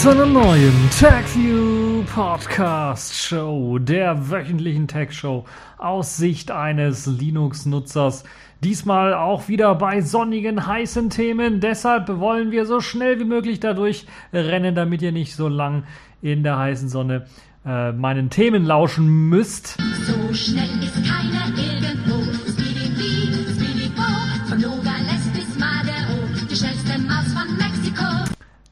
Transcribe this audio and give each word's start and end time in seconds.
zu 0.00 0.08
einer 0.08 0.24
neuen 0.24 0.88
TechView 0.98 2.04
Podcast 2.04 3.14
Show, 3.14 3.78
der 3.78 4.30
wöchentlichen 4.30 4.88
Tech 4.88 5.12
Show 5.12 5.44
aus 5.76 6.16
Sicht 6.16 6.50
eines 6.50 7.04
Linux-Nutzers. 7.04 8.24
Diesmal 8.64 9.12
auch 9.12 9.48
wieder 9.48 9.74
bei 9.74 10.00
sonnigen, 10.00 10.66
heißen 10.66 11.10
Themen. 11.10 11.60
Deshalb 11.60 12.08
wollen 12.18 12.50
wir 12.50 12.64
so 12.64 12.80
schnell 12.80 13.20
wie 13.20 13.24
möglich 13.24 13.60
dadurch 13.60 14.06
rennen, 14.32 14.74
damit 14.74 15.02
ihr 15.02 15.12
nicht 15.12 15.36
so 15.36 15.48
lang 15.48 15.84
in 16.22 16.44
der 16.44 16.56
heißen 16.56 16.88
Sonne 16.88 17.26
äh, 17.66 17.92
meinen 17.92 18.30
Themen 18.30 18.64
lauschen 18.64 19.28
müsst. 19.28 19.76
So 20.06 20.32
schnell 20.32 20.82
ist 20.82 20.94
keiner 20.94 21.46
irgendwo. 21.54 22.29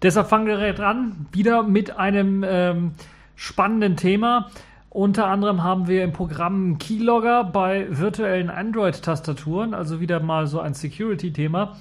Deshalb 0.03 0.29
fangen 0.29 0.47
wir 0.47 0.57
direkt 0.57 0.81
an, 0.81 1.27
wieder 1.33 1.65
mit 1.65 1.97
einem 1.97 2.45
ähm, 2.47 2.93
spannenden 3.35 3.97
Thema. 3.97 4.51
Unter 4.91 5.27
anderem 5.27 5.63
haben 5.65 5.89
wir 5.89 6.05
im 6.05 6.13
Programm 6.13 6.79
Keylogger 6.79 7.45
bei 7.45 7.87
virtuellen 7.91 8.49
Android-Tastaturen, 8.49 9.75
also 9.75 10.01
wieder 10.01 10.21
mal 10.21 10.47
so 10.47 10.61
ein 10.61 10.75
Security-Thema, 10.75 11.77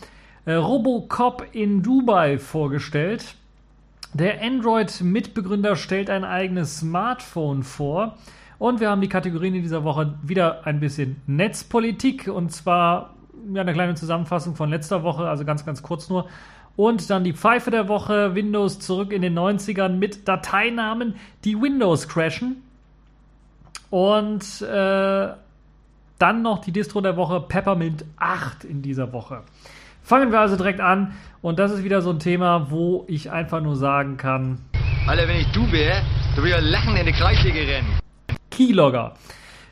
äh, 0.45 0.53
Robocop 0.53 1.45
in 1.51 1.83
Dubai 1.83 2.39
vorgestellt. 2.39 3.35
Der 4.13 4.41
Android-Mitbegründer 4.41 5.75
stellt 5.75 6.09
ein 6.09 6.23
eigenes 6.23 6.79
Smartphone 6.79 7.63
vor. 7.63 8.17
Und 8.57 8.79
wir 8.79 8.89
haben 8.89 9.01
die 9.01 9.09
Kategorien 9.09 9.53
in 9.53 9.61
dieser 9.61 9.83
Woche 9.83 10.15
wieder 10.23 10.65
ein 10.65 10.79
bisschen 10.79 11.21
Netzpolitik 11.27 12.27
und 12.27 12.51
zwar 12.51 13.13
ja, 13.53 13.61
eine 13.61 13.73
kleine 13.73 13.93
Zusammenfassung 13.93 14.55
von 14.55 14.69
letzter 14.69 15.03
Woche, 15.03 15.27
also 15.27 15.45
ganz, 15.45 15.65
ganz 15.65 15.83
kurz 15.83 16.09
nur. 16.09 16.27
Und 16.77 17.09
dann 17.09 17.25
die 17.25 17.33
Pfeife 17.33 17.71
der 17.71 17.89
Woche, 17.89 18.35
Windows 18.35 18.79
zurück 18.79 19.11
in 19.11 19.21
den 19.21 19.37
90ern 19.37 19.97
mit 19.97 20.27
Dateinamen, 20.27 21.15
die 21.43 21.59
Windows 21.59 22.07
crashen. 22.07 22.63
Und 23.89 24.61
äh, 24.61 25.27
dann 26.19 26.41
noch 26.41 26.59
die 26.59 26.71
Distro 26.71 27.01
der 27.01 27.17
Woche, 27.17 27.41
Peppermint 27.41 28.05
8 28.17 28.63
in 28.63 28.81
dieser 28.81 29.11
Woche. 29.11 29.41
Fangen 30.03 30.31
wir 30.31 30.39
also 30.39 30.55
direkt 30.55 30.79
an. 30.79 31.13
Und 31.41 31.59
das 31.59 31.71
ist 31.71 31.83
wieder 31.83 32.01
so 32.01 32.11
ein 32.11 32.19
Thema, 32.19 32.69
wo 32.69 33.05
ich 33.07 33.31
einfach 33.31 33.59
nur 33.61 33.75
sagen 33.75 34.17
kann: 34.17 34.59
Alter, 35.07 35.27
wenn 35.27 35.37
ich 35.37 35.51
du 35.51 35.69
wäre, 35.71 36.01
du 36.35 36.43
würdest 36.43 36.61
ja 36.61 36.69
lachen 36.71 36.95
in 36.95 37.05
die 37.05 37.11
Kreissäge 37.11 37.59
rennen. 37.59 37.87
Keylogger. 38.51 39.15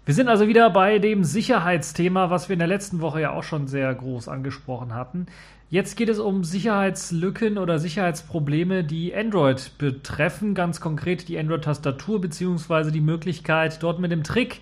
Wir 0.06 0.14
sind 0.14 0.28
also 0.28 0.48
wieder 0.48 0.70
bei 0.70 1.00
dem 1.00 1.23
Sicherheitsthema, 1.23 2.30
was 2.30 2.48
wir 2.48 2.53
in 2.53 2.59
der 2.59 2.67
letzten 2.67 3.02
Woche 3.02 3.22
ja 3.22 3.31
auch 3.31 3.42
schon 3.42 3.66
sehr 3.66 3.92
groß 3.92 4.28
angesprochen 4.28 4.94
hatten. 4.94 5.25
Jetzt 5.72 5.98
geht 5.98 6.09
es 6.09 6.20
um 6.20 6.44
Sicherheitslücken 6.44 7.58
oder 7.58 7.80
Sicherheitsprobleme, 7.80 8.83
die 8.83 9.16
Android 9.16 9.72
betreffen, 9.80 10.53
ganz 10.53 10.80
konkret 10.80 11.28
die 11.28 11.39
Android-Tastatur 11.39 12.22
beziehungsweise 12.22 12.92
die 12.92 13.02
Möglichkeit, 13.02 13.81
dort 13.81 14.00
mit 14.00 14.11
dem 14.11 14.22
Trick 14.23 14.61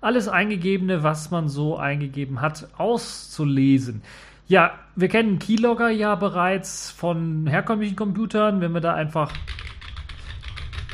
alles 0.00 0.26
Eingegebene, 0.26 1.04
was 1.04 1.30
man 1.30 1.48
so 1.48 1.76
eingegeben 1.76 2.40
hat, 2.40 2.66
auszulesen. 2.76 4.02
Ja, 4.48 4.72
wir 4.96 5.06
kennen 5.06 5.38
Keylogger 5.38 5.90
ja 5.90 6.16
bereits 6.16 6.90
von 6.90 7.46
herkömmlichen 7.46 7.94
Computern, 7.94 8.60
wenn 8.60 8.72
wir 8.72 8.80
da 8.80 8.94
einfach 8.94 9.32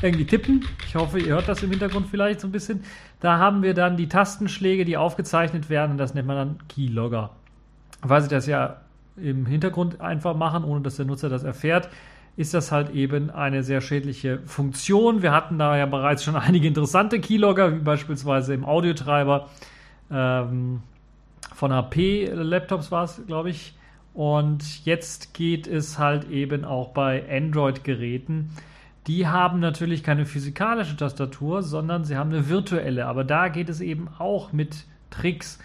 irgendwie 0.03 0.27
tippen. 0.27 0.67
Ich 0.87 0.95
hoffe, 0.95 1.19
ihr 1.19 1.35
hört 1.35 1.49
das 1.49 1.63
im 1.63 1.71
Hintergrund 1.71 2.09
vielleicht 2.11 2.41
so 2.41 2.49
ein 2.49 2.53
bisschen. 2.53 2.85
Da 3.21 3.39
haben 3.39 3.63
wir 3.63 3.75
dann 3.75 3.97
die 3.97 4.09
Tastenschläge, 4.09 4.85
die 4.85 4.97
aufgezeichnet 4.97 5.71
werden 5.71 5.93
und 5.93 5.99
das 5.99 6.15
nennt 6.15 6.27
man 6.27 6.37
dann 6.37 6.59
Keylogger. 6.69 7.31
Weil 8.03 8.23
sie 8.23 8.29
das 8.29 8.47
ja 8.47 8.77
im 9.17 9.47
Hintergrund 9.47 10.01
einfach 10.01 10.37
machen, 10.37 10.65
ohne 10.65 10.83
dass 10.83 10.97
der 10.97 11.07
Nutzer 11.07 11.29
das 11.29 11.43
erfährt, 11.43 11.89
ist 12.37 12.53
das 12.53 12.71
halt 12.71 12.91
eben 12.91 13.31
eine 13.31 13.63
sehr 13.63 13.81
schädliche 13.81 14.41
Funktion. 14.45 15.23
Wir 15.23 15.33
hatten 15.33 15.59
da 15.59 15.77
ja 15.77 15.87
bereits 15.87 16.23
schon 16.23 16.37
einige 16.37 16.69
interessante 16.69 17.21
Keylogger, 17.21 17.75
wie 17.75 17.81
beispielsweise 17.81 18.53
im 18.55 18.65
Audiotreiber 18.65 19.49
ähm, 20.11 20.83
von 21.55 21.73
HP-Laptops 21.73 22.93
war 22.93 23.05
es, 23.05 23.23
glaube 23.27 23.51
ich. 23.51 23.75
Und 24.13 24.85
jetzt 24.85 25.35
geht 25.35 25.67
es 25.67 25.99
halt 25.99 26.31
eben 26.31 26.65
auch 26.65 26.89
bei 26.89 27.25
Android-Geräten. 27.31 28.51
Die 29.07 29.27
haben 29.27 29.61
natürlich 29.61 30.03
keine 30.03 30.27
physikalische 30.27 30.97
Tastatur, 30.97 31.63
sondern 31.63 32.05
sie 32.05 32.17
haben 32.17 32.31
eine 32.31 32.49
virtuelle. 32.49 33.07
Aber 33.07 33.25
da 33.25 33.49
geht 33.49 33.69
es 33.69 33.81
eben 33.81 34.09
auch 34.19 34.53
mit 34.53 34.85
Tricks 35.11 35.59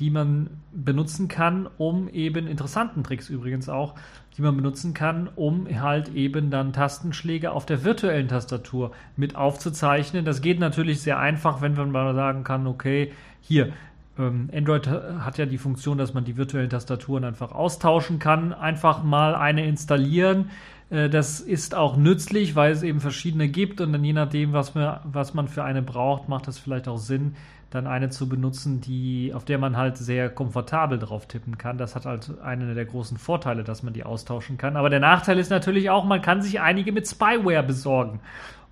die 0.00 0.10
man 0.10 0.48
benutzen 0.72 1.28
kann, 1.28 1.68
um 1.76 2.08
eben 2.08 2.46
interessanten 2.46 3.04
Tricks 3.04 3.28
übrigens 3.28 3.68
auch, 3.68 3.94
die 4.36 4.42
man 4.42 4.56
benutzen 4.56 4.94
kann, 4.94 5.28
um 5.36 5.68
halt 5.68 6.08
eben 6.14 6.50
dann 6.50 6.72
Tastenschläge 6.72 7.52
auf 7.52 7.66
der 7.66 7.84
virtuellen 7.84 8.26
Tastatur 8.26 8.92
mit 9.16 9.36
aufzuzeichnen. 9.36 10.24
Das 10.24 10.40
geht 10.40 10.58
natürlich 10.58 11.02
sehr 11.02 11.18
einfach, 11.18 11.60
wenn 11.60 11.74
man 11.74 11.90
mal 11.90 12.14
sagen 12.14 12.44
kann, 12.44 12.66
okay, 12.66 13.12
hier, 13.42 13.74
ähm, 14.18 14.48
Android 14.54 14.88
hat 14.88 15.36
ja 15.36 15.44
die 15.44 15.58
Funktion, 15.58 15.98
dass 15.98 16.14
man 16.14 16.24
die 16.24 16.38
virtuellen 16.38 16.70
Tastaturen 16.70 17.24
einfach 17.24 17.52
austauschen 17.52 18.18
kann. 18.18 18.54
Einfach 18.54 19.02
mal 19.02 19.34
eine 19.34 19.66
installieren. 19.66 20.48
Äh, 20.90 21.08
das 21.08 21.40
ist 21.40 21.74
auch 21.74 21.96
nützlich, 21.96 22.56
weil 22.56 22.72
es 22.72 22.82
eben 22.82 23.00
verschiedene 23.00 23.48
gibt 23.48 23.80
und 23.80 23.92
dann 23.92 24.04
je 24.04 24.12
nachdem, 24.12 24.52
was 24.52 24.74
man, 24.74 25.00
was 25.04 25.34
man 25.34 25.48
für 25.48 25.64
eine 25.64 25.82
braucht, 25.82 26.28
macht 26.28 26.48
das 26.48 26.58
vielleicht 26.58 26.88
auch 26.88 26.98
Sinn, 26.98 27.36
dann 27.70 27.86
eine 27.86 28.10
zu 28.10 28.28
benutzen, 28.28 28.80
die, 28.80 29.32
auf 29.32 29.44
der 29.44 29.58
man 29.58 29.76
halt 29.76 29.96
sehr 29.96 30.28
komfortabel 30.28 30.98
drauf 30.98 31.26
tippen 31.26 31.56
kann. 31.56 31.78
Das 31.78 31.94
hat 31.94 32.04
halt 32.04 32.40
einen 32.42 32.74
der 32.74 32.84
großen 32.84 33.16
Vorteile, 33.16 33.62
dass 33.62 33.84
man 33.84 33.94
die 33.94 34.02
austauschen 34.02 34.58
kann. 34.58 34.76
Aber 34.76 34.90
der 34.90 34.98
Nachteil 34.98 35.38
ist 35.38 35.50
natürlich 35.50 35.88
auch, 35.88 36.04
man 36.04 36.20
kann 36.20 36.42
sich 36.42 36.60
einige 36.60 36.90
mit 36.90 37.06
Spyware 37.06 37.62
besorgen. 37.62 38.20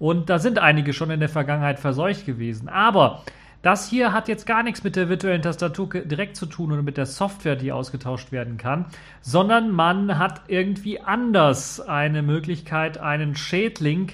Und 0.01 0.31
da 0.31 0.41
sind 0.41 0.59
einige 0.59 0.93
schon 0.93 1.11
in 1.11 1.21
der 1.21 1.29
Vergangenheit 1.29 1.79
verseucht 1.79 2.27
gewesen. 2.27 2.69
Aber 2.69 3.23
das 3.63 3.89
hier 3.89 4.13
hat 4.13 4.29
jetzt 4.29 4.47
gar 4.47 4.63
nichts 4.63 4.85
mit 4.85 4.95
der 4.95 5.09
virtuellen 5.09 5.43
Tastatur 5.43 5.89
direkt 5.89 6.37
zu 6.37 6.47
tun 6.47 6.71
oder 6.73 6.83
mit 6.83 6.97
der 6.97 7.07
Software, 7.07 7.57
die 7.57 7.73
ausgetauscht 7.73 8.31
werden 8.31 8.57
kann, 8.57 8.87
sondern 9.21 9.73
man 9.73 10.19
hat 10.19 10.43
irgendwie 10.47 11.01
anders 11.01 11.81
eine 11.81 12.23
Möglichkeit, 12.23 12.99
einen 12.99 13.35
Schädling 13.35 14.13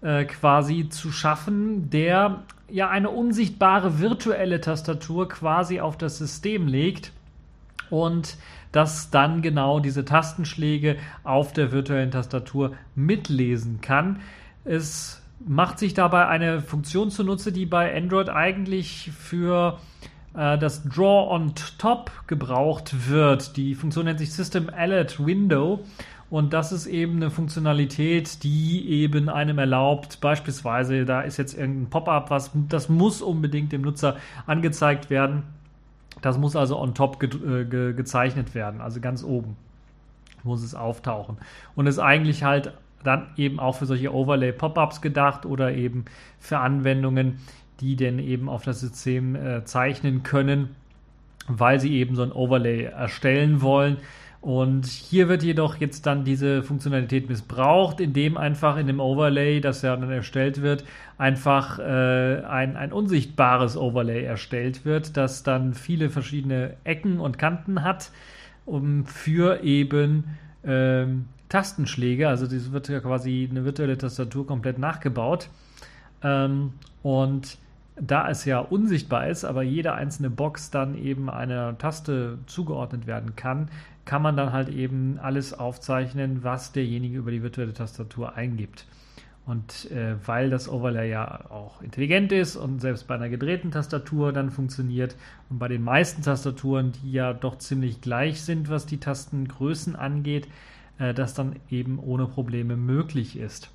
äh, 0.00 0.24
quasi 0.24 0.88
zu 0.88 1.12
schaffen, 1.12 1.90
der 1.90 2.42
ja 2.68 2.88
eine 2.88 3.10
unsichtbare 3.10 4.00
virtuelle 4.00 4.60
Tastatur 4.60 5.28
quasi 5.28 5.80
auf 5.80 5.98
das 5.98 6.18
System 6.18 6.66
legt 6.66 7.12
und 7.90 8.36
das 8.72 9.10
dann 9.10 9.42
genau 9.42 9.78
diese 9.78 10.04
Tastenschläge 10.04 10.96
auf 11.22 11.52
der 11.52 11.70
virtuellen 11.70 12.10
Tastatur 12.10 12.72
mitlesen 12.94 13.80
kann. 13.80 14.20
Es 14.64 15.22
macht 15.40 15.78
sich 15.78 15.94
dabei 15.94 16.28
eine 16.28 16.60
Funktion 16.60 17.10
zunutze, 17.10 17.52
die 17.52 17.66
bei 17.66 17.94
Android 17.96 18.28
eigentlich 18.28 19.10
für 19.16 19.78
äh, 20.34 20.58
das 20.58 20.84
Draw 20.84 21.30
on 21.30 21.54
Top 21.78 22.10
gebraucht 22.26 23.08
wird. 23.10 23.56
Die 23.56 23.74
Funktion 23.74 24.06
nennt 24.06 24.18
sich 24.18 24.32
System 24.32 24.70
Alert 24.74 25.24
Window 25.24 25.80
und 26.28 26.52
das 26.52 26.72
ist 26.72 26.86
eben 26.86 27.16
eine 27.16 27.30
Funktionalität, 27.30 28.42
die 28.42 28.88
eben 28.88 29.28
einem 29.28 29.58
erlaubt, 29.58 30.20
beispielsweise, 30.20 31.04
da 31.04 31.20
ist 31.20 31.36
jetzt 31.36 31.56
irgendein 31.56 31.90
Pop-up, 31.90 32.30
was 32.30 32.50
das 32.68 32.88
muss 32.88 33.22
unbedingt 33.22 33.72
dem 33.72 33.82
Nutzer 33.82 34.16
angezeigt 34.46 35.08
werden. 35.08 35.44
Das 36.22 36.38
muss 36.38 36.56
also 36.56 36.80
on 36.80 36.94
top 36.94 37.20
ge 37.20 37.28
äh, 37.28 37.64
ge 37.64 37.92
gezeichnet 37.92 38.54
werden, 38.54 38.80
also 38.80 39.00
ganz 39.00 39.22
oben 39.22 39.56
muss 40.42 40.62
es 40.62 40.74
auftauchen. 40.74 41.36
Und 41.74 41.86
ist 41.86 41.98
eigentlich 41.98 42.44
halt 42.44 42.72
dann 43.06 43.28
eben 43.36 43.60
auch 43.60 43.76
für 43.76 43.86
solche 43.86 44.12
Overlay-Pop-ups 44.12 45.00
gedacht 45.00 45.46
oder 45.46 45.72
eben 45.72 46.04
für 46.38 46.58
Anwendungen, 46.58 47.38
die 47.80 47.96
denn 47.96 48.18
eben 48.18 48.48
auf 48.48 48.64
das 48.64 48.80
System 48.80 49.34
äh, 49.34 49.64
zeichnen 49.64 50.22
können, 50.22 50.70
weil 51.48 51.80
sie 51.80 51.94
eben 51.94 52.16
so 52.16 52.22
ein 52.22 52.32
Overlay 52.32 52.84
erstellen 52.84 53.62
wollen. 53.62 53.98
Und 54.40 54.86
hier 54.86 55.28
wird 55.28 55.42
jedoch 55.42 55.76
jetzt 55.78 56.06
dann 56.06 56.24
diese 56.24 56.62
Funktionalität 56.62 57.28
missbraucht, 57.28 58.00
indem 58.00 58.36
einfach 58.36 58.76
in 58.76 58.86
dem 58.86 59.00
Overlay, 59.00 59.60
das 59.60 59.82
ja 59.82 59.96
dann 59.96 60.08
erstellt 60.10 60.62
wird, 60.62 60.84
einfach 61.18 61.78
äh, 61.80 62.42
ein, 62.44 62.76
ein 62.76 62.92
unsichtbares 62.92 63.76
Overlay 63.76 64.22
erstellt 64.22 64.84
wird, 64.84 65.16
das 65.16 65.42
dann 65.42 65.74
viele 65.74 66.10
verschiedene 66.10 66.76
Ecken 66.84 67.18
und 67.18 67.38
Kanten 67.38 67.82
hat, 67.82 68.12
um 68.66 69.06
für 69.06 69.64
eben 69.64 70.36
ähm, 70.64 71.24
Tastenschläge, 71.48 72.28
also 72.28 72.46
das 72.46 72.72
wird 72.72 72.88
ja 72.88 73.00
quasi 73.00 73.46
eine 73.50 73.64
virtuelle 73.64 73.98
Tastatur 73.98 74.46
komplett 74.46 74.78
nachgebaut. 74.78 75.48
Ähm, 76.22 76.72
und 77.02 77.58
da 77.98 78.28
es 78.28 78.44
ja 78.44 78.58
unsichtbar 78.58 79.28
ist, 79.28 79.44
aber 79.44 79.62
jede 79.62 79.94
einzelne 79.94 80.28
Box 80.28 80.70
dann 80.70 80.96
eben 80.98 81.30
einer 81.30 81.78
Taste 81.78 82.38
zugeordnet 82.46 83.06
werden 83.06 83.36
kann, 83.36 83.70
kann 84.04 84.22
man 84.22 84.36
dann 84.36 84.52
halt 84.52 84.68
eben 84.68 85.18
alles 85.20 85.54
aufzeichnen, 85.54 86.44
was 86.44 86.72
derjenige 86.72 87.18
über 87.18 87.30
die 87.30 87.42
virtuelle 87.42 87.72
Tastatur 87.72 88.34
eingibt. 88.36 88.86
Und 89.46 89.90
äh, 89.92 90.16
weil 90.26 90.50
das 90.50 90.68
Overlay 90.68 91.08
ja 91.10 91.48
auch 91.50 91.80
intelligent 91.80 92.32
ist 92.32 92.56
und 92.56 92.80
selbst 92.80 93.06
bei 93.06 93.14
einer 93.14 93.28
gedrehten 93.28 93.70
Tastatur 93.70 94.32
dann 94.32 94.50
funktioniert 94.50 95.14
und 95.48 95.60
bei 95.60 95.68
den 95.68 95.82
meisten 95.84 96.22
Tastaturen, 96.22 96.92
die 96.92 97.12
ja 97.12 97.32
doch 97.32 97.58
ziemlich 97.58 98.00
gleich 98.00 98.42
sind, 98.42 98.68
was 98.68 98.86
die 98.86 98.98
Tastengrößen 98.98 99.94
angeht, 99.94 100.48
äh, 100.98 101.14
das 101.14 101.34
dann 101.34 101.56
eben 101.70 101.98
ohne 101.98 102.26
Probleme 102.26 102.76
möglich 102.76 103.38
ist. 103.38 103.70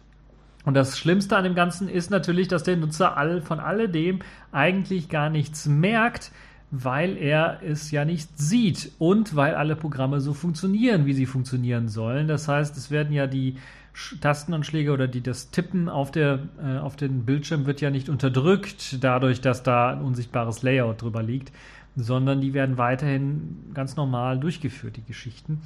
Und 0.63 0.75
das 0.75 0.97
Schlimmste 0.97 1.35
an 1.37 1.43
dem 1.43 1.55
Ganzen 1.55 1.89
ist 1.89 2.11
natürlich, 2.11 2.47
dass 2.47 2.63
der 2.63 2.77
Nutzer 2.77 3.17
all, 3.17 3.41
von 3.41 3.59
alledem 3.59 4.19
eigentlich 4.51 5.09
gar 5.09 5.29
nichts 5.29 5.65
merkt, 5.67 6.31
weil 6.69 7.17
er 7.17 7.59
es 7.63 7.91
ja 7.91 8.05
nicht 8.05 8.37
sieht 8.37 8.91
und 8.97 9.35
weil 9.35 9.55
alle 9.55 9.75
Programme 9.75 10.21
so 10.21 10.33
funktionieren, 10.33 11.05
wie 11.05 11.13
sie 11.13 11.25
funktionieren 11.25 11.89
sollen. 11.89 12.27
Das 12.27 12.47
heißt, 12.47 12.77
es 12.77 12.91
werden 12.91 13.11
ja 13.11 13.27
die 13.27 13.57
Tastenanschläge 14.21 14.91
oder 14.91 15.07
die, 15.07 15.21
das 15.21 15.51
Tippen 15.51 15.89
auf, 15.89 16.11
der, 16.11 16.39
äh, 16.63 16.77
auf 16.77 16.95
den 16.95 17.25
Bildschirm 17.25 17.65
wird 17.65 17.81
ja 17.81 17.89
nicht 17.89 18.07
unterdrückt, 18.07 19.03
dadurch, 19.03 19.41
dass 19.41 19.63
da 19.63 19.91
ein 19.91 20.01
unsichtbares 20.01 20.63
Layout 20.63 21.01
drüber 21.01 21.21
liegt, 21.21 21.51
sondern 21.97 22.39
die 22.39 22.53
werden 22.53 22.77
weiterhin 22.77 23.71
ganz 23.73 23.97
normal 23.97 24.39
durchgeführt, 24.39 24.95
die 24.95 25.03
Geschichten. 25.03 25.61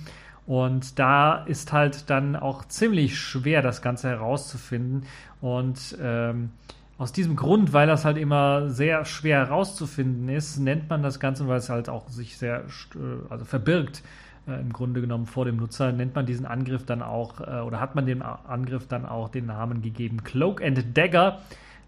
Und 0.48 1.00
da 1.00 1.44
ist 1.46 1.74
halt 1.74 2.10
dann 2.10 2.36
auch 2.36 2.66
ziemlich 2.66 3.18
schwer, 3.18 3.62
das 3.62 3.82
Ganze 3.82 4.10
herauszufinden. 4.10 5.04
Und 5.42 5.98
ähm, 6.02 6.52
aus 6.98 7.12
diesem 7.12 7.36
Grund, 7.36 7.74
weil 7.74 7.88
das 7.88 8.06
halt 8.06 8.18
immer 8.18 8.70
sehr 8.70 9.06
schwer 9.06 9.40
herauszufinden 9.40 10.30
ist, 10.30 10.58
nennt 10.58 10.90
man 10.90 11.04
das 11.04 11.20
Ganze, 11.20 11.48
weil 11.48 11.58
es 11.58 11.70
halt 11.70 11.90
auch 11.90 12.10
sich 12.10 12.38
sehr 12.38 12.60
äh, 12.60 13.30
also 13.30 13.44
verbirgt 13.44 14.04
äh, 14.48 14.60
im 14.62 14.72
Grunde 14.72 15.02
genommen 15.02 15.26
vor 15.26 15.46
dem 15.46 15.58
Nutzer, 15.58 15.92
nennt 15.92 16.16
man 16.16 16.26
diesen 16.26 16.46
Angriff 16.46 16.86
dann 16.86 17.02
auch 17.02 17.42
äh, 17.42 17.62
oder 17.62 17.80
hat 17.80 17.96
man 17.96 18.06
dem 18.06 18.22
Angriff 18.22 18.88
dann 18.88 19.06
auch 19.06 19.30
den 19.30 19.48
Namen 19.48 19.82
gegeben 19.82 20.24
Cloak 20.24 20.62
and 20.64 20.98
Dagger, 20.98 21.40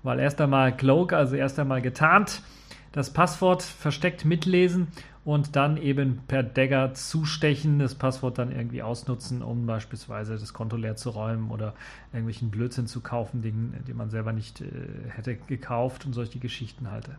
weil 0.03 0.19
erst 0.19 0.41
einmal 0.41 0.75
Cloak, 0.75 1.13
also 1.13 1.35
erst 1.35 1.59
einmal 1.59 1.81
getarnt, 1.81 2.41
das 2.91 3.11
Passwort 3.11 3.61
versteckt 3.61 4.25
mitlesen 4.25 4.87
und 5.27 5.57
dann 5.57 5.75
eben 5.75 6.21
per 6.25 6.41
Dagger 6.41 6.93
zustechen, 6.93 7.79
das 7.79 7.95
Passwort 7.95 8.37
dann 8.37 8.49
irgendwie 8.49 8.81
ausnutzen, 8.81 9.41
um 9.41 9.65
beispielsweise 9.65 10.37
das 10.37 10.53
Konto 10.53 10.77
leer 10.77 10.95
zu 10.95 11.09
räumen 11.09 11.51
oder 11.51 11.73
irgendwelchen 12.13 12.49
Blödsinn 12.49 12.87
zu 12.87 13.01
kaufen, 13.01 13.41
den, 13.41 13.73
den 13.85 13.97
man 13.97 14.09
selber 14.09 14.31
nicht 14.31 14.61
äh, 14.61 14.67
hätte 15.09 15.35
gekauft 15.35 16.05
und 16.05 16.13
solche 16.13 16.39
Geschichten 16.39 16.89
halt. 16.89 17.09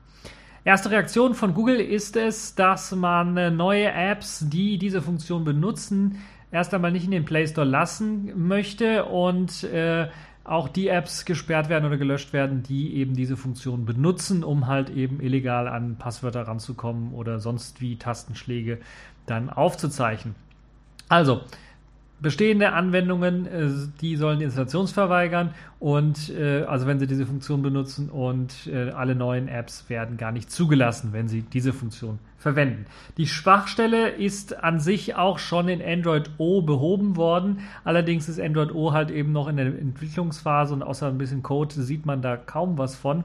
Erste 0.64 0.90
Reaktion 0.90 1.34
von 1.34 1.52
Google 1.52 1.80
ist 1.80 2.16
es, 2.16 2.54
dass 2.54 2.92
man 2.92 3.36
äh, 3.36 3.50
neue 3.50 3.92
Apps, 3.92 4.48
die 4.48 4.78
diese 4.78 5.02
Funktion 5.02 5.44
benutzen, 5.44 6.16
erst 6.50 6.72
einmal 6.72 6.92
nicht 6.92 7.04
in 7.04 7.10
den 7.10 7.26
Play 7.26 7.46
Store 7.46 7.66
lassen 7.66 8.48
möchte 8.48 9.04
und 9.04 9.64
äh, 9.64 10.08
auch 10.48 10.68
die 10.68 10.88
Apps 10.88 11.24
gesperrt 11.24 11.68
werden 11.68 11.84
oder 11.84 11.98
gelöscht 11.98 12.32
werden, 12.32 12.62
die 12.62 12.94
eben 12.96 13.14
diese 13.14 13.36
Funktion 13.36 13.84
benutzen, 13.84 14.42
um 14.42 14.66
halt 14.66 14.90
eben 14.90 15.20
illegal 15.20 15.68
an 15.68 15.96
Passwörter 15.96 16.42
ranzukommen 16.42 17.12
oder 17.12 17.38
sonst 17.38 17.80
wie 17.80 17.96
Tastenschläge 17.96 18.78
dann 19.26 19.50
aufzuzeichnen. 19.50 20.34
Also, 21.08 21.42
bestehende 22.20 22.72
Anwendungen, 22.72 23.46
äh, 23.46 23.68
die 24.00 24.16
sollen 24.16 24.38
die 24.38 24.44
Installations 24.44 24.92
verweigern 24.92 25.54
und 25.78 26.30
äh, 26.30 26.62
also 26.62 26.86
wenn 26.86 26.98
sie 26.98 27.06
diese 27.06 27.26
Funktion 27.26 27.62
benutzen 27.62 28.10
und 28.10 28.66
äh, 28.66 28.90
alle 28.90 29.14
neuen 29.14 29.48
Apps 29.48 29.88
werden 29.88 30.16
gar 30.16 30.32
nicht 30.32 30.50
zugelassen, 30.50 31.12
wenn 31.12 31.28
sie 31.28 31.42
diese 31.42 31.72
Funktion 31.72 32.18
verwenden. 32.38 32.86
Die 33.16 33.26
Schwachstelle 33.26 34.10
ist 34.10 34.62
an 34.62 34.80
sich 34.80 35.16
auch 35.16 35.38
schon 35.38 35.68
in 35.68 35.82
Android 35.82 36.30
O 36.38 36.62
behoben 36.62 37.16
worden. 37.16 37.60
Allerdings 37.84 38.28
ist 38.28 38.40
Android 38.40 38.72
O 38.72 38.92
halt 38.92 39.10
eben 39.10 39.32
noch 39.32 39.48
in 39.48 39.56
der 39.56 39.66
Entwicklungsphase 39.66 40.74
und 40.74 40.82
außer 40.82 41.08
ein 41.08 41.18
bisschen 41.18 41.42
Code 41.42 41.74
sieht 41.74 42.06
man 42.06 42.22
da 42.22 42.36
kaum 42.36 42.78
was 42.78 42.96
von. 42.96 43.24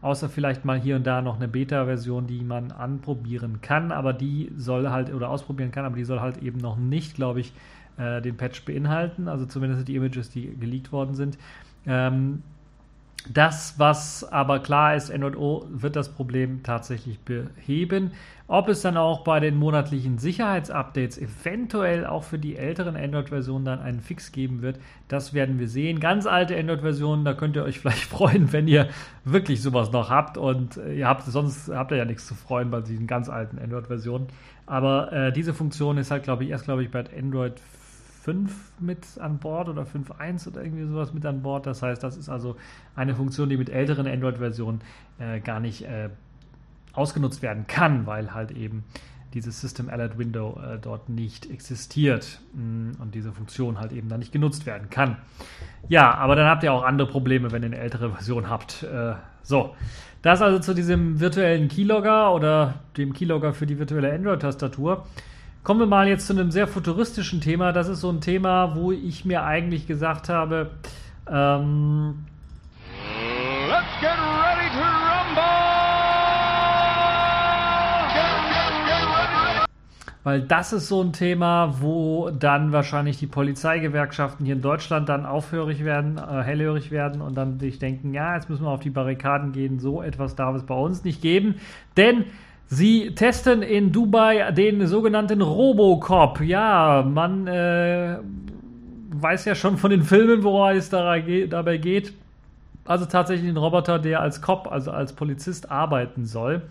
Außer 0.00 0.28
vielleicht 0.28 0.64
mal 0.64 0.78
hier 0.78 0.94
und 0.94 1.04
da 1.08 1.22
noch 1.22 1.36
eine 1.36 1.48
Beta-Version, 1.48 2.28
die 2.28 2.42
man 2.42 2.70
anprobieren 2.70 3.60
kann, 3.62 3.90
aber 3.90 4.12
die 4.12 4.52
soll 4.56 4.90
halt 4.90 5.12
oder 5.12 5.28
ausprobieren 5.28 5.72
kann, 5.72 5.84
aber 5.84 5.96
die 5.96 6.04
soll 6.04 6.20
halt 6.20 6.40
eben 6.40 6.58
noch 6.58 6.76
nicht, 6.76 7.16
glaube 7.16 7.40
ich, 7.40 7.52
äh, 7.98 8.22
den 8.22 8.36
Patch 8.36 8.64
beinhalten, 8.64 9.28
also 9.28 9.46
zumindest 9.46 9.88
die 9.88 9.96
Images, 9.96 10.30
die 10.30 10.56
geleakt 10.58 10.92
worden 10.92 11.14
sind. 11.14 11.38
Ähm, 11.86 12.42
das, 13.30 13.74
was 13.78 14.24
aber 14.24 14.60
klar 14.60 14.94
ist, 14.94 15.10
Android 15.10 15.36
O 15.36 15.66
wird 15.70 15.96
das 15.96 16.08
Problem 16.08 16.62
tatsächlich 16.62 17.18
beheben. 17.20 18.12
Ob 18.46 18.68
es 18.68 18.80
dann 18.80 18.96
auch 18.96 19.24
bei 19.24 19.40
den 19.40 19.56
monatlichen 19.56 20.16
Sicherheitsupdates 20.16 21.18
eventuell 21.18 22.06
auch 22.06 22.24
für 22.24 22.38
die 22.38 22.56
älteren 22.56 22.96
Android-Versionen 22.96 23.66
dann 23.66 23.80
einen 23.80 24.00
Fix 24.00 24.32
geben 24.32 24.62
wird, 24.62 24.78
das 25.08 25.34
werden 25.34 25.58
wir 25.58 25.68
sehen. 25.68 26.00
Ganz 26.00 26.24
alte 26.26 26.58
Android-Versionen, 26.58 27.26
da 27.26 27.34
könnt 27.34 27.56
ihr 27.56 27.64
euch 27.64 27.78
vielleicht 27.80 28.04
freuen, 28.04 28.52
wenn 28.54 28.66
ihr 28.66 28.88
wirklich 29.24 29.60
sowas 29.60 29.92
noch 29.92 30.08
habt 30.08 30.38
und 30.38 30.78
ihr 30.78 31.06
habt 31.06 31.24
sonst 31.24 31.68
habt 31.68 31.90
ihr 31.90 31.98
ja 31.98 32.06
nichts 32.06 32.26
zu 32.26 32.34
freuen 32.34 32.70
bei 32.70 32.80
diesen 32.80 33.06
ganz 33.06 33.28
alten 33.28 33.58
Android-Versionen. 33.58 34.28
Aber 34.64 35.12
äh, 35.12 35.32
diese 35.32 35.52
Funktion 35.52 35.98
ist 35.98 36.10
halt, 36.10 36.22
glaube 36.22 36.44
ich, 36.44 36.50
erst 36.50 36.64
glaube 36.64 36.82
ich 36.82 36.90
bei 36.90 37.04
Android 37.18 37.60
5 38.22 38.72
mit 38.80 39.18
an 39.20 39.38
Bord 39.38 39.68
oder 39.68 39.82
5.1 39.82 40.48
oder 40.48 40.62
irgendwie 40.62 40.86
sowas 40.86 41.12
mit 41.12 41.24
an 41.24 41.42
Bord. 41.42 41.66
Das 41.66 41.82
heißt, 41.82 42.02
das 42.02 42.16
ist 42.16 42.28
also 42.28 42.56
eine 42.96 43.14
Funktion, 43.14 43.48
die 43.48 43.56
mit 43.56 43.70
älteren 43.70 44.06
Android-Versionen 44.06 44.80
äh, 45.18 45.40
gar 45.40 45.60
nicht 45.60 45.82
äh, 45.82 46.10
ausgenutzt 46.92 47.42
werden 47.42 47.66
kann, 47.66 48.06
weil 48.06 48.34
halt 48.34 48.50
eben 48.50 48.84
dieses 49.34 49.60
System 49.60 49.90
Alert 49.90 50.18
Window 50.18 50.58
äh, 50.60 50.78
dort 50.78 51.08
nicht 51.08 51.50
existiert 51.50 52.40
mh, 52.54 52.62
mm, 52.62 52.96
und 53.00 53.14
diese 53.14 53.32
Funktion 53.32 53.78
halt 53.78 53.92
eben 53.92 54.08
dann 54.08 54.20
nicht 54.20 54.32
genutzt 54.32 54.66
werden 54.66 54.90
kann. 54.90 55.16
Ja, 55.88 56.14
aber 56.14 56.34
dann 56.34 56.46
habt 56.46 56.62
ihr 56.62 56.72
auch 56.72 56.82
andere 56.82 57.08
Probleme, 57.08 57.52
wenn 57.52 57.62
ihr 57.62 57.66
eine 57.66 57.78
ältere 57.78 58.10
Version 58.14 58.48
habt. 58.48 58.82
Äh, 58.82 59.14
so, 59.42 59.74
das 60.22 60.42
also 60.42 60.58
zu 60.58 60.74
diesem 60.74 61.20
virtuellen 61.20 61.68
Keylogger 61.68 62.34
oder 62.34 62.74
dem 62.96 63.12
Keylogger 63.12 63.54
für 63.54 63.66
die 63.66 63.78
virtuelle 63.78 64.12
Android-Tastatur. 64.12 65.06
Kommen 65.68 65.80
wir 65.80 65.86
mal 65.86 66.08
jetzt 66.08 66.26
zu 66.26 66.32
einem 66.32 66.50
sehr 66.50 66.66
futuristischen 66.66 67.42
Thema. 67.42 67.72
Das 67.72 67.88
ist 67.88 68.00
so 68.00 68.08
ein 68.08 68.22
Thema, 68.22 68.74
wo 68.74 68.90
ich 68.90 69.26
mir 69.26 69.44
eigentlich 69.44 69.86
gesagt 69.86 70.30
habe, 70.30 70.70
ähm, 71.30 72.24
Let's 73.68 74.00
get 74.00 74.08
ready 74.08 74.70
to 74.72 74.80
rumble! 74.80 75.68
Weil 80.24 80.40
das 80.40 80.72
ist 80.72 80.88
so 80.88 81.02
ein 81.02 81.12
Thema, 81.12 81.74
wo 81.80 82.30
dann 82.30 82.72
wahrscheinlich 82.72 83.18
die 83.18 83.26
Polizeigewerkschaften 83.26 84.46
hier 84.46 84.54
in 84.54 84.62
Deutschland 84.62 85.10
dann 85.10 85.26
aufhörig 85.26 85.84
werden, 85.84 86.16
äh, 86.16 86.42
hellhörig 86.44 86.90
werden 86.90 87.20
und 87.20 87.34
dann 87.34 87.60
sich 87.60 87.78
denken, 87.78 88.14
ja, 88.14 88.36
jetzt 88.36 88.48
müssen 88.48 88.64
wir 88.64 88.70
auf 88.70 88.80
die 88.80 88.88
Barrikaden 88.88 89.52
gehen, 89.52 89.80
so 89.80 90.00
etwas 90.00 90.34
darf 90.34 90.56
es 90.56 90.62
bei 90.62 90.74
uns 90.74 91.04
nicht 91.04 91.20
geben. 91.20 91.56
Denn 91.98 92.24
Sie 92.70 93.14
testen 93.14 93.62
in 93.62 93.92
Dubai 93.92 94.52
den 94.52 94.86
sogenannten 94.86 95.40
Robocop. 95.40 96.40
Ja, 96.42 97.02
man 97.02 97.46
äh, 97.46 98.18
weiß 99.10 99.46
ja 99.46 99.54
schon 99.54 99.78
von 99.78 99.90
den 99.90 100.02
Filmen, 100.02 100.42
worum 100.42 100.76
es 100.76 100.90
dabei 100.90 101.20
geht. 101.20 102.12
Also 102.84 103.06
tatsächlich 103.06 103.48
ein 103.50 103.56
Roboter, 103.56 103.98
der 103.98 104.20
als 104.20 104.42
Cop, 104.42 104.70
also 104.70 104.90
als 104.90 105.14
Polizist 105.14 105.70
arbeiten 105.70 106.26
soll. 106.26 106.62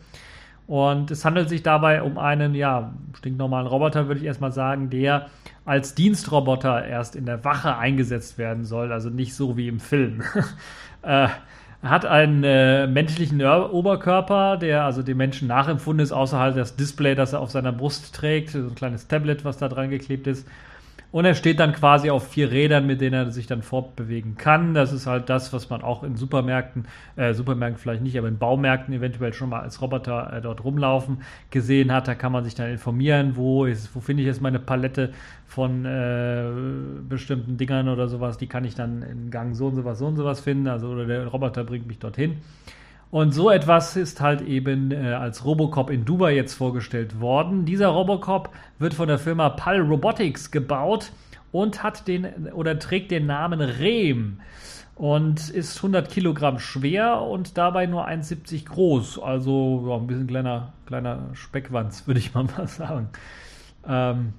Und 0.68 1.12
es 1.12 1.26
handelt 1.26 1.50
sich 1.50 1.64
dabei 1.64 2.04
um 2.04 2.20
einen, 2.20 2.54
ja, 2.54 2.94
stinknormalen 3.18 3.68
Roboter, 3.68 4.08
würde 4.08 4.20
ich 4.20 4.26
erstmal 4.26 4.52
sagen, 4.52 4.90
der 4.90 5.28
als 5.66 5.96
Dienstroboter 5.96 6.86
erst 6.86 7.16
in 7.16 7.26
der 7.26 7.44
Wache 7.44 7.78
eingesetzt 7.78 8.38
werden 8.38 8.66
soll. 8.66 8.92
Also 8.92 9.10
nicht 9.10 9.34
so 9.34 9.58
wie 9.58 9.68
im 9.68 9.80
Film. 9.80 10.22
äh, 11.02 11.30
er 11.82 11.90
hat 11.90 12.06
einen 12.06 12.44
äh, 12.44 12.88
menschlichen 12.88 13.44
Oberkörper, 13.46 14.58
der 14.58 14.84
also 14.84 15.04
dem 15.04 15.18
Menschen 15.18 15.48
nachempfunden 15.48 16.04
ist, 16.04 16.12
außerhalb 16.12 16.56
das 16.56 16.76
Display, 16.76 17.14
das 17.14 17.34
er 17.34 17.40
auf 17.40 17.52
seiner 17.52 17.72
Brust 17.72 18.16
trägt, 18.16 18.50
so 18.50 18.60
ein 18.60 18.76
kleines 18.76 19.08
Tablet, 19.08 19.46
was 19.46 19.58
da 19.58 19.70
dran 19.70 19.90
geklebt 19.90 20.26
ist. 20.28 20.48
Und 21.10 21.24
er 21.24 21.36
steht 21.36 21.60
dann 21.60 21.72
quasi 21.72 22.10
auf 22.10 22.28
vier 22.28 22.52
Rädern, 22.52 22.86
mit 22.86 23.00
denen 23.00 23.14
er 23.14 23.32
sich 23.32 23.48
dann 23.48 23.62
fortbewegen 23.62 24.36
kann. 24.36 24.74
Das 24.74 24.92
ist 24.92 25.08
halt 25.08 25.30
das, 25.30 25.54
was 25.54 25.70
man 25.70 25.82
auch 25.82 26.04
in 26.04 26.18
Supermärkten, 26.18 26.86
äh, 27.16 27.34
Supermärkten 27.34 27.80
vielleicht 27.80 28.04
nicht, 28.04 28.18
aber 28.18 28.28
in 28.28 28.38
Baumärkten 28.38 28.94
eventuell 28.94 29.34
schon 29.34 29.50
mal 29.50 29.62
als 29.62 29.82
Roboter 29.82 30.34
äh, 30.34 30.42
dort 30.42 30.64
rumlaufen 30.64 31.20
gesehen 31.50 31.94
hat. 31.94 32.10
Da 32.10 32.16
kann 32.16 32.34
man 32.34 32.44
sich 32.44 32.56
dann 32.56 32.70
informieren, 32.70 33.38
wo, 33.38 33.66
ist, 33.66 33.96
wo 33.96 34.02
finde 34.02 34.24
ich 34.24 34.28
jetzt 34.28 34.42
meine 34.42 34.60
Palette 34.60 35.14
von 35.46 35.86
äh, 35.86 36.44
bestimmten 37.08 37.58
Dingern 37.58 37.88
oder 37.88 38.10
sowas. 38.10 38.38
Die 38.38 38.48
kann 38.48 38.66
ich 38.66 38.76
dann 38.76 39.02
in 39.02 39.32
Gang 39.32 39.56
so 39.56 39.68
und 39.68 39.76
sowas, 39.76 40.00
so 40.00 40.08
und 40.08 40.18
sowas 40.18 40.42
finden. 40.42 40.68
Also 40.68 40.90
oder 40.90 41.06
der 41.06 41.26
Roboter 41.28 41.64
bringt 41.64 41.88
mich 41.88 42.00
dorthin. 42.00 42.38
Und 43.10 43.34
so 43.34 43.50
etwas 43.50 43.96
ist 43.96 44.20
halt 44.20 44.42
eben 44.42 44.92
äh, 44.92 45.14
als 45.14 45.46
Robocop 45.46 45.90
in 45.90 46.04
Dubai 46.04 46.36
jetzt 46.36 46.54
vorgestellt 46.54 47.22
worden. 47.22 47.66
Dieser 47.66 47.88
Robocop 47.88 48.50
wird 48.80 48.94
von 48.94 49.08
der 49.08 49.18
Firma 49.18 49.50
PAL 49.50 49.80
Robotics 49.82 50.52
gebaut 50.52 51.12
und 51.52 51.84
hat 51.84 52.08
den 52.08 52.52
oder 52.52 52.78
trägt 52.80 53.12
den 53.12 53.26
Namen 53.26 53.62
Rehm 53.62 54.40
und 54.96 55.50
ist 55.50 55.78
100 55.78 56.10
Kilogramm 56.10 56.60
schwer 56.60 57.22
und 57.22 57.58
dabei 57.58 57.86
nur 57.86 58.08
1,70 58.08 58.66
groß. 58.66 59.20
Also 59.20 59.86
ja, 59.88 59.96
ein 59.96 60.08
bisschen 60.08 60.28
kleiner, 60.28 60.74
kleiner 60.86 61.30
Speckwanz, 61.34 62.04
würde 62.08 62.20
ich 62.20 62.34
mal 62.34 62.48
sagen. 62.66 63.10
Ähm, 63.88 64.34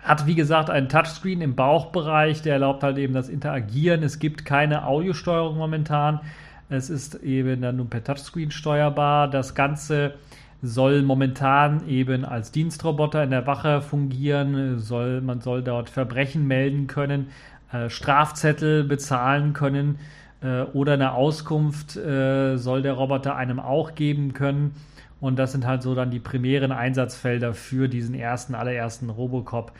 hat 0.00 0.26
wie 0.26 0.36
gesagt 0.36 0.70
einen 0.70 0.88
Touchscreen 0.88 1.40
im 1.42 1.54
Bauchbereich, 1.56 2.40
der 2.40 2.54
erlaubt 2.54 2.82
halt 2.82 2.98
eben 2.98 3.14
das 3.14 3.28
Interagieren. 3.28 4.02
Es 4.02 4.20
gibt 4.20 4.44
keine 4.44 4.86
Audiosteuerung 4.86 5.58
momentan. 5.58 6.20
Es 6.68 6.90
ist 6.90 7.16
eben 7.22 7.62
dann 7.62 7.76
nur 7.76 7.88
per 7.88 8.04
Touchscreen 8.04 8.50
steuerbar. 8.50 9.28
Das 9.28 9.54
Ganze 9.54 10.14
soll 10.60 11.02
momentan 11.02 11.88
eben 11.88 12.24
als 12.24 12.50
Dienstroboter 12.50 13.22
in 13.22 13.30
der 13.30 13.46
Wache 13.46 13.80
fungieren, 13.80 14.78
soll, 14.78 15.20
man 15.20 15.40
soll 15.40 15.62
dort 15.62 15.88
Verbrechen 15.88 16.46
melden 16.46 16.86
können, 16.88 17.28
äh, 17.72 17.88
Strafzettel 17.88 18.84
bezahlen 18.84 19.52
können 19.52 19.98
äh, 20.42 20.62
oder 20.62 20.94
eine 20.94 21.12
Auskunft 21.12 21.96
äh, 21.96 22.56
soll 22.56 22.82
der 22.82 22.94
Roboter 22.94 23.36
einem 23.36 23.60
auch 23.60 23.94
geben 23.94 24.32
können. 24.32 24.74
Und 25.20 25.38
das 25.38 25.52
sind 25.52 25.66
halt 25.66 25.82
so 25.82 25.94
dann 25.94 26.10
die 26.10 26.20
primären 26.20 26.72
Einsatzfelder 26.72 27.54
für 27.54 27.88
diesen 27.88 28.14
ersten, 28.14 28.54
allerersten 28.54 29.10
Robocop, 29.10 29.72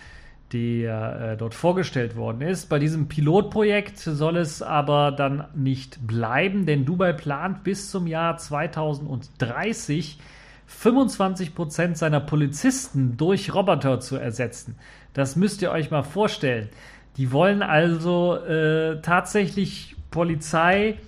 der 0.52 1.20
äh, 1.20 1.36
dort 1.36 1.54
vorgestellt 1.54 2.16
worden 2.16 2.40
ist. 2.40 2.68
Bei 2.68 2.78
diesem 2.78 3.08
Pilotprojekt 3.08 3.98
soll 3.98 4.36
es 4.36 4.62
aber 4.62 5.12
dann 5.12 5.44
nicht 5.54 6.06
bleiben, 6.06 6.66
denn 6.66 6.84
Dubai 6.84 7.12
plant 7.12 7.64
bis 7.64 7.90
zum 7.90 8.06
Jahr 8.06 8.36
2030 8.36 10.18
25 10.68 11.54
Prozent 11.54 11.96
seiner 11.96 12.20
Polizisten 12.20 13.16
durch 13.16 13.54
Roboter 13.54 14.00
zu 14.00 14.16
ersetzen. 14.16 14.76
Das 15.14 15.34
müsst 15.34 15.62
ihr 15.62 15.70
euch 15.70 15.90
mal 15.90 16.02
vorstellen. 16.02 16.68
Die 17.16 17.32
wollen 17.32 17.62
also 17.62 18.36
äh, 18.36 19.00
tatsächlich 19.00 19.96
Polizei 20.10 20.98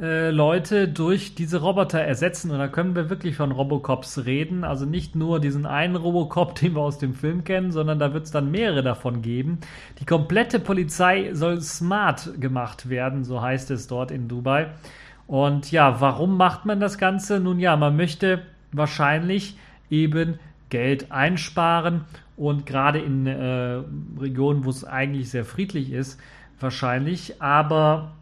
äh, 0.00 0.30
Leute 0.30 0.88
durch 0.88 1.34
diese 1.34 1.60
Roboter 1.60 2.00
ersetzen. 2.00 2.50
Und 2.50 2.58
da 2.58 2.68
können 2.68 2.96
wir 2.96 3.10
wirklich 3.10 3.36
von 3.36 3.52
Robocops 3.52 4.24
reden. 4.24 4.64
Also 4.64 4.86
nicht 4.86 5.14
nur 5.14 5.40
diesen 5.40 5.66
einen 5.66 5.96
Robocop, 5.96 6.54
den 6.60 6.74
wir 6.74 6.80
aus 6.80 6.98
dem 6.98 7.14
Film 7.14 7.44
kennen, 7.44 7.70
sondern 7.70 7.98
da 7.98 8.12
wird 8.12 8.24
es 8.24 8.30
dann 8.32 8.50
mehrere 8.50 8.82
davon 8.82 9.22
geben. 9.22 9.58
Die 10.00 10.06
komplette 10.06 10.58
Polizei 10.58 11.30
soll 11.32 11.60
smart 11.60 12.40
gemacht 12.40 12.88
werden, 12.88 13.24
so 13.24 13.40
heißt 13.40 13.70
es 13.70 13.86
dort 13.86 14.10
in 14.10 14.26
Dubai. 14.26 14.68
Und 15.26 15.70
ja, 15.70 16.00
warum 16.00 16.36
macht 16.36 16.66
man 16.66 16.80
das 16.80 16.98
Ganze? 16.98 17.40
Nun 17.40 17.58
ja, 17.58 17.76
man 17.76 17.96
möchte 17.96 18.42
wahrscheinlich 18.72 19.56
eben 19.90 20.38
Geld 20.70 21.12
einsparen 21.12 22.04
und 22.36 22.66
gerade 22.66 22.98
in 22.98 23.26
äh, 23.26 23.80
Regionen, 24.20 24.64
wo 24.64 24.70
es 24.70 24.84
eigentlich 24.84 25.30
sehr 25.30 25.44
friedlich 25.44 25.92
ist, 25.92 26.20
wahrscheinlich. 26.58 27.40
Aber 27.40 28.12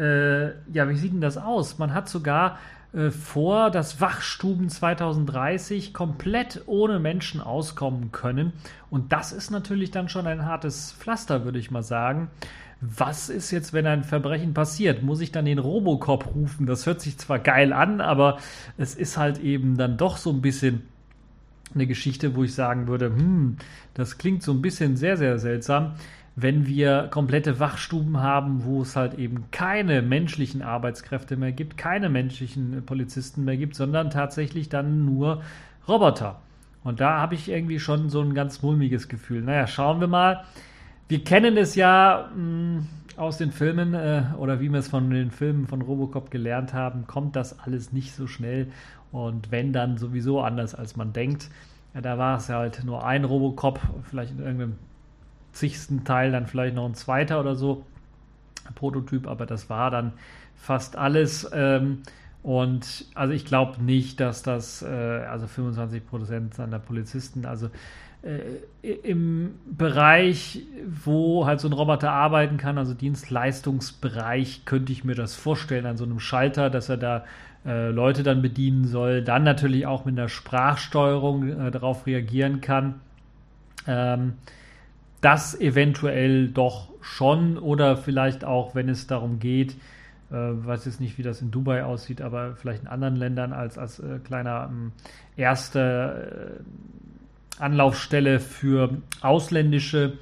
äh, 0.00 0.52
ja, 0.72 0.88
wie 0.88 0.96
sieht 0.96 1.12
denn 1.12 1.20
das 1.20 1.36
aus? 1.36 1.78
Man 1.78 1.92
hat 1.92 2.08
sogar 2.08 2.58
äh, 2.92 3.10
vor, 3.10 3.70
dass 3.70 4.00
Wachstuben 4.00 4.68
2030 4.68 5.94
komplett 5.94 6.62
ohne 6.66 6.98
Menschen 6.98 7.40
auskommen 7.40 8.10
können. 8.10 8.52
Und 8.90 9.12
das 9.12 9.32
ist 9.32 9.50
natürlich 9.50 9.90
dann 9.90 10.08
schon 10.08 10.26
ein 10.26 10.46
hartes 10.46 10.92
Pflaster, 10.92 11.44
würde 11.44 11.58
ich 11.58 11.70
mal 11.70 11.82
sagen. 11.82 12.30
Was 12.80 13.28
ist 13.28 13.50
jetzt, 13.50 13.74
wenn 13.74 13.86
ein 13.86 14.04
Verbrechen 14.04 14.54
passiert? 14.54 15.02
Muss 15.02 15.20
ich 15.20 15.30
dann 15.32 15.44
den 15.44 15.58
Robocop 15.58 16.34
rufen? 16.34 16.64
Das 16.64 16.86
hört 16.86 17.02
sich 17.02 17.18
zwar 17.18 17.38
geil 17.38 17.74
an, 17.74 18.00
aber 18.00 18.38
es 18.78 18.94
ist 18.94 19.18
halt 19.18 19.38
eben 19.38 19.76
dann 19.76 19.98
doch 19.98 20.16
so 20.16 20.30
ein 20.30 20.40
bisschen 20.40 20.82
eine 21.74 21.86
Geschichte, 21.86 22.34
wo 22.34 22.42
ich 22.42 22.54
sagen 22.54 22.88
würde, 22.88 23.06
hm, 23.06 23.58
das 23.94 24.18
klingt 24.18 24.42
so 24.42 24.52
ein 24.52 24.62
bisschen 24.62 24.96
sehr, 24.96 25.16
sehr 25.16 25.38
seltsam, 25.38 25.92
wenn 26.42 26.66
wir 26.66 27.08
komplette 27.10 27.60
Wachstuben 27.60 28.18
haben, 28.18 28.64
wo 28.64 28.82
es 28.82 28.96
halt 28.96 29.14
eben 29.14 29.44
keine 29.50 30.02
menschlichen 30.02 30.62
Arbeitskräfte 30.62 31.36
mehr 31.36 31.52
gibt, 31.52 31.76
keine 31.76 32.08
menschlichen 32.08 32.84
Polizisten 32.84 33.44
mehr 33.44 33.56
gibt, 33.56 33.74
sondern 33.74 34.10
tatsächlich 34.10 34.68
dann 34.68 35.04
nur 35.04 35.42
Roboter. 35.88 36.40
Und 36.82 37.00
da 37.00 37.18
habe 37.18 37.34
ich 37.34 37.48
irgendwie 37.48 37.80
schon 37.80 38.08
so 38.08 38.20
ein 38.20 38.34
ganz 38.34 38.62
mulmiges 38.62 39.08
Gefühl. 39.08 39.42
Naja, 39.42 39.66
schauen 39.66 40.00
wir 40.00 40.08
mal. 40.08 40.44
Wir 41.08 41.22
kennen 41.24 41.56
es 41.56 41.74
ja 41.74 42.30
mh, 42.34 42.36
hm, 42.36 42.86
aus 43.16 43.36
den 43.36 43.52
Filmen 43.52 43.94
äh, 43.94 44.22
oder 44.38 44.60
wie 44.60 44.70
wir 44.70 44.78
es 44.78 44.88
von 44.88 45.10
den 45.10 45.30
Filmen 45.30 45.66
von 45.66 45.82
Robocop 45.82 46.30
gelernt 46.30 46.72
haben, 46.72 47.06
kommt 47.06 47.36
das 47.36 47.58
alles 47.58 47.92
nicht 47.92 48.14
so 48.14 48.26
schnell 48.26 48.68
und 49.12 49.50
wenn 49.50 49.72
dann 49.72 49.98
sowieso 49.98 50.40
anders 50.40 50.74
als 50.74 50.96
man 50.96 51.12
denkt. 51.12 51.50
Ja, 51.94 52.00
da 52.00 52.18
war 52.18 52.38
es 52.38 52.48
halt 52.48 52.82
nur 52.84 53.04
ein 53.04 53.24
Robocop, 53.24 53.80
vielleicht 54.08 54.32
in 54.32 54.38
irgendeinem 54.38 54.76
zigsten 55.52 56.04
Teil 56.04 56.32
dann 56.32 56.46
vielleicht 56.46 56.74
noch 56.74 56.86
ein 56.86 56.94
zweiter 56.94 57.40
oder 57.40 57.54
so 57.54 57.84
Prototyp, 58.74 59.26
aber 59.26 59.46
das 59.46 59.70
war 59.70 59.90
dann 59.90 60.12
fast 60.56 60.96
alles. 60.96 61.48
Ähm, 61.52 62.02
und 62.42 63.06
also 63.14 63.34
ich 63.34 63.44
glaube 63.44 63.82
nicht, 63.82 64.20
dass 64.20 64.42
das, 64.42 64.82
äh, 64.82 64.86
also 64.86 65.46
25 65.46 66.06
Prozent 66.06 66.54
seiner 66.54 66.78
Polizisten, 66.78 67.44
also 67.44 67.70
äh, 68.22 68.88
im 69.02 69.54
Bereich, 69.66 70.62
wo 70.86 71.46
halt 71.46 71.60
so 71.60 71.68
ein 71.68 71.72
Roboter 71.72 72.12
arbeiten 72.12 72.56
kann, 72.56 72.78
also 72.78 72.94
Dienstleistungsbereich, 72.94 74.64
könnte 74.64 74.92
ich 74.92 75.04
mir 75.04 75.14
das 75.14 75.34
vorstellen, 75.34 75.86
an 75.86 75.96
so 75.96 76.04
einem 76.04 76.20
Schalter, 76.20 76.70
dass 76.70 76.88
er 76.88 76.96
da 76.96 77.24
äh, 77.66 77.90
Leute 77.90 78.22
dann 78.22 78.40
bedienen 78.40 78.86
soll, 78.86 79.22
dann 79.22 79.42
natürlich 79.42 79.86
auch 79.86 80.04
mit 80.06 80.18
einer 80.18 80.28
Sprachsteuerung 80.28 81.66
äh, 81.66 81.70
darauf 81.70 82.06
reagieren 82.06 82.60
kann. 82.60 83.00
Ähm, 83.86 84.34
das 85.20 85.58
eventuell 85.60 86.48
doch 86.48 86.88
schon 87.00 87.58
oder 87.58 87.96
vielleicht 87.96 88.44
auch, 88.44 88.74
wenn 88.74 88.88
es 88.88 89.06
darum 89.06 89.38
geht, 89.38 89.76
äh, 90.30 90.34
weiß 90.34 90.84
jetzt 90.84 91.00
nicht, 91.00 91.18
wie 91.18 91.22
das 91.22 91.42
in 91.42 91.50
Dubai 91.50 91.84
aussieht, 91.84 92.22
aber 92.22 92.54
vielleicht 92.54 92.82
in 92.82 92.88
anderen 92.88 93.16
Ländern 93.16 93.52
als, 93.52 93.78
als 93.78 93.98
äh, 93.98 94.18
kleiner 94.22 94.68
ähm, 94.70 94.92
erste 95.36 96.60
äh, 97.58 97.62
Anlaufstelle 97.62 98.40
für 98.40 98.98
ausländische 99.20 100.14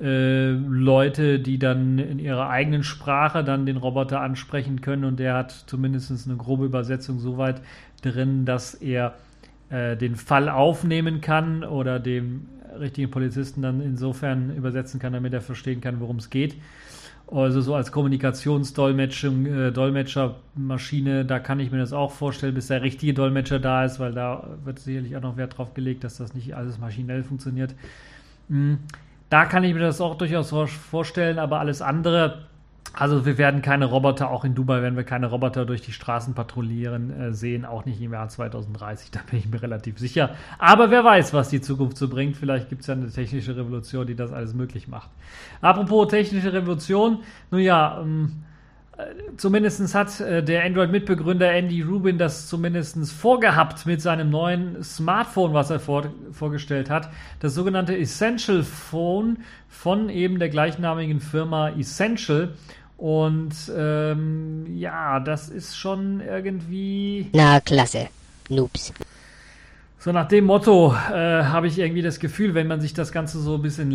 äh, 0.00 0.50
Leute, 0.50 1.38
die 1.38 1.58
dann 1.58 1.98
in 1.98 2.18
ihrer 2.18 2.48
eigenen 2.48 2.82
Sprache 2.82 3.44
dann 3.44 3.64
den 3.64 3.76
Roboter 3.76 4.20
ansprechen 4.20 4.80
können. 4.80 5.04
Und 5.04 5.20
der 5.20 5.34
hat 5.34 5.52
zumindest 5.52 6.26
eine 6.26 6.36
grobe 6.36 6.64
Übersetzung 6.64 7.20
so 7.20 7.38
weit 7.38 7.60
drin, 8.02 8.44
dass 8.44 8.74
er 8.74 9.14
äh, 9.70 9.96
den 9.96 10.16
Fall 10.16 10.48
aufnehmen 10.48 11.20
kann 11.20 11.62
oder 11.62 12.00
dem 12.00 12.48
richtigen 12.80 13.10
Polizisten 13.10 13.62
dann 13.62 13.80
insofern 13.80 14.54
übersetzen 14.54 15.00
kann, 15.00 15.12
damit 15.12 15.32
er 15.32 15.40
verstehen 15.40 15.80
kann, 15.80 16.00
worum 16.00 16.16
es 16.16 16.30
geht. 16.30 16.56
Also 17.26 17.62
so 17.62 17.74
als 17.74 17.90
Kommunikationsdolmetschung, 17.90 19.46
äh, 19.46 19.72
da 19.72 21.38
kann 21.38 21.58
ich 21.58 21.70
mir 21.72 21.78
das 21.78 21.94
auch 21.94 22.12
vorstellen, 22.12 22.54
bis 22.54 22.66
der 22.66 22.82
richtige 22.82 23.14
Dolmetscher 23.14 23.58
da 23.58 23.84
ist, 23.84 23.98
weil 23.98 24.12
da 24.12 24.46
wird 24.64 24.78
sicherlich 24.78 25.16
auch 25.16 25.22
noch 25.22 25.38
Wert 25.38 25.56
drauf 25.56 25.72
gelegt, 25.72 26.04
dass 26.04 26.18
das 26.18 26.34
nicht 26.34 26.54
alles 26.54 26.78
maschinell 26.78 27.22
funktioniert. 27.22 27.74
Mhm. 28.48 28.78
Da 29.30 29.46
kann 29.46 29.64
ich 29.64 29.72
mir 29.72 29.80
das 29.80 30.02
auch 30.02 30.18
durchaus 30.18 30.50
vorstellen, 30.50 31.38
aber 31.38 31.60
alles 31.60 31.80
andere, 31.80 32.46
also 32.94 33.26
wir 33.26 33.38
werden 33.38 33.60
keine 33.60 33.86
Roboter, 33.86 34.30
auch 34.30 34.44
in 34.44 34.54
Dubai 34.54 34.80
werden 34.82 34.96
wir 34.96 35.04
keine 35.04 35.26
Roboter 35.26 35.66
durch 35.66 35.82
die 35.82 35.92
Straßen 35.92 36.34
patrouillieren 36.34 37.10
äh, 37.10 37.32
sehen, 37.32 37.64
auch 37.64 37.84
nicht 37.84 38.00
im 38.00 38.12
Jahr 38.12 38.28
2030, 38.28 39.10
da 39.12 39.20
bin 39.28 39.38
ich 39.38 39.48
mir 39.48 39.62
relativ 39.62 39.98
sicher. 39.98 40.30
Aber 40.58 40.90
wer 40.90 41.04
weiß, 41.04 41.34
was 41.34 41.48
die 41.48 41.60
Zukunft 41.60 41.96
so 41.96 42.08
bringt. 42.08 42.36
Vielleicht 42.36 42.68
gibt 42.68 42.82
es 42.82 42.86
ja 42.86 42.94
eine 42.94 43.10
technische 43.10 43.56
Revolution, 43.56 44.06
die 44.06 44.14
das 44.14 44.32
alles 44.32 44.54
möglich 44.54 44.88
macht. 44.88 45.10
Apropos 45.60 46.08
technische 46.08 46.52
Revolution, 46.52 47.18
nun 47.50 47.60
ja, 47.60 48.00
ähm, 48.00 48.44
Zumindest 49.36 49.94
hat 49.94 50.20
äh, 50.20 50.42
der 50.42 50.64
Android-Mitbegründer 50.64 51.50
Andy 51.50 51.82
Rubin 51.82 52.16
das 52.16 52.46
zumindest 52.46 53.10
vorgehabt 53.12 53.86
mit 53.86 54.00
seinem 54.00 54.30
neuen 54.30 54.84
Smartphone, 54.84 55.52
was 55.52 55.70
er 55.70 55.80
vor, 55.80 56.04
vorgestellt 56.30 56.90
hat. 56.90 57.10
Das 57.40 57.54
sogenannte 57.54 57.96
Essential 57.96 58.62
Phone 58.62 59.38
von 59.68 60.10
eben 60.10 60.38
der 60.38 60.48
gleichnamigen 60.48 61.20
Firma 61.20 61.70
Essential. 61.70 62.54
Und 63.04 63.54
ähm, 63.76 64.64
ja, 64.78 65.20
das 65.20 65.50
ist 65.50 65.76
schon 65.76 66.22
irgendwie. 66.22 67.28
Na, 67.34 67.60
klasse. 67.60 68.08
Noobs. 68.48 68.94
So 69.98 70.10
nach 70.10 70.26
dem 70.26 70.46
Motto 70.46 70.94
äh, 71.12 71.44
habe 71.44 71.66
ich 71.66 71.78
irgendwie 71.78 72.00
das 72.00 72.18
Gefühl, 72.18 72.54
wenn 72.54 72.66
man 72.66 72.80
sich 72.80 72.94
das 72.94 73.12
Ganze 73.12 73.40
so 73.40 73.56
ein 73.56 73.62
bisschen 73.62 73.90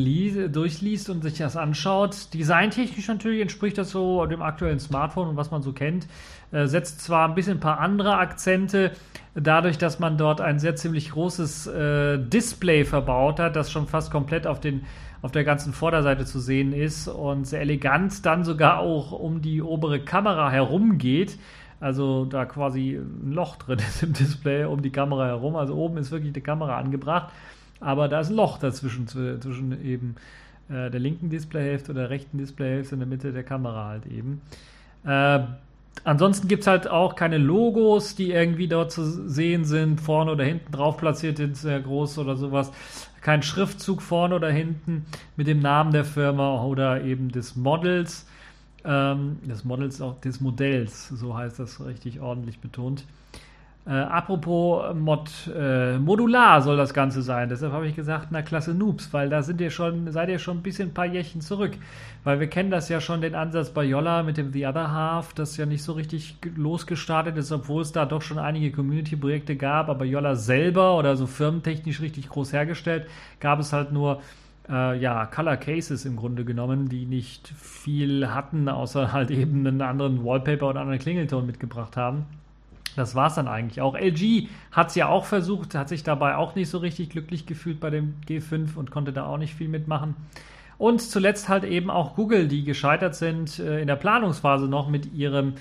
durchliest 0.51 1.09
und 1.09 1.23
sich 1.23 1.39
das 1.39 1.57
anschaut, 1.57 2.31
designtechnisch 2.35 3.07
natürlich 3.07 3.41
entspricht 3.41 3.79
das 3.79 3.89
so 3.89 4.23
dem 4.27 4.43
aktuellen 4.43 4.79
Smartphone 4.79 5.29
und 5.29 5.37
was 5.37 5.49
man 5.49 5.63
so 5.63 5.73
kennt, 5.73 6.05
äh, 6.51 6.67
setzt 6.67 7.01
zwar 7.01 7.27
ein 7.27 7.33
bisschen 7.33 7.57
ein 7.57 7.59
paar 7.59 7.79
andere 7.79 8.17
Akzente, 8.17 8.91
dadurch, 9.33 9.79
dass 9.79 9.97
man 9.97 10.19
dort 10.19 10.39
ein 10.39 10.59
sehr 10.59 10.75
ziemlich 10.75 11.09
großes 11.11 11.65
äh, 11.65 12.19
Display 12.19 12.85
verbaut 12.85 13.39
hat, 13.39 13.55
das 13.55 13.71
schon 13.71 13.87
fast 13.87 14.11
komplett 14.11 14.45
auf 14.45 14.59
den 14.59 14.85
auf 15.21 15.31
der 15.31 15.43
ganzen 15.43 15.73
Vorderseite 15.73 16.25
zu 16.25 16.39
sehen 16.39 16.73
ist 16.73 17.07
und 17.07 17.45
sehr 17.45 17.61
elegant 17.61 18.25
dann 18.25 18.43
sogar 18.43 18.79
auch 18.79 19.11
um 19.11 19.41
die 19.41 19.61
obere 19.61 19.99
Kamera 19.99 20.49
herum 20.49 20.97
geht 20.97 21.37
also 21.79 22.25
da 22.25 22.45
quasi 22.45 22.95
ein 22.95 23.31
Loch 23.31 23.55
drin 23.55 23.79
ist 23.87 24.03
im 24.03 24.13
Display 24.13 24.65
um 24.65 24.81
die 24.81 24.91
Kamera 24.91 25.27
herum. 25.27 25.55
Also 25.55 25.75
oben 25.75 25.97
ist 25.97 26.11
wirklich 26.11 26.33
die 26.33 26.41
Kamera 26.41 26.77
angebracht, 26.77 27.31
aber 27.79 28.07
da 28.07 28.19
ist 28.19 28.29
ein 28.29 28.35
Loch 28.35 28.57
dazwischen, 28.57 29.07
zwischen 29.07 29.83
eben 29.85 30.15
äh, 30.69 30.89
der 30.89 30.99
linken 30.99 31.29
Displayhälfte 31.29 31.91
oder 31.91 32.01
der 32.01 32.09
rechten 32.09 32.37
Displayhälfte 32.37 32.95
in 32.95 32.99
der 32.99 33.07
Mitte 33.07 33.31
der 33.31 33.43
Kamera 33.43 33.87
halt 33.87 34.05
eben. 34.07 34.41
Äh, 35.05 35.39
ansonsten 36.03 36.49
gibt 36.49 36.61
es 36.61 36.67
halt 36.67 36.89
auch 36.89 37.15
keine 37.15 37.37
Logos, 37.37 38.15
die 38.15 38.31
irgendwie 38.31 38.67
dort 38.67 38.91
zu 38.91 39.29
sehen 39.29 39.63
sind, 39.63 40.01
vorne 40.01 40.31
oder 40.31 40.43
hinten 40.43 40.73
drauf 40.73 40.97
platziert 40.97 41.37
sind, 41.37 41.55
sehr 41.55 41.79
groß 41.79 42.17
oder 42.17 42.35
sowas. 42.35 42.71
Kein 43.21 43.43
Schriftzug 43.43 44.01
vorne 44.01 44.35
oder 44.35 44.49
hinten 44.49 45.05
mit 45.35 45.47
dem 45.47 45.59
Namen 45.59 45.91
der 45.91 46.05
Firma 46.05 46.63
oder 46.63 47.03
eben 47.03 47.31
des 47.31 47.55
Models 47.55 48.25
ähm, 48.85 49.39
des 49.43 49.63
Models, 49.63 50.01
auch 50.01 50.19
des 50.21 50.41
Modells, 50.41 51.09
so 51.09 51.37
heißt 51.37 51.59
das 51.59 51.83
richtig 51.85 52.19
ordentlich 52.19 52.59
betont. 52.59 53.05
Äh, 53.89 53.93
apropos 53.93 54.93
Mod, 54.93 55.31
äh, 55.57 55.97
modular 55.97 56.61
soll 56.61 56.77
das 56.77 56.93
Ganze 56.93 57.23
sein. 57.23 57.49
Deshalb 57.49 57.73
habe 57.73 57.87
ich 57.87 57.95
gesagt, 57.95 58.27
na 58.29 58.43
klasse 58.43 58.75
Noobs, 58.75 59.11
weil 59.13 59.29
da 59.29 59.41
sind 59.41 59.59
ihr 59.61 59.71
schon, 59.71 60.11
seid 60.11 60.29
ihr 60.29 60.37
schon 60.37 60.57
ein 60.57 60.61
bisschen 60.61 60.89
ein 60.89 60.93
paar 60.93 61.07
Jährchen 61.07 61.41
zurück. 61.41 61.71
Weil 62.23 62.39
wir 62.39 62.45
kennen 62.45 62.69
das 62.69 62.87
ja 62.89 63.01
schon, 63.01 63.21
den 63.21 63.33
Ansatz 63.33 63.71
bei 63.71 63.83
Yolla 63.83 64.21
mit 64.21 64.37
dem 64.37 64.53
The 64.53 64.67
Other 64.67 64.91
Half, 64.91 65.33
das 65.33 65.57
ja 65.57 65.65
nicht 65.65 65.81
so 65.81 65.93
richtig 65.93 66.35
losgestartet 66.55 67.35
ist, 67.37 67.51
obwohl 67.51 67.81
es 67.81 67.91
da 67.91 68.05
doch 68.05 68.21
schon 68.21 68.37
einige 68.37 68.71
Community-Projekte 68.71 69.55
gab. 69.55 69.89
Aber 69.89 70.05
Yolla 70.05 70.35
selber 70.35 70.95
oder 70.95 71.15
so 71.15 71.25
firmentechnisch 71.25 71.99
richtig 71.99 72.29
groß 72.29 72.53
hergestellt, 72.53 73.07
gab 73.39 73.59
es 73.59 73.73
halt 73.73 73.91
nur 73.91 74.21
äh, 74.69 74.99
ja, 74.99 75.25
Color 75.25 75.57
Cases 75.57 76.05
im 76.05 76.15
Grunde 76.15 76.45
genommen, 76.45 76.89
die 76.89 77.07
nicht 77.07 77.47
viel 77.57 78.29
hatten, 78.29 78.69
außer 78.69 79.11
halt 79.13 79.31
eben 79.31 79.65
einen 79.65 79.81
anderen 79.81 80.23
Wallpaper 80.23 80.67
oder 80.67 80.81
einen 80.81 80.89
anderen 80.89 80.99
Klingelton 80.99 81.47
mitgebracht 81.47 81.97
haben. 81.97 82.27
Das 82.95 83.15
war 83.15 83.27
es 83.27 83.35
dann 83.35 83.47
eigentlich 83.47 83.81
auch. 83.81 83.95
LG 83.95 84.47
hat 84.71 84.89
es 84.89 84.95
ja 84.95 85.07
auch 85.07 85.25
versucht, 85.25 85.75
hat 85.75 85.89
sich 85.89 86.03
dabei 86.03 86.35
auch 86.35 86.55
nicht 86.55 86.69
so 86.69 86.77
richtig 86.79 87.09
glücklich 87.09 87.45
gefühlt 87.45 87.79
bei 87.79 87.89
dem 87.89 88.15
G5 88.27 88.75
und 88.75 88.91
konnte 88.91 89.13
da 89.13 89.25
auch 89.25 89.37
nicht 89.37 89.55
viel 89.55 89.67
mitmachen. 89.67 90.15
Und 90.77 91.01
zuletzt 91.01 91.49
halt 91.49 91.65
eben 91.65 91.89
auch 91.89 92.15
Google, 92.15 92.47
die 92.47 92.63
gescheitert 92.63 93.15
sind 93.15 93.59
äh, 93.59 93.81
in 93.81 93.87
der 93.87 93.97
Planungsphase 93.97 94.67
noch 94.67 94.89
mit 94.89 95.13
ihrem, 95.13 95.53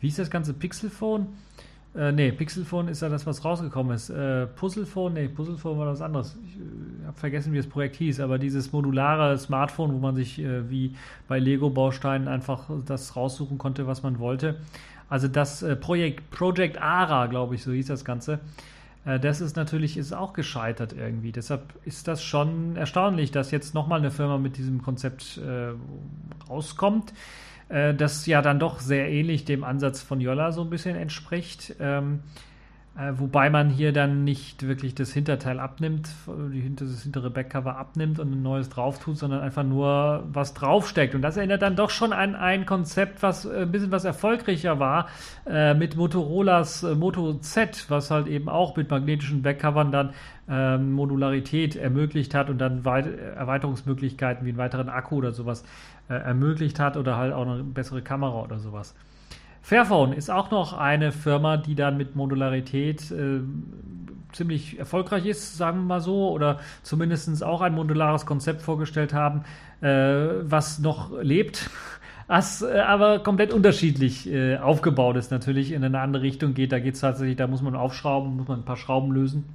wie 0.00 0.08
ist 0.08 0.18
das 0.18 0.30
ganze 0.30 0.52
Pixelphone? 0.52 1.28
Äh, 1.96 2.12
nee, 2.12 2.30
Pixelphone 2.30 2.88
ist 2.88 3.00
ja 3.00 3.08
das, 3.08 3.26
was 3.26 3.42
rausgekommen 3.44 3.96
ist. 3.96 4.10
Äh, 4.10 4.46
Puzzlephone, 4.46 5.14
nee, 5.14 5.28
Puzzlephone 5.28 5.78
war 5.78 5.86
was 5.86 6.02
anderes. 6.02 6.36
Ich 6.44 6.56
äh, 6.56 7.06
habe 7.06 7.18
vergessen, 7.18 7.54
wie 7.54 7.56
das 7.56 7.66
Projekt 7.66 7.96
hieß, 7.96 8.20
aber 8.20 8.38
dieses 8.38 8.70
modulare 8.72 9.38
Smartphone, 9.38 9.94
wo 9.94 9.98
man 9.98 10.14
sich 10.14 10.38
äh, 10.38 10.68
wie 10.68 10.94
bei 11.26 11.38
Lego-Bausteinen 11.38 12.28
einfach 12.28 12.64
das 12.84 13.16
raussuchen 13.16 13.56
konnte, 13.56 13.86
was 13.86 14.02
man 14.02 14.18
wollte. 14.18 14.56
Also 15.08 15.28
das 15.28 15.62
äh, 15.62 15.76
Projekt 15.76 16.30
Project 16.30 16.80
ARA, 16.80 17.26
glaube 17.26 17.54
ich, 17.54 17.62
so 17.62 17.72
hieß 17.72 17.86
das 17.86 18.04
Ganze. 18.04 18.40
Äh, 19.04 19.20
das 19.20 19.40
ist 19.40 19.56
natürlich 19.56 19.96
ist 19.96 20.12
auch 20.12 20.32
gescheitert 20.32 20.92
irgendwie. 20.92 21.32
Deshalb 21.32 21.62
ist 21.84 22.08
das 22.08 22.22
schon 22.22 22.76
erstaunlich, 22.76 23.30
dass 23.30 23.50
jetzt 23.50 23.74
nochmal 23.74 24.00
eine 24.00 24.10
Firma 24.10 24.36
mit 24.36 24.56
diesem 24.58 24.82
Konzept 24.82 25.38
äh, 25.38 25.72
rauskommt, 26.50 27.12
äh, 27.68 27.94
das 27.94 28.26
ja 28.26 28.42
dann 28.42 28.58
doch 28.58 28.80
sehr 28.80 29.10
ähnlich 29.10 29.44
dem 29.44 29.64
Ansatz 29.64 30.02
von 30.02 30.20
Yolla 30.20 30.52
so 30.52 30.62
ein 30.62 30.70
bisschen 30.70 30.96
entspricht. 30.96 31.76
Ähm, 31.80 32.20
äh, 32.98 33.12
wobei 33.18 33.50
man 33.50 33.68
hier 33.68 33.92
dann 33.92 34.24
nicht 34.24 34.66
wirklich 34.66 34.94
das 34.94 35.12
Hinterteil 35.12 35.60
abnimmt, 35.60 36.08
die, 36.26 36.74
das 36.74 37.02
hintere 37.02 37.28
Backcover 37.28 37.76
abnimmt 37.76 38.18
und 38.18 38.32
ein 38.32 38.42
neues 38.42 38.70
drauf 38.70 38.98
tut, 38.98 39.18
sondern 39.18 39.40
einfach 39.40 39.64
nur 39.64 40.24
was 40.32 40.54
draufsteckt. 40.54 41.14
Und 41.14 41.20
das 41.20 41.36
erinnert 41.36 41.60
dann 41.60 41.76
doch 41.76 41.90
schon 41.90 42.14
an 42.14 42.34
ein 42.34 42.64
Konzept, 42.64 43.22
was 43.22 43.44
äh, 43.44 43.62
ein 43.62 43.70
bisschen 43.70 43.92
was 43.92 44.06
erfolgreicher 44.06 44.78
war, 44.78 45.08
äh, 45.46 45.74
mit 45.74 45.96
Motorolas 45.96 46.84
äh, 46.84 46.94
Moto 46.94 47.34
Z, 47.34 47.84
was 47.90 48.10
halt 48.10 48.28
eben 48.28 48.48
auch 48.48 48.76
mit 48.76 48.90
magnetischen 48.90 49.42
Backcovern 49.42 49.92
dann 49.92 50.14
ähm, 50.48 50.92
Modularität 50.92 51.76
ermöglicht 51.76 52.34
hat 52.34 52.48
und 52.48 52.58
dann 52.58 52.86
Weit 52.86 53.06
Erweiterungsmöglichkeiten 53.06 54.46
wie 54.46 54.50
einen 54.50 54.58
weiteren 54.58 54.88
Akku 54.88 55.16
oder 55.16 55.32
sowas 55.32 55.64
äh, 56.08 56.14
ermöglicht 56.14 56.80
hat 56.80 56.96
oder 56.96 57.18
halt 57.18 57.34
auch 57.34 57.46
eine 57.46 57.62
bessere 57.62 58.00
Kamera 58.00 58.40
oder 58.40 58.58
sowas. 58.58 58.94
Fairphone 59.66 60.12
ist 60.12 60.30
auch 60.30 60.52
noch 60.52 60.74
eine 60.74 61.10
Firma, 61.10 61.56
die 61.56 61.74
dann 61.74 61.96
mit 61.96 62.14
Modularität 62.14 63.10
äh, 63.10 63.40
ziemlich 64.30 64.78
erfolgreich 64.78 65.26
ist, 65.26 65.56
sagen 65.56 65.78
wir 65.78 65.84
mal 65.86 66.00
so, 66.00 66.30
oder 66.30 66.60
zumindest 66.84 67.42
auch 67.42 67.62
ein 67.62 67.74
modulares 67.74 68.26
Konzept 68.26 68.62
vorgestellt 68.62 69.12
haben, 69.12 69.42
äh, 69.80 69.88
was 70.42 70.78
noch 70.78 71.10
lebt, 71.20 71.68
was 72.28 72.62
äh, 72.62 72.78
aber 72.78 73.18
komplett 73.18 73.52
unterschiedlich 73.52 74.30
äh, 74.32 74.56
aufgebaut 74.56 75.16
ist, 75.16 75.32
natürlich 75.32 75.72
in 75.72 75.82
eine 75.82 75.98
andere 75.98 76.22
Richtung 76.22 76.54
geht. 76.54 76.70
Da 76.70 76.78
geht 76.78 76.94
es 76.94 77.00
tatsächlich, 77.00 77.36
da 77.36 77.48
muss 77.48 77.60
man 77.60 77.74
aufschrauben, 77.74 78.36
muss 78.36 78.46
man 78.46 78.60
ein 78.60 78.64
paar 78.64 78.76
Schrauben 78.76 79.10
lösen. 79.10 79.46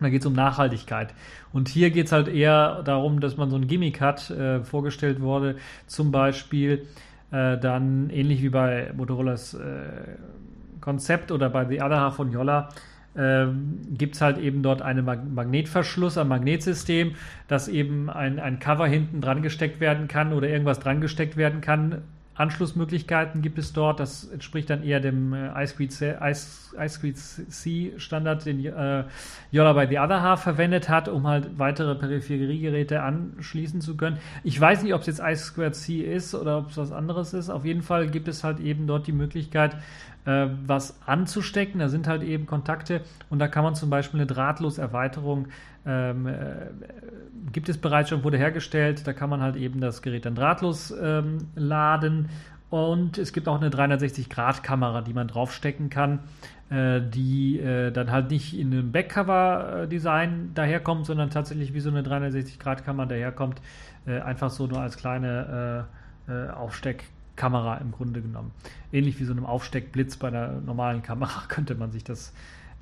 Da 0.00 0.10
geht 0.10 0.20
es 0.20 0.26
um 0.26 0.34
Nachhaltigkeit. 0.34 1.14
Und 1.54 1.70
hier 1.70 1.90
geht 1.90 2.06
es 2.06 2.12
halt 2.12 2.28
eher 2.28 2.82
darum, 2.82 3.20
dass 3.20 3.38
man 3.38 3.48
so 3.48 3.56
ein 3.56 3.68
Gimmick 3.68 4.02
hat, 4.02 4.28
äh, 4.28 4.62
vorgestellt 4.64 5.22
wurde, 5.22 5.56
zum 5.86 6.10
Beispiel 6.10 6.86
äh, 7.32 7.58
dann 7.58 8.10
ähnlich 8.10 8.42
wie 8.42 8.48
bei 8.48 8.92
Motorolas 8.96 9.54
äh, 9.54 10.16
Konzept 10.80 11.30
oder 11.32 11.50
bei 11.50 11.66
The 11.66 11.82
Other 11.82 12.00
Half 12.00 12.16
von 12.16 12.32
Yolla 12.32 12.68
ähm, 13.16 13.80
gibt 13.90 14.14
es 14.14 14.20
halt 14.20 14.38
eben 14.38 14.62
dort 14.62 14.82
einen 14.82 15.04
Mag 15.04 15.28
Magnetverschluss, 15.28 16.16
ein 16.16 16.28
Magnetsystem, 16.28 17.14
dass 17.48 17.68
eben 17.68 18.08
ein, 18.08 18.38
ein 18.38 18.60
Cover 18.60 18.86
hinten 18.86 19.20
dran 19.20 19.42
gesteckt 19.42 19.80
werden 19.80 20.06
kann 20.08 20.32
oder 20.32 20.48
irgendwas 20.48 20.78
dran 20.78 21.00
gesteckt 21.00 21.36
werden 21.36 21.60
kann, 21.60 22.02
Anschlussmöglichkeiten 22.40 23.42
gibt 23.42 23.58
es 23.58 23.72
dort. 23.72 24.00
Das 24.00 24.24
entspricht 24.24 24.70
dann 24.70 24.82
eher 24.82 25.00
dem 25.00 25.32
äh, 25.32 25.62
iSqueed 25.62 25.92
C 27.16 27.92
Standard, 27.96 28.46
den 28.46 28.64
äh, 28.64 29.04
Yola 29.50 29.72
bei 29.72 29.86
The 29.86 29.98
Other 29.98 30.22
Half 30.22 30.42
verwendet 30.42 30.88
hat, 30.88 31.08
um 31.08 31.26
halt 31.26 31.58
weitere 31.58 31.94
Peripheriegeräte 31.94 33.02
anschließen 33.02 33.80
zu 33.80 33.96
können. 33.96 34.18
Ich 34.42 34.60
weiß 34.60 34.82
nicht, 34.82 34.94
ob 34.94 35.02
es 35.02 35.06
jetzt 35.06 35.20
iSquared 35.20 35.74
C 35.74 36.00
ist 36.00 36.34
oder 36.34 36.58
ob 36.58 36.70
es 36.70 36.76
was 36.76 36.92
anderes 36.92 37.34
ist. 37.34 37.50
Auf 37.50 37.64
jeden 37.64 37.82
Fall 37.82 38.08
gibt 38.08 38.28
es 38.28 38.42
halt 38.42 38.60
eben 38.60 38.86
dort 38.86 39.06
die 39.06 39.12
Möglichkeit, 39.12 39.76
äh, 40.24 40.46
was 40.66 40.98
anzustecken. 41.06 41.80
Da 41.80 41.88
sind 41.88 42.06
halt 42.06 42.22
eben 42.22 42.46
Kontakte 42.46 43.02
und 43.28 43.38
da 43.38 43.48
kann 43.48 43.64
man 43.64 43.74
zum 43.74 43.90
Beispiel 43.90 44.20
eine 44.20 44.26
Drahtloserweiterung 44.26 45.48
ähm, 45.86 46.26
äh, 46.26 46.66
gibt 47.52 47.68
es 47.68 47.78
bereits 47.78 48.10
schon, 48.10 48.22
wurde 48.24 48.38
hergestellt. 48.38 49.06
Da 49.06 49.12
kann 49.12 49.30
man 49.30 49.40
halt 49.40 49.56
eben 49.56 49.80
das 49.80 50.02
Gerät 50.02 50.26
dann 50.26 50.34
drahtlos 50.34 50.94
ähm, 51.00 51.38
laden. 51.54 52.28
Und 52.68 53.18
es 53.18 53.32
gibt 53.32 53.48
auch 53.48 53.60
eine 53.60 53.70
360-Grad-Kamera, 53.70 55.02
die 55.02 55.12
man 55.12 55.26
draufstecken 55.26 55.90
kann, 55.90 56.20
äh, 56.70 57.00
die 57.00 57.58
äh, 57.58 57.90
dann 57.90 58.12
halt 58.12 58.30
nicht 58.30 58.56
in 58.56 58.72
einem 58.72 58.92
Backcover-Design 58.92 60.52
daherkommt, 60.54 61.06
sondern 61.06 61.30
tatsächlich 61.30 61.74
wie 61.74 61.80
so 61.80 61.90
eine 61.90 62.02
360-Grad-Kamera 62.02 63.06
daherkommt. 63.06 63.60
Äh, 64.06 64.20
einfach 64.20 64.50
so 64.50 64.66
nur 64.66 64.80
als 64.80 64.96
kleine 64.96 65.86
äh, 66.28 66.50
Aufsteckkamera 67.40 67.76
im 67.76 67.92
Grunde 67.92 68.20
genommen. 68.20 68.52
Ähnlich 68.92 69.18
wie 69.20 69.24
so 69.24 69.32
einem 69.32 69.46
Aufsteckblitz 69.46 70.16
bei 70.16 70.28
einer 70.28 70.60
normalen 70.60 71.02
Kamera 71.02 71.42
könnte 71.48 71.74
man 71.74 71.90
sich 71.92 72.04
das 72.04 72.32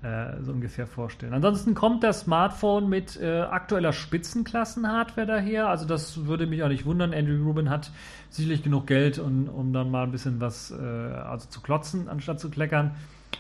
äh, 0.02 0.42
so 0.42 0.52
ungefähr 0.52 0.87
vorstellen. 0.87 1.34
Ansonsten 1.34 1.74
kommt 1.74 2.02
das 2.04 2.20
Smartphone 2.20 2.88
mit 2.88 3.20
äh, 3.20 3.40
aktueller 3.40 3.92
Spitzenklassen-Hardware 3.92 5.26
daher. 5.26 5.68
Also 5.68 5.87
das 5.87 6.26
würde 6.26 6.46
mich 6.46 6.62
auch 6.62 6.68
nicht 6.68 6.87
wundern. 6.87 7.12
Andrew 7.12 7.44
Rubin 7.44 7.70
hat 7.70 7.90
sicherlich 8.30 8.62
genug 8.62 8.87
Geld, 8.87 9.18
um, 9.18 9.48
um 9.48 9.72
dann 9.72 9.90
mal 9.90 10.04
ein 10.04 10.12
bisschen 10.12 10.40
was 10.40 10.70
äh, 10.70 10.76
also 10.76 11.48
zu 11.48 11.61
klotzen, 11.61 12.08
anstatt 12.08 12.40
zu 12.40 12.50
kleckern. 12.50 12.92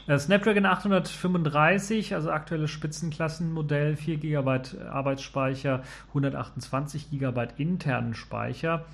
Äh, 0.06 0.18
Snapdragon 0.18 0.66
835, 0.66 2.14
also 2.14 2.30
aktuelles 2.30 2.70
Spitzenklassenmodell, 2.70 3.96
4 3.96 4.18
GB 4.18 4.60
Arbeitsspeicher, 4.90 5.82
128 6.08 7.10
GB 7.10 7.48
internen 7.56 8.14
Speicher. 8.14 8.84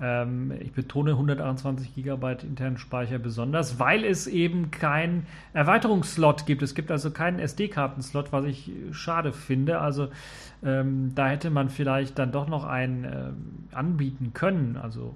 Ähm, 0.00 0.52
ich 0.60 0.72
betone 0.72 1.12
128 1.12 1.94
GB 1.94 2.36
internen 2.42 2.76
Speicher 2.76 3.18
besonders, 3.18 3.78
weil 3.78 4.04
es 4.04 4.26
eben 4.26 4.70
keinen 4.70 5.26
Erweiterungsslot 5.54 6.46
gibt. 6.46 6.62
Es 6.62 6.74
gibt 6.74 6.90
also 6.90 7.10
keinen 7.10 7.38
SD-Kartenslot, 7.38 8.32
was 8.32 8.44
ich 8.44 8.70
schade 8.92 9.32
finde. 9.32 9.80
Also 9.80 10.08
ähm, 10.62 11.12
da 11.14 11.28
hätte 11.28 11.50
man 11.50 11.70
vielleicht 11.70 12.18
dann 12.18 12.32
doch 12.32 12.48
noch 12.48 12.64
einen 12.64 13.04
äh, 13.04 13.30
anbieten 13.72 14.32
können. 14.34 14.76
Also 14.76 15.14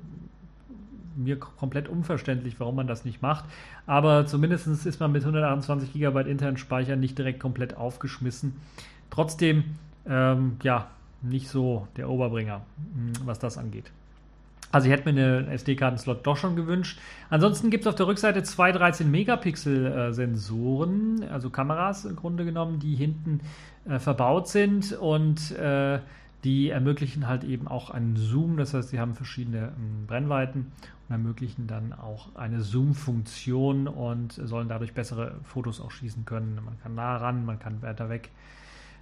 mir 1.17 1.39
komplett 1.39 1.89
unverständlich, 1.89 2.59
warum 2.59 2.77
man 2.77 2.87
das 2.87 3.05
nicht 3.05 3.21
macht. 3.21 3.45
Aber 3.87 4.27
zumindest 4.27 4.67
ist 4.67 5.01
man 5.01 5.13
mit 5.13 5.23
128 5.23 5.93
GB 5.93 6.21
internen 6.31 6.57
Speicher 6.57 6.97
nicht 6.97 7.19
direkt 7.19 7.41
komplett 7.41 7.77
aufgeschmissen. 7.77 8.57
Trotzdem, 9.11 9.65
ähm, 10.07 10.57
ja, 10.63 10.89
nicht 11.23 11.49
so 11.49 11.87
der 11.97 12.09
Oberbringer, 12.09 12.63
hm, 12.95 13.13
was 13.27 13.39
das 13.39 13.59
angeht. 13.59 13.91
Also 14.73 14.87
ich 14.87 14.93
hätte 14.93 15.13
mir 15.13 15.39
einen 15.39 15.49
SD-Karten-Slot 15.49 16.25
doch 16.27 16.37
schon 16.37 16.55
gewünscht. 16.55 17.01
Ansonsten 17.29 17.71
gibt 17.71 17.83
es 17.85 17.89
auf 17.89 17.97
der 17.97 18.07
Rückseite 18.07 18.45
zwei 18.45 18.71
13-Megapixel-Sensoren, 18.71 21.25
also 21.31 21.51
Kameras 21.51 22.05
im 22.05 22.15
Grunde 22.17 22.45
genommen, 22.45 22.79
die 22.79 22.95
hinten 22.95 23.41
äh, 23.89 23.99
verbaut 23.99 24.47
sind 24.49 24.93
und 24.93 25.53
äh, 25.53 26.01
die 26.45 26.71
ermöglichen 26.71 27.27
halt 27.27 27.45
eben 27.45 27.69
auch 27.69 27.91
einen 27.91 28.17
Zoom. 28.17 28.57
Das 28.57 28.73
heißt, 28.73 28.89
sie 28.91 29.01
haben 29.01 29.15
verschiedene 29.15 29.73
ähm, 29.77 30.07
Brennweiten 30.07 30.73
und 31.09 31.13
ermöglichen 31.13 31.67
dann 31.67 31.93
auch 31.93 32.37
eine 32.37 32.61
Zoom-Funktion 32.61 33.89
und 33.89 34.33
sollen 34.33 34.69
dadurch 34.69 34.95
bessere 34.95 35.35
Fotos 35.45 35.81
auch 35.81 35.91
schießen 35.91 36.25
können. 36.25 36.61
Man 36.65 36.79
kann 36.81 36.95
nah 36.95 37.17
ran, 37.17 37.45
man 37.45 37.59
kann 37.59 37.83
weiter 37.83 38.09
weg. 38.09 38.31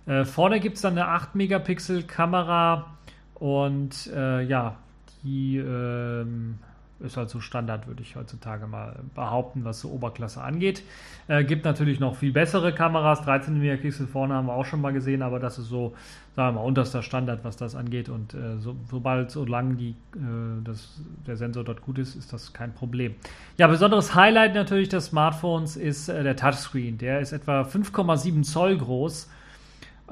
Äh, 0.07 0.25
vorne 0.25 0.61
gibt 0.61 0.77
es 0.77 0.83
dann 0.83 0.99
eine 0.99 1.09
8-Megapixel-Kamera 1.09 2.87
und 3.35 4.11
äh, 4.15 4.43
ja, 4.43 4.79
die 5.23 5.59
ähm, 5.59 6.59
ist 7.01 7.17
halt 7.17 7.31
so 7.31 7.41
Standard, 7.41 7.87
würde 7.87 8.03
ich 8.03 8.17
heutzutage 8.17 8.67
mal 8.67 8.97
behaupten, 9.15 9.65
was 9.65 9.81
so 9.81 9.91
Oberklasse 9.91 10.43
angeht. 10.43 10.83
Äh, 11.29 11.45
gibt 11.45 11.65
natürlich 11.65 12.01
noch 12.01 12.17
viel 12.17 12.33
bessere 12.33 12.75
Kameras. 12.75 13.23
13 13.23 13.57
mm 13.57 13.81
Pixel 13.81 14.07
vorne 14.07 14.35
haben 14.35 14.47
wir 14.47 14.55
auch 14.55 14.65
schon 14.65 14.81
mal 14.81 14.93
gesehen, 14.93 15.23
aber 15.23 15.39
das 15.39 15.59
ist 15.59 15.69
so, 15.69 15.95
sagen 16.35 16.57
wir 16.57 16.61
mal, 16.61 16.67
unterster 16.67 17.03
Standard, 17.03 17.45
was 17.45 17.57
das 17.57 17.77
angeht. 17.77 18.09
Und 18.09 18.35
äh, 18.35 18.59
so, 18.59 18.75
sobald, 18.91 19.31
solange 19.31 19.77
die, 19.77 19.91
äh, 19.91 20.65
das, 20.65 21.01
der 21.27 21.37
Sensor 21.37 21.63
dort 21.63 21.83
gut 21.83 21.99
ist, 21.99 22.17
ist 22.17 22.33
das 22.33 22.53
kein 22.53 22.73
Problem. 22.75 23.15
Ja, 23.59 23.69
besonderes 23.69 24.15
Highlight 24.15 24.55
natürlich 24.55 24.89
des 24.89 25.07
Smartphones 25.07 25.77
ist 25.77 26.09
äh, 26.09 26.23
der 26.25 26.37
Touchscreen. 26.37 26.99
Der 26.99 27.21
ist 27.21 27.33
etwa 27.33 27.63
5,7 27.63 28.43
Zoll 28.43 28.77
groß 28.77 29.29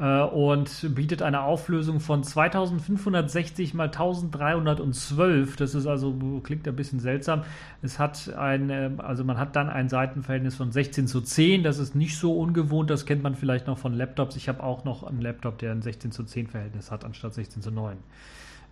und 0.04 0.94
bietet 0.94 1.22
eine 1.22 1.40
Auflösung 1.40 2.00
von 2.00 2.22
2560 2.22 3.72
mal 3.72 3.84
1312. 3.84 5.56
Das 5.56 5.74
ist 5.74 5.86
also, 5.86 6.40
klingt 6.42 6.68
ein 6.68 6.76
bisschen 6.76 7.00
seltsam. 7.00 7.44
Es 7.80 7.98
hat 7.98 8.34
ein, 8.36 8.68
äh, 8.68 8.90
also 8.98 9.24
man 9.24 9.38
hat 9.38 9.56
dann 9.56 9.70
ein 9.70 9.88
Seitenverhältnis 9.88 10.54
von 10.54 10.70
16 10.70 11.06
zu 11.06 11.22
10. 11.22 11.62
Das 11.62 11.78
ist 11.78 11.94
nicht 11.94 12.18
so 12.18 12.38
ungewohnt. 12.38 12.90
Das 12.90 13.06
kennt 13.06 13.22
man 13.22 13.34
vielleicht 13.34 13.66
noch 13.66 13.78
von 13.78 13.94
Laptops. 13.94 14.36
Ich 14.36 14.48
habe 14.48 14.62
auch 14.62 14.84
noch 14.84 15.02
einen 15.02 15.22
Laptop, 15.22 15.58
der 15.58 15.72
ein 15.72 15.80
16 15.80 16.12
zu 16.12 16.24
10 16.24 16.48
Verhältnis 16.48 16.90
hat, 16.90 17.04
anstatt 17.04 17.32
16 17.32 17.62
zu 17.62 17.70
9. 17.70 17.96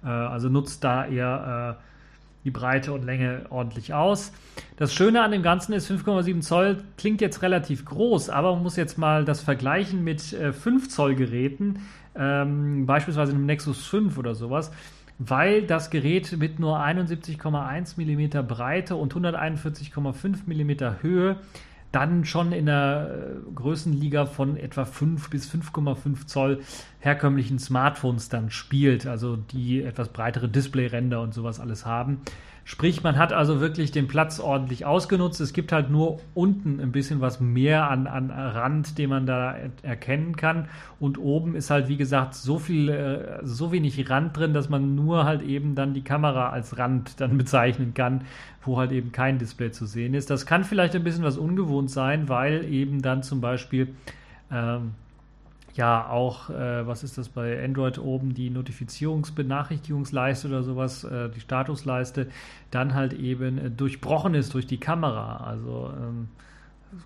Äh, 0.04 0.08
also 0.08 0.50
nutzt 0.50 0.84
da 0.84 1.06
eher 1.06 1.78
die 2.44 2.50
Breite 2.50 2.92
und 2.92 3.04
Länge 3.04 3.46
ordentlich 3.50 3.94
aus. 3.94 4.32
Das 4.76 4.94
Schöne 4.94 5.22
an 5.22 5.32
dem 5.32 5.42
Ganzen 5.42 5.72
ist, 5.72 5.90
5,7 5.90 6.40
Zoll 6.40 6.78
klingt 6.96 7.20
jetzt 7.20 7.42
relativ 7.42 7.84
groß, 7.84 8.28
aber 8.30 8.54
man 8.54 8.62
muss 8.62 8.76
jetzt 8.76 8.98
mal 8.98 9.24
das 9.24 9.40
vergleichen 9.40 10.04
mit 10.04 10.32
äh, 10.32 10.52
5 10.52 10.88
Zoll 10.88 11.14
Geräten, 11.14 11.80
ähm, 12.14 12.86
beispielsweise 12.86 13.32
einem 13.32 13.46
Nexus 13.46 13.86
5 13.86 14.18
oder 14.18 14.34
sowas, 14.34 14.70
weil 15.18 15.62
das 15.62 15.90
Gerät 15.90 16.36
mit 16.38 16.58
nur 16.58 16.78
71,1 16.78 17.94
mm 17.96 18.46
Breite 18.46 18.96
und 18.96 19.14
141,5 19.14 20.38
mm 20.46 21.02
Höhe 21.02 21.36
dann 21.94 22.24
schon 22.24 22.52
in 22.52 22.66
der 22.66 23.10
äh, 23.10 23.52
Größenliga 23.54 24.26
von 24.26 24.56
etwa 24.56 24.84
5 24.84 25.30
bis 25.30 25.50
5,5 25.50 26.26
Zoll 26.26 26.60
herkömmlichen 26.98 27.58
Smartphones 27.58 28.28
dann 28.28 28.50
spielt, 28.50 29.06
also 29.06 29.36
die 29.36 29.82
etwas 29.82 30.08
breitere 30.08 30.48
Displayränder 30.48 31.20
und 31.20 31.34
sowas 31.34 31.60
alles 31.60 31.86
haben. 31.86 32.20
Sprich, 32.66 33.02
man 33.02 33.18
hat 33.18 33.34
also 33.34 33.60
wirklich 33.60 33.92
den 33.92 34.08
Platz 34.08 34.40
ordentlich 34.40 34.86
ausgenutzt. 34.86 35.38
Es 35.38 35.52
gibt 35.52 35.70
halt 35.70 35.90
nur 35.90 36.20
unten 36.32 36.80
ein 36.80 36.92
bisschen 36.92 37.20
was 37.20 37.38
mehr 37.38 37.90
an, 37.90 38.06
an 38.06 38.30
Rand, 38.30 38.96
den 38.96 39.10
man 39.10 39.26
da 39.26 39.54
erkennen 39.82 40.34
kann. 40.34 40.68
Und 40.98 41.18
oben 41.18 41.56
ist 41.56 41.68
halt, 41.68 41.88
wie 41.88 41.98
gesagt, 41.98 42.34
so 42.34 42.58
viel, 42.58 42.88
äh, 42.88 43.40
so 43.42 43.70
wenig 43.70 44.08
Rand 44.08 44.34
drin, 44.34 44.54
dass 44.54 44.70
man 44.70 44.94
nur 44.94 45.26
halt 45.26 45.42
eben 45.42 45.74
dann 45.74 45.92
die 45.92 46.02
Kamera 46.02 46.48
als 46.48 46.78
Rand 46.78 47.20
dann 47.20 47.36
bezeichnen 47.38 47.92
kann, 47.92 48.22
wo 48.62 48.78
halt 48.78 48.92
eben 48.92 49.12
kein 49.12 49.38
Display 49.38 49.70
zu 49.70 49.84
sehen 49.84 50.14
ist. 50.14 50.30
Das 50.30 50.46
kann 50.46 50.64
vielleicht 50.64 50.94
ein 50.96 51.04
bisschen 51.04 51.22
was 51.22 51.36
ungewohnt 51.36 51.90
sein, 51.90 52.30
weil 52.30 52.64
eben 52.64 53.02
dann 53.02 53.22
zum 53.22 53.42
Beispiel 53.42 53.88
ähm, 54.50 54.92
ja 55.76 56.08
auch, 56.08 56.50
äh, 56.50 56.86
was 56.86 57.04
ist 57.04 57.18
das 57.18 57.28
bei 57.28 57.62
Android 57.62 57.98
oben, 57.98 58.34
die 58.34 58.50
Notifizierungsbenachrichtigungsleiste 58.50 60.48
oder 60.48 60.62
sowas, 60.62 61.04
äh, 61.04 61.28
die 61.30 61.40
Statusleiste, 61.40 62.28
dann 62.70 62.94
halt 62.94 63.12
eben 63.12 63.58
äh, 63.58 63.70
durchbrochen 63.70 64.34
ist 64.34 64.54
durch 64.54 64.66
die 64.66 64.78
Kamera. 64.78 65.38
Also 65.38 65.92
ähm, 65.96 66.28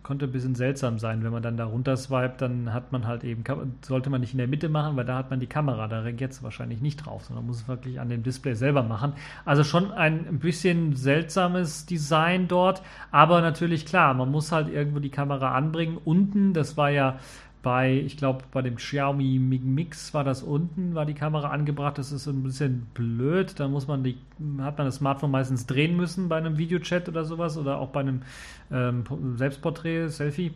konnte 0.03 0.27
ein 0.27 0.33
bisschen 0.33 0.55
seltsam 0.55 0.99
sein, 0.99 1.23
wenn 1.25 1.33
man 1.33 1.43
dann 1.43 1.57
da 1.57 1.65
runter 1.65 1.97
swipet, 1.97 2.41
dann 2.43 2.73
hat 2.73 2.93
man 2.93 3.07
halt 3.07 3.25
eben, 3.25 3.43
sollte 3.83 4.11
man 4.11 4.21
nicht 4.21 4.33
in 4.33 4.39
der 4.39 4.49
Mitte 4.49 4.69
machen, 4.69 4.97
weil 4.97 5.05
da 5.05 5.17
hat 5.17 5.31
man 5.31 5.41
die 5.41 5.47
Kamera, 5.47 5.89
da 5.89 6.01
reagiert 6.01 6.33
es 6.33 6.43
wahrscheinlich 6.43 6.81
nicht 6.81 7.07
drauf, 7.07 7.25
sondern 7.25 7.47
muss 7.47 7.63
es 7.63 7.69
wirklich 7.69 8.01
an 8.01 8.09
dem 8.09 8.23
Display 8.23 8.55
selber 8.55 8.83
machen. 8.83 9.13
Also 9.45 9.65
schon 9.65 9.93
ein 9.93 10.39
bisschen 10.39 10.95
seltsames 10.97 11.87
Design 11.87 12.49
dort, 12.49 12.83
aber 13.11 13.41
natürlich 13.41 13.87
klar, 13.87 14.15
man 14.15 14.31
muss 14.31 14.53
halt 14.53 14.69
irgendwo 14.69 14.99
die 14.99 15.11
Kamera 15.11 15.55
anbringen. 15.55 15.99
Unten, 16.05 16.53
das 16.53 16.77
war 16.77 16.91
ja 16.91 17.19
bei, 17.63 17.93
ich 17.93 18.17
glaube, 18.17 18.45
bei 18.53 18.63
dem 18.63 18.77
Xiaomi 18.77 19.39
Mix 19.39 20.15
war 20.15 20.25
das 20.25 20.43
unten, 20.43 20.95
war 20.95 21.07
die 21.07 21.15
Kamera 21.15 21.51
angebracht. 21.51 21.99
Das 21.99 22.13
ist 22.13 22.27
ein 22.27 22.43
bisschen 22.43 22.87
blöd. 22.95 23.59
Da 23.59 23.69
muss 23.69 23.89
man 23.89 24.05
die, 24.05 24.17
hat 24.61 24.79
man 24.79 24.87
das 24.87 24.97
Smartphone 24.97 25.31
meistens 25.31 25.67
drehen 25.67 25.97
müssen 25.97 26.29
bei 26.29 26.37
einem 26.37 26.59
Videochat 26.59 27.09
oder 27.09 27.25
sowas 27.25 27.57
oder 27.59 27.79
auch 27.79 27.89
bei 27.89 28.01
einem 28.01 28.23
ähm, 28.71 29.05
Selbstporträt, 29.37 30.09
Selfie. 30.09 30.53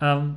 Ähm, 0.00 0.36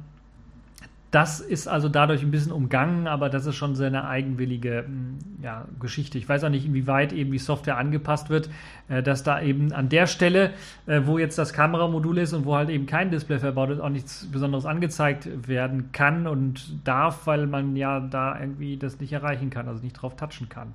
das 1.16 1.40
ist 1.40 1.70
also 1.70 1.88
dadurch 1.88 2.24
ein 2.24 2.32
bisschen 2.32 2.52
umgangen, 2.52 3.08
aber 3.08 3.30
das 3.30 3.46
ist 3.46 3.56
schon 3.56 3.74
seine 3.74 4.06
eigenwillige 4.06 4.84
hm, 4.86 5.18
ja, 5.42 5.64
Geschichte. 5.80 6.18
Ich 6.18 6.28
weiß 6.28 6.44
auch 6.44 6.50
nicht, 6.50 6.66
inwieweit 6.66 7.14
eben 7.14 7.32
die 7.32 7.38
Software 7.38 7.78
angepasst 7.78 8.30
wird, 8.30 8.50
äh, 8.90 9.02
dass 9.02 9.24
da 9.24 9.42
eben 9.42 9.72
an 9.72 9.88
der 9.88 10.08
Stelle, 10.08 10.52
äh, 10.88 11.04
wo 11.06 11.18
jetzt 11.18 11.38
das 11.38 11.54
Kameramodul 11.54 12.18
ist 12.18 12.34
und 12.34 12.44
wo 12.44 12.58
halt 12.58 12.70
eben 12.70 12.86
kein 12.86 13.12
Display 13.12 13.40
verbaut 13.40 13.70
ist, 13.70 13.80
auch 13.80 13.88
nichts 13.88 14.30
Besonderes 14.30 14.66
angezeigt 14.66 15.48
werden 15.48 15.94
kann 15.94 16.28
und 16.28 16.86
darf, 16.86 17.26
weil 17.28 17.48
man 17.48 17.78
ja 17.78 18.02
da 18.02 18.38
irgendwie 18.38 18.76
das 18.76 19.00
nicht 19.00 19.14
erreichen 19.14 19.50
kann, 19.50 19.70
also 19.70 19.82
nicht 19.82 19.94
drauf 19.94 20.18
touchen 20.18 20.50
kann. 20.50 20.74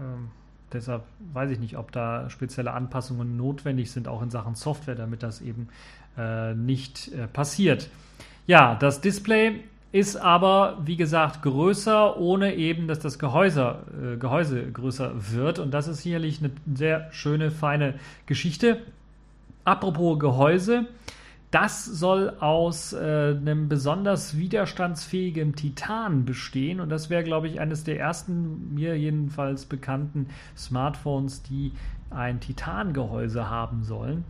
Ähm, 0.00 0.28
deshalb 0.72 1.02
weiß 1.34 1.50
ich 1.50 1.58
nicht, 1.58 1.76
ob 1.76 1.92
da 1.92 2.30
spezielle 2.30 2.72
Anpassungen 2.72 3.36
notwendig 3.36 3.90
sind, 3.90 4.08
auch 4.08 4.22
in 4.22 4.30
Sachen 4.30 4.54
Software, 4.54 4.94
damit 4.94 5.22
das 5.22 5.42
eben 5.42 5.68
äh, 6.16 6.54
nicht 6.54 7.12
äh, 7.12 7.26
passiert. 7.26 7.90
Ja, 8.46 8.76
das 8.76 9.00
Display 9.00 9.60
ist 9.92 10.16
aber, 10.16 10.78
wie 10.84 10.96
gesagt, 10.96 11.42
größer, 11.42 12.18
ohne 12.18 12.54
eben, 12.54 12.86
dass 12.86 12.98
das 12.98 13.18
Gehäuse, 13.18 13.78
äh, 14.00 14.16
Gehäuse 14.18 14.70
größer 14.70 15.12
wird. 15.32 15.58
Und 15.58 15.72
das 15.72 15.88
ist 15.88 16.02
sicherlich 16.02 16.40
eine 16.40 16.50
sehr 16.74 17.08
schöne, 17.12 17.50
feine 17.50 17.94
Geschichte. 18.26 18.78
Apropos 19.64 20.18
Gehäuse, 20.18 20.86
das 21.50 21.84
soll 21.84 22.34
aus 22.40 22.92
äh, 22.92 22.98
einem 22.98 23.68
besonders 23.68 24.36
widerstandsfähigen 24.36 25.54
Titan 25.56 26.24
bestehen. 26.24 26.80
Und 26.80 26.90
das 26.90 27.08
wäre, 27.08 27.24
glaube 27.24 27.48
ich, 27.48 27.58
eines 27.58 27.82
der 27.82 27.98
ersten, 27.98 28.74
mir 28.74 28.98
jedenfalls 28.98 29.64
bekannten 29.64 30.28
Smartphones, 30.56 31.42
die 31.42 31.72
ein 32.10 32.38
Titangehäuse 32.40 33.48
haben 33.48 33.82
sollen. 33.82 34.24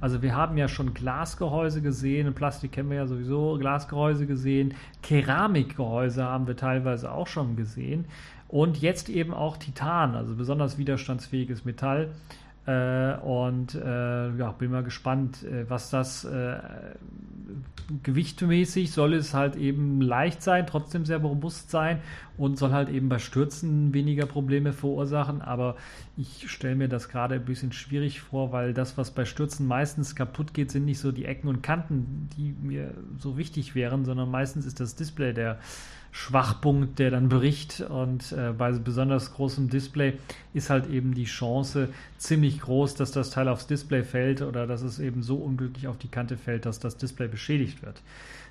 Also 0.00 0.22
wir 0.22 0.36
haben 0.36 0.56
ja 0.56 0.68
schon 0.68 0.94
Glasgehäuse 0.94 1.82
gesehen, 1.82 2.32
Plastik 2.32 2.72
kennen 2.72 2.90
wir 2.90 2.98
ja 2.98 3.06
sowieso, 3.06 3.58
Glasgehäuse 3.58 4.26
gesehen, 4.26 4.74
Keramikgehäuse 5.02 6.24
haben 6.24 6.46
wir 6.46 6.56
teilweise 6.56 7.10
auch 7.10 7.26
schon 7.26 7.56
gesehen 7.56 8.04
und 8.46 8.78
jetzt 8.80 9.08
eben 9.08 9.34
auch 9.34 9.56
Titan, 9.56 10.14
also 10.14 10.36
besonders 10.36 10.78
widerstandsfähiges 10.78 11.64
Metall. 11.64 12.10
Äh, 12.68 13.16
und 13.22 13.74
äh, 13.76 14.36
ja, 14.36 14.52
bin 14.52 14.70
mal 14.70 14.82
gespannt, 14.82 15.42
äh, 15.42 15.64
was 15.70 15.88
das 15.88 16.26
äh, 16.26 16.58
gewichtmäßig 18.02 18.92
soll 18.92 19.14
es 19.14 19.32
halt 19.32 19.56
eben 19.56 20.02
leicht 20.02 20.42
sein, 20.42 20.66
trotzdem 20.66 21.06
sehr 21.06 21.16
robust 21.16 21.70
sein 21.70 22.00
und 22.36 22.58
soll 22.58 22.72
halt 22.72 22.90
eben 22.90 23.08
bei 23.08 23.18
Stürzen 23.20 23.94
weniger 23.94 24.26
Probleme 24.26 24.74
verursachen. 24.74 25.40
Aber 25.40 25.76
ich 26.18 26.50
stelle 26.50 26.76
mir 26.76 26.88
das 26.88 27.08
gerade 27.08 27.36
ein 27.36 27.44
bisschen 27.46 27.72
schwierig 27.72 28.20
vor, 28.20 28.52
weil 28.52 28.74
das, 28.74 28.98
was 28.98 29.12
bei 29.12 29.24
Stürzen 29.24 29.66
meistens 29.66 30.14
kaputt 30.14 30.52
geht, 30.52 30.70
sind 30.70 30.84
nicht 30.84 30.98
so 30.98 31.10
die 31.10 31.24
Ecken 31.24 31.48
und 31.48 31.62
Kanten, 31.62 32.28
die 32.36 32.54
mir 32.60 32.92
so 33.18 33.38
wichtig 33.38 33.76
wären, 33.76 34.04
sondern 34.04 34.30
meistens 34.30 34.66
ist 34.66 34.78
das 34.78 34.94
Display 34.94 35.32
der 35.32 35.58
Schwachpunkt, 36.18 36.98
der 36.98 37.12
dann 37.12 37.28
bricht. 37.28 37.80
Und 37.80 38.32
äh, 38.32 38.52
bei 38.52 38.72
besonders 38.72 39.32
großem 39.34 39.70
Display 39.70 40.14
ist 40.52 40.68
halt 40.68 40.90
eben 40.90 41.14
die 41.14 41.26
Chance 41.26 41.90
ziemlich 42.18 42.60
groß, 42.60 42.96
dass 42.96 43.12
das 43.12 43.30
Teil 43.30 43.48
aufs 43.48 43.68
Display 43.68 44.02
fällt 44.02 44.42
oder 44.42 44.66
dass 44.66 44.82
es 44.82 44.98
eben 44.98 45.22
so 45.22 45.36
unglücklich 45.36 45.86
auf 45.86 45.96
die 45.96 46.08
Kante 46.08 46.36
fällt, 46.36 46.66
dass 46.66 46.80
das 46.80 46.96
Display 46.96 47.28
beschädigt 47.28 47.82
wird. 47.82 48.02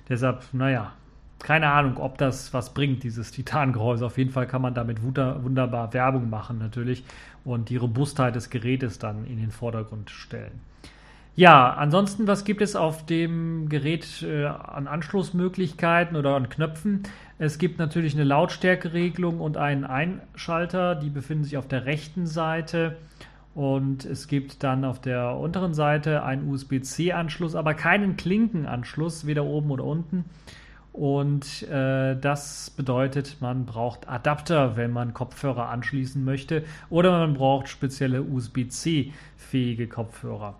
Deshalb, 0.08 0.44
naja, 0.52 0.92
keine 1.40 1.68
Ahnung, 1.68 1.98
ob 1.98 2.16
das 2.16 2.54
was 2.54 2.72
bringt, 2.72 3.02
dieses 3.02 3.32
Titangehäuse. 3.32 4.06
Auf 4.06 4.16
jeden 4.16 4.30
Fall 4.30 4.46
kann 4.46 4.62
man 4.62 4.72
damit 4.72 5.02
wunderbar 5.02 5.92
Werbung 5.92 6.30
machen 6.30 6.58
natürlich 6.58 7.04
und 7.44 7.68
die 7.68 7.76
Robustheit 7.76 8.34
des 8.34 8.48
Gerätes 8.48 8.98
dann 8.98 9.26
in 9.26 9.36
den 9.36 9.50
Vordergrund 9.50 10.08
stellen. 10.08 10.60
Ja, 11.38 11.72
ansonsten, 11.74 12.26
was 12.26 12.42
gibt 12.42 12.62
es 12.62 12.74
auf 12.74 13.06
dem 13.06 13.68
Gerät 13.68 14.24
äh, 14.24 14.46
an 14.46 14.88
Anschlussmöglichkeiten 14.88 16.16
oder 16.16 16.34
an 16.34 16.48
Knöpfen? 16.48 17.04
Es 17.38 17.58
gibt 17.58 17.78
natürlich 17.78 18.14
eine 18.14 18.24
Lautstärkeregelung 18.24 19.38
und 19.38 19.56
einen 19.56 19.84
Einschalter, 19.84 20.96
die 20.96 21.10
befinden 21.10 21.44
sich 21.44 21.56
auf 21.56 21.68
der 21.68 21.84
rechten 21.86 22.26
Seite. 22.26 22.96
Und 23.54 24.04
es 24.04 24.26
gibt 24.26 24.64
dann 24.64 24.84
auf 24.84 25.00
der 25.00 25.36
unteren 25.36 25.74
Seite 25.74 26.24
einen 26.24 26.50
USB-C-Anschluss, 26.50 27.54
aber 27.54 27.74
keinen 27.74 28.16
Klinkenanschluss, 28.16 29.24
weder 29.24 29.44
oben 29.44 29.70
oder 29.70 29.84
unten. 29.84 30.24
Und 30.92 31.62
äh, 31.68 32.16
das 32.16 32.70
bedeutet, 32.70 33.36
man 33.38 33.64
braucht 33.64 34.08
Adapter, 34.08 34.76
wenn 34.76 34.90
man 34.90 35.14
Kopfhörer 35.14 35.68
anschließen 35.68 36.24
möchte, 36.24 36.64
oder 36.90 37.12
man 37.12 37.34
braucht 37.34 37.68
spezielle 37.68 38.24
USB-C-fähige 38.24 39.86
Kopfhörer. 39.86 40.56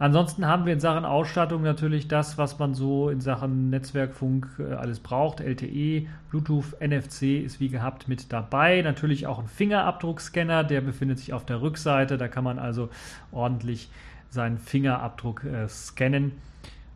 Ansonsten 0.00 0.46
haben 0.46 0.64
wir 0.64 0.72
in 0.72 0.80
Sachen 0.80 1.04
Ausstattung 1.04 1.60
natürlich 1.60 2.08
das, 2.08 2.38
was 2.38 2.58
man 2.58 2.72
so 2.72 3.10
in 3.10 3.20
Sachen 3.20 3.68
Netzwerkfunk 3.68 4.48
äh, 4.58 4.72
alles 4.72 4.98
braucht. 4.98 5.40
LTE, 5.40 6.06
Bluetooth, 6.30 6.80
NFC 6.80 7.44
ist 7.44 7.60
wie 7.60 7.68
gehabt 7.68 8.08
mit 8.08 8.32
dabei. 8.32 8.80
Natürlich 8.80 9.26
auch 9.26 9.38
ein 9.38 9.46
Fingerabdruckscanner, 9.46 10.64
der 10.64 10.80
befindet 10.80 11.18
sich 11.18 11.34
auf 11.34 11.44
der 11.44 11.60
Rückseite. 11.60 12.16
Da 12.16 12.28
kann 12.28 12.44
man 12.44 12.58
also 12.58 12.88
ordentlich 13.30 13.90
seinen 14.30 14.56
Fingerabdruck 14.56 15.44
äh, 15.44 15.68
scannen 15.68 16.32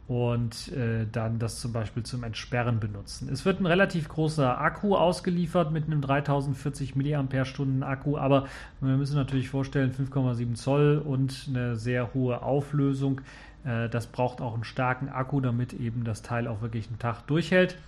und 0.07 0.71
äh, 0.73 1.07
dann 1.11 1.39
das 1.39 1.61
zum 1.61 1.73
Beispiel 1.73 2.03
zum 2.03 2.25
Entsperren 2.25 2.79
benutzen. 2.79 3.29
Es 3.33 3.47
wird 3.47 3.61
ein 3.61 3.67
relativ 3.67 4.09
großer 4.09 4.61
Akku 4.61 4.97
ausgeliefert 4.97 5.73
mit 5.73 5.87
einem 5.87 6.03
3040 6.03 6.95
mAh 6.95 7.25
Akku, 7.81 8.19
aber 8.19 8.47
wir 8.81 8.97
müssen 8.97 9.17
natürlich 9.17 9.49
vorstellen 9.49 9.93
5,7 9.93 10.55
Zoll 10.55 11.03
und 11.05 11.47
eine 11.49 11.77
sehr 11.77 12.13
hohe 12.13 12.43
Auflösung. 12.43 13.23
Äh, 13.65 13.89
das 13.89 14.07
braucht 14.07 14.43
auch 14.43 14.55
einen 14.55 14.65
starken 14.65 15.09
Akku, 15.09 15.41
damit 15.41 15.73
eben 15.73 16.05
das 16.05 16.21
Teil 16.21 16.49
auch 16.49 16.61
wirklich 16.61 16.89
einen 16.89 16.99
Tag 16.99 17.27
durchhält. 17.27 17.79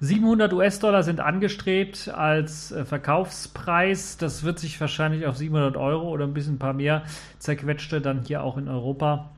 700 0.00 0.52
US-Dollar 0.52 1.02
sind 1.02 1.20
angestrebt 1.20 2.08
als 2.08 2.72
äh, 2.72 2.84
Verkaufspreis. 2.84 4.16
Das 4.16 4.44
wird 4.44 4.58
sich 4.58 4.80
wahrscheinlich 4.80 5.26
auf 5.26 5.36
700 5.36 5.76
Euro 5.76 6.08
oder 6.08 6.24
ein 6.24 6.34
bisschen 6.34 6.54
ein 6.54 6.58
paar 6.58 6.74
mehr 6.74 7.02
zerquetschte 7.38 8.00
dann 8.00 8.22
hier 8.22 8.42
auch 8.42 8.56
in 8.56 8.68
Europa 8.68 9.30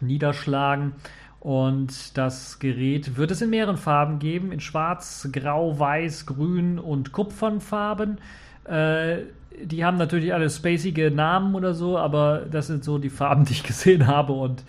niederschlagen. 0.00 0.92
Und 1.40 2.16
das 2.16 2.58
Gerät 2.58 3.16
wird 3.16 3.30
es 3.30 3.42
in 3.42 3.50
mehreren 3.50 3.76
Farben 3.76 4.18
geben: 4.18 4.52
in 4.52 4.60
Schwarz, 4.60 5.28
Grau, 5.32 5.78
Weiß, 5.78 6.26
Grün 6.26 6.78
und 6.78 7.12
Kupfernfarben. 7.12 8.18
Äh, 8.64 9.18
die 9.62 9.84
haben 9.84 9.96
natürlich 9.96 10.34
alle 10.34 10.50
spacige 10.50 11.10
Namen 11.10 11.54
oder 11.54 11.72
so, 11.72 11.98
aber 11.98 12.40
das 12.50 12.66
sind 12.66 12.84
so 12.84 12.98
die 12.98 13.10
Farben, 13.10 13.44
die 13.46 13.52
ich 13.52 13.62
gesehen 13.62 14.06
habe. 14.06 14.32
Und 14.32 14.62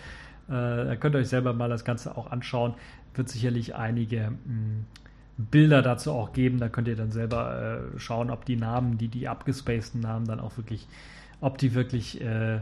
äh, 0.50 0.86
da 0.86 0.96
könnt 0.96 1.16
ihr 1.16 1.20
euch 1.20 1.30
selber 1.30 1.54
mal 1.54 1.70
das 1.70 1.84
Ganze 1.84 2.16
auch 2.18 2.32
anschauen. 2.32 2.74
Wird 3.16 3.30
sicherlich 3.30 3.76
einige 3.76 4.30
mh, 4.30 4.36
hm, 4.46 4.86
Bilder 5.38 5.82
dazu 5.82 6.12
auch 6.12 6.34
geben. 6.34 6.60
Da 6.60 6.70
könnt 6.70 6.88
ihr 6.88 6.96
dann 6.96 7.12
selber 7.12 7.82
äh, 7.96 8.00
schauen, 8.00 8.30
ob 8.30 8.46
die 8.46 8.56
Namen, 8.56 8.98
die 8.98 9.08
die 9.08 9.28
abgespaceden 9.28 10.02
Namen 10.02 10.26
dann 10.26 10.40
auch 10.40 10.58
wirklich, 10.58 10.88
ob 11.42 11.58
die 11.58 11.74
wirklich 11.74 12.22
äh 12.22 12.60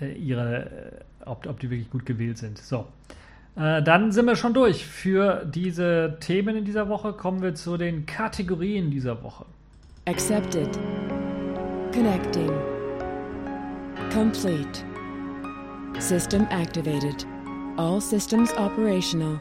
ihre 0.00 1.04
ob, 1.26 1.46
ob 1.46 1.60
die 1.60 1.70
wirklich 1.70 1.90
gut 1.90 2.06
gewählt 2.06 2.38
sind. 2.38 2.58
So. 2.58 2.86
Äh, 3.56 3.82
dann 3.82 4.12
sind 4.12 4.26
wir 4.26 4.36
schon 4.36 4.54
durch. 4.54 4.86
Für 4.86 5.44
diese 5.44 6.16
Themen 6.20 6.56
in 6.56 6.64
dieser 6.64 6.88
Woche 6.88 7.12
kommen 7.12 7.42
wir 7.42 7.54
zu 7.54 7.76
den 7.76 8.06
Kategorien 8.06 8.90
dieser 8.90 9.22
Woche. 9.22 9.44
Accepted. 10.06 10.78
Connecting. 11.92 12.50
Complete. 14.12 14.84
System 15.98 16.46
activated. 16.50 17.26
All 17.76 18.00
systems 18.00 18.52
operational. 18.56 19.40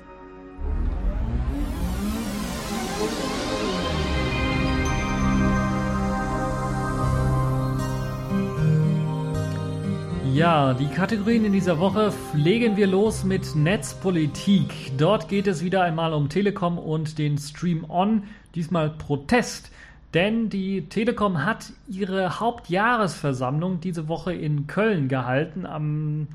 Ja, 10.35 10.73
die 10.73 10.87
Kategorien 10.87 11.45
in 11.45 11.53
dieser 11.53 11.79
Woche 11.79 12.11
legen 12.33 12.75
wir 12.75 12.87
los 12.87 13.23
mit 13.23 13.55
Netzpolitik. 13.55 14.91
Dort 14.97 15.29
geht 15.29 15.47
es 15.47 15.63
wieder 15.63 15.81
einmal 15.81 16.11
um 16.11 16.27
Telekom 16.27 16.77
und 16.77 17.17
den 17.17 17.37
Stream 17.37 17.89
On, 17.89 18.23
diesmal 18.53 18.89
Protest. 18.89 19.71
Denn 20.13 20.49
die 20.49 20.89
Telekom 20.89 21.45
hat 21.45 21.71
ihre 21.87 22.41
Hauptjahresversammlung 22.41 23.79
diese 23.79 24.09
Woche 24.09 24.33
in 24.33 24.67
Köln 24.67 25.07
gehalten. 25.07 25.65
Am, 25.65 26.27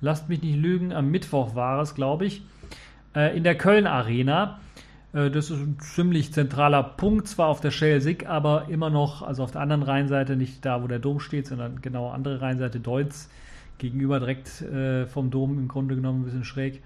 lasst 0.00 0.28
mich 0.28 0.42
nicht 0.42 0.56
lügen, 0.56 0.92
am 0.92 1.10
Mittwoch 1.10 1.56
war 1.56 1.80
es, 1.80 1.96
glaube 1.96 2.26
ich, 2.26 2.42
äh, 3.16 3.36
in 3.36 3.42
der 3.42 3.58
Köln 3.58 3.88
Arena. 3.88 4.60
Äh, 5.12 5.30
das 5.30 5.50
ist 5.50 5.58
ein 5.58 5.78
ziemlich 5.80 6.32
zentraler 6.32 6.82
Punkt, 6.82 7.28
zwar 7.28 7.48
auf 7.48 7.60
der 7.60 7.70
Schelsig, 7.70 8.28
aber 8.28 8.68
immer 8.68 8.90
noch, 8.90 9.22
also 9.22 9.42
auf 9.42 9.50
der 9.50 9.60
anderen 9.60 9.82
Rheinseite, 9.82 10.36
nicht 10.36 10.64
da, 10.64 10.82
wo 10.82 10.86
der 10.86 10.98
Dom 10.98 11.20
steht, 11.20 11.46
sondern 11.46 11.80
genau 11.82 12.10
andere 12.10 12.40
Rheinseite 12.40 12.80
Deutz, 12.80 13.28
gegenüber 13.78 14.20
direkt 14.20 14.62
äh, 14.62 15.06
vom 15.06 15.30
Dom 15.30 15.58
im 15.58 15.68
Grunde 15.68 15.96
genommen 15.96 16.22
ein 16.22 16.24
bisschen 16.24 16.44
schräg. 16.44 16.82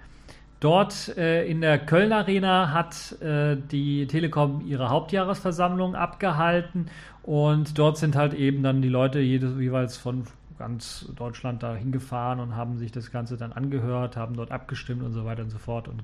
Dort 0.61 1.15
äh, 1.17 1.45
in 1.45 1.61
der 1.61 1.77
Köln 1.77 2.13
Arena 2.13 2.71
hat 2.71 3.17
die 3.21 4.07
Telekom 4.07 4.65
ihre 4.65 4.89
Hauptjahresversammlung 4.89 5.95
abgehalten 5.95 6.87
und 7.23 7.77
dort 7.77 7.97
sind 7.97 8.15
halt 8.15 8.33
eben 8.33 8.63
dann 8.63 8.81
die 8.81 8.89
Leute 8.89 9.19
jedes, 9.19 9.59
jeweils 9.59 9.97
von 9.97 10.23
ganz 10.57 11.11
Deutschland 11.17 11.61
da 11.61 11.75
hingefahren 11.75 12.39
und 12.39 12.55
haben 12.55 12.77
sich 12.77 12.91
das 12.91 13.11
Ganze 13.11 13.35
dann 13.35 13.51
angehört, 13.51 14.15
haben 14.15 14.37
dort 14.37 14.51
abgestimmt 14.51 15.03
und 15.03 15.11
so 15.11 15.25
weiter 15.25 15.43
und 15.43 15.49
so 15.49 15.57
fort 15.57 15.89
und 15.89 16.03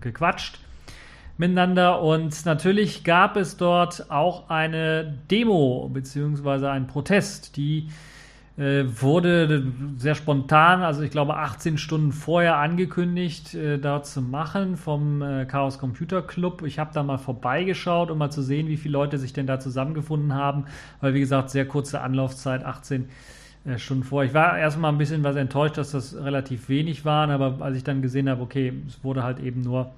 gequatscht 0.00 0.58
miteinander. 1.36 2.02
Und 2.02 2.44
natürlich 2.46 3.04
gab 3.04 3.36
es 3.36 3.56
dort 3.56 4.10
auch 4.10 4.48
eine 4.48 5.18
Demo 5.30 5.90
beziehungsweise 5.92 6.70
einen 6.70 6.86
Protest, 6.86 7.56
die 7.56 7.88
äh, 8.56 8.84
wurde 9.00 9.66
sehr 9.96 10.14
spontan, 10.14 10.82
also 10.82 11.02
ich 11.02 11.10
glaube 11.10 11.36
18 11.36 11.76
Stunden 11.76 12.12
vorher 12.12 12.56
angekündigt, 12.58 13.54
äh, 13.54 13.78
da 13.78 14.04
zu 14.04 14.22
machen 14.22 14.76
vom 14.76 15.22
äh, 15.22 15.44
Chaos 15.44 15.80
Computer 15.80 16.22
Club. 16.22 16.62
Ich 16.64 16.78
habe 16.78 16.90
da 16.94 17.02
mal 17.02 17.18
vorbeigeschaut, 17.18 18.12
um 18.12 18.18
mal 18.18 18.30
zu 18.30 18.42
sehen, 18.42 18.68
wie 18.68 18.76
viele 18.76 18.92
Leute 18.92 19.18
sich 19.18 19.32
denn 19.32 19.48
da 19.48 19.58
zusammengefunden 19.58 20.34
haben, 20.34 20.66
weil 21.00 21.14
wie 21.14 21.20
gesagt, 21.20 21.50
sehr 21.50 21.66
kurze 21.66 22.00
Anlaufzeit, 22.00 22.64
18 22.64 23.08
äh, 23.64 23.78
Stunden 23.78 24.04
vor. 24.04 24.22
Ich 24.22 24.34
war 24.34 24.56
erstmal 24.56 24.92
ein 24.92 24.98
bisschen 24.98 25.24
was 25.24 25.34
enttäuscht, 25.34 25.76
dass 25.76 25.90
das 25.90 26.14
relativ 26.14 26.68
wenig 26.68 27.04
waren, 27.04 27.30
aber 27.30 27.56
als 27.60 27.76
ich 27.76 27.82
dann 27.82 28.02
gesehen 28.02 28.28
habe, 28.28 28.40
okay, 28.40 28.72
es 28.86 29.02
wurde 29.02 29.24
halt 29.24 29.40
eben 29.40 29.62
nur 29.62 29.90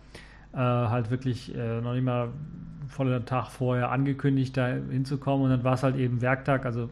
äh, 0.57 0.59
halt 0.59 1.11
wirklich 1.11 1.55
äh, 1.55 1.81
noch 1.81 1.93
nicht 1.93 2.05
mal 2.05 2.31
voller 2.89 3.25
Tag 3.25 3.49
vorher 3.49 3.91
angekündigt, 3.91 4.57
da 4.57 4.69
hinzukommen 4.69 5.45
und 5.45 5.51
dann 5.51 5.65
war 5.65 5.75
es 5.75 5.83
halt 5.83 5.97
eben 5.97 6.23
Werktag, 6.23 6.65
also 6.65 6.89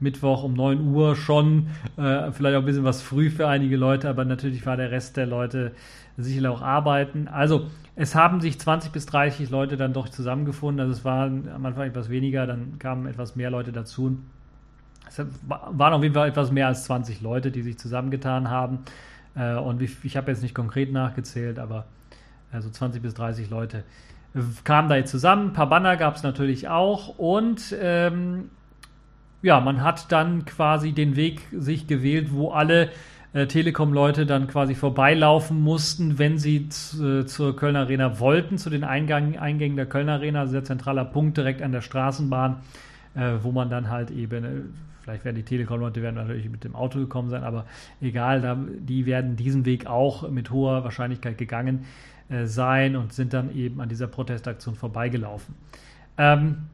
Mittwoch 0.00 0.44
um 0.44 0.54
9 0.54 0.80
Uhr 0.94 1.16
schon, 1.16 1.66
äh, 1.96 2.30
vielleicht 2.30 2.56
auch 2.56 2.60
ein 2.60 2.64
bisschen 2.64 2.84
was 2.84 3.02
früh 3.02 3.30
für 3.30 3.48
einige 3.48 3.76
Leute, 3.76 4.08
aber 4.08 4.24
natürlich 4.24 4.64
war 4.64 4.76
der 4.76 4.90
Rest 4.90 5.16
der 5.16 5.26
Leute 5.26 5.72
sicherlich 6.16 6.48
auch 6.48 6.62
arbeiten. 6.62 7.28
Also 7.28 7.66
es 7.94 8.14
haben 8.14 8.40
sich 8.40 8.58
20 8.58 8.92
bis 8.92 9.06
30 9.06 9.50
Leute 9.50 9.76
dann 9.76 9.92
doch 9.92 10.08
zusammengefunden, 10.08 10.80
also 10.80 10.92
es 10.92 11.04
waren 11.04 11.48
am 11.48 11.66
Anfang 11.66 11.88
etwas 11.88 12.08
weniger, 12.08 12.46
dann 12.46 12.78
kamen 12.78 13.06
etwas 13.06 13.36
mehr 13.36 13.50
Leute 13.50 13.72
dazu. 13.72 14.18
Es 15.08 15.20
waren 15.46 15.92
auf 15.92 16.02
jeden 16.02 16.14
Fall 16.14 16.28
etwas 16.28 16.52
mehr 16.52 16.68
als 16.68 16.84
20 16.84 17.20
Leute, 17.20 17.50
die 17.50 17.62
sich 17.62 17.78
zusammengetan 17.78 18.50
haben. 18.50 18.80
Äh, 19.34 19.56
und 19.56 19.82
ich, 19.82 20.04
ich 20.04 20.16
habe 20.16 20.30
jetzt 20.30 20.42
nicht 20.42 20.54
konkret 20.54 20.92
nachgezählt, 20.92 21.58
aber 21.58 21.86
also 22.52 22.70
20 22.70 23.02
bis 23.02 23.14
30 23.14 23.50
Leute 23.50 23.84
kamen 24.64 24.88
da 24.88 24.96
jetzt 24.96 25.10
zusammen. 25.10 25.48
Ein 25.48 25.52
paar 25.52 25.68
Banner 25.68 25.96
gab 25.96 26.16
es 26.16 26.22
natürlich 26.22 26.68
auch. 26.68 27.18
Und 27.18 27.74
ähm, 27.80 28.50
ja, 29.42 29.60
man 29.60 29.82
hat 29.82 30.12
dann 30.12 30.44
quasi 30.44 30.92
den 30.92 31.16
Weg 31.16 31.42
sich 31.52 31.86
gewählt, 31.86 32.28
wo 32.32 32.50
alle 32.50 32.90
äh, 33.32 33.46
Telekom-Leute 33.46 34.26
dann 34.26 34.48
quasi 34.48 34.74
vorbeilaufen 34.74 35.60
mussten, 35.60 36.18
wenn 36.18 36.38
sie 36.38 36.68
äh, 37.00 37.24
zur 37.24 37.56
Kölner 37.56 37.80
Arena 37.80 38.20
wollten, 38.20 38.58
zu 38.58 38.70
den 38.70 38.84
Eingang, 38.84 39.38
Eingängen 39.38 39.76
der 39.76 39.86
Kölner 39.86 40.14
Arena, 40.14 40.46
sehr 40.46 40.64
zentraler 40.64 41.04
Punkt 41.04 41.36
direkt 41.36 41.62
an 41.62 41.72
der 41.72 41.82
Straßenbahn, 41.82 42.56
äh, 43.18 43.42
wo 43.42 43.52
man 43.52 43.68
dann 43.68 43.90
halt 43.90 44.10
eben, 44.10 44.44
äh, 44.44 44.48
vielleicht 45.02 45.24
werden 45.24 45.36
die 45.36 45.42
Telekom-Leute 45.42 46.02
werden 46.02 46.14
natürlich 46.14 46.48
mit 46.48 46.64
dem 46.64 46.74
Auto 46.74 46.98
gekommen 46.98 47.28
sein, 47.28 47.42
aber 47.42 47.66
egal, 48.00 48.40
da, 48.40 48.56
die 48.56 49.06
werden 49.06 49.36
diesen 49.36 49.64
Weg 49.64 49.86
auch 49.86 50.28
mit 50.30 50.50
hoher 50.50 50.84
Wahrscheinlichkeit 50.84 51.36
gegangen 51.36 51.84
äh, 52.28 52.46
sein 52.46 52.94
und 52.94 53.12
sind 53.12 53.32
dann 53.32 53.54
eben 53.54 53.80
an 53.80 53.88
dieser 53.88 54.06
Protestaktion 54.06 54.74
vorbeigelaufen. 54.76 55.54
Ähm, 56.16 56.68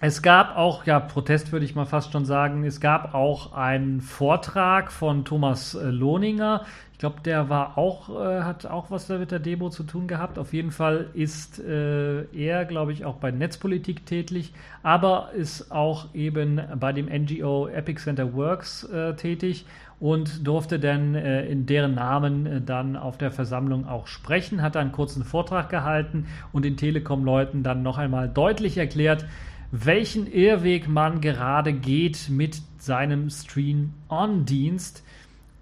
es 0.00 0.22
gab 0.22 0.56
auch, 0.56 0.86
ja, 0.86 1.00
Protest 1.00 1.50
würde 1.50 1.64
ich 1.64 1.74
mal 1.74 1.84
fast 1.84 2.12
schon 2.12 2.24
sagen, 2.24 2.62
es 2.62 2.80
gab 2.80 3.14
auch 3.14 3.52
einen 3.52 4.00
Vortrag 4.00 4.92
von 4.92 5.24
Thomas 5.24 5.74
äh, 5.74 5.86
Lohninger. 5.86 6.64
Ich 6.92 6.98
glaube, 6.98 7.20
der 7.24 7.48
war 7.48 7.76
auch, 7.78 8.08
äh, 8.08 8.42
hat 8.42 8.64
auch 8.66 8.92
was 8.92 9.08
mit 9.08 9.32
der 9.32 9.40
Demo 9.40 9.70
zu 9.70 9.82
tun 9.82 10.06
gehabt. 10.06 10.38
Auf 10.38 10.52
jeden 10.52 10.70
Fall 10.70 11.06
ist 11.14 11.58
äh, 11.58 12.22
er, 12.32 12.64
glaube 12.64 12.92
ich, 12.92 13.04
auch 13.04 13.16
bei 13.16 13.32
Netzpolitik 13.32 14.06
tätig, 14.06 14.52
aber 14.84 15.30
ist 15.34 15.72
auch 15.72 16.14
eben 16.14 16.60
bei 16.78 16.92
dem 16.92 17.06
NGO 17.06 17.66
Epic 17.66 18.00
Center 18.00 18.34
Works 18.34 18.84
äh, 18.84 19.14
tätig 19.14 19.66
und 19.98 20.46
durfte 20.46 20.78
dann 20.78 21.16
äh, 21.16 21.44
in 21.46 21.66
deren 21.66 21.96
Namen 21.96 22.46
äh, 22.46 22.60
dann 22.60 22.96
auf 22.96 23.18
der 23.18 23.32
Versammlung 23.32 23.88
auch 23.88 24.06
sprechen, 24.06 24.62
hat 24.62 24.76
einen 24.76 24.92
kurzen 24.92 25.24
Vortrag 25.24 25.70
gehalten 25.70 26.26
und 26.52 26.64
den 26.64 26.76
Telekom-Leuten 26.76 27.64
dann 27.64 27.82
noch 27.82 27.98
einmal 27.98 28.28
deutlich 28.28 28.78
erklärt, 28.78 29.26
welchen 29.70 30.26
Irrweg 30.26 30.88
man 30.88 31.20
gerade 31.20 31.72
geht 31.72 32.28
mit 32.30 32.62
seinem 32.78 33.30
Stream-On-Dienst. 33.30 35.04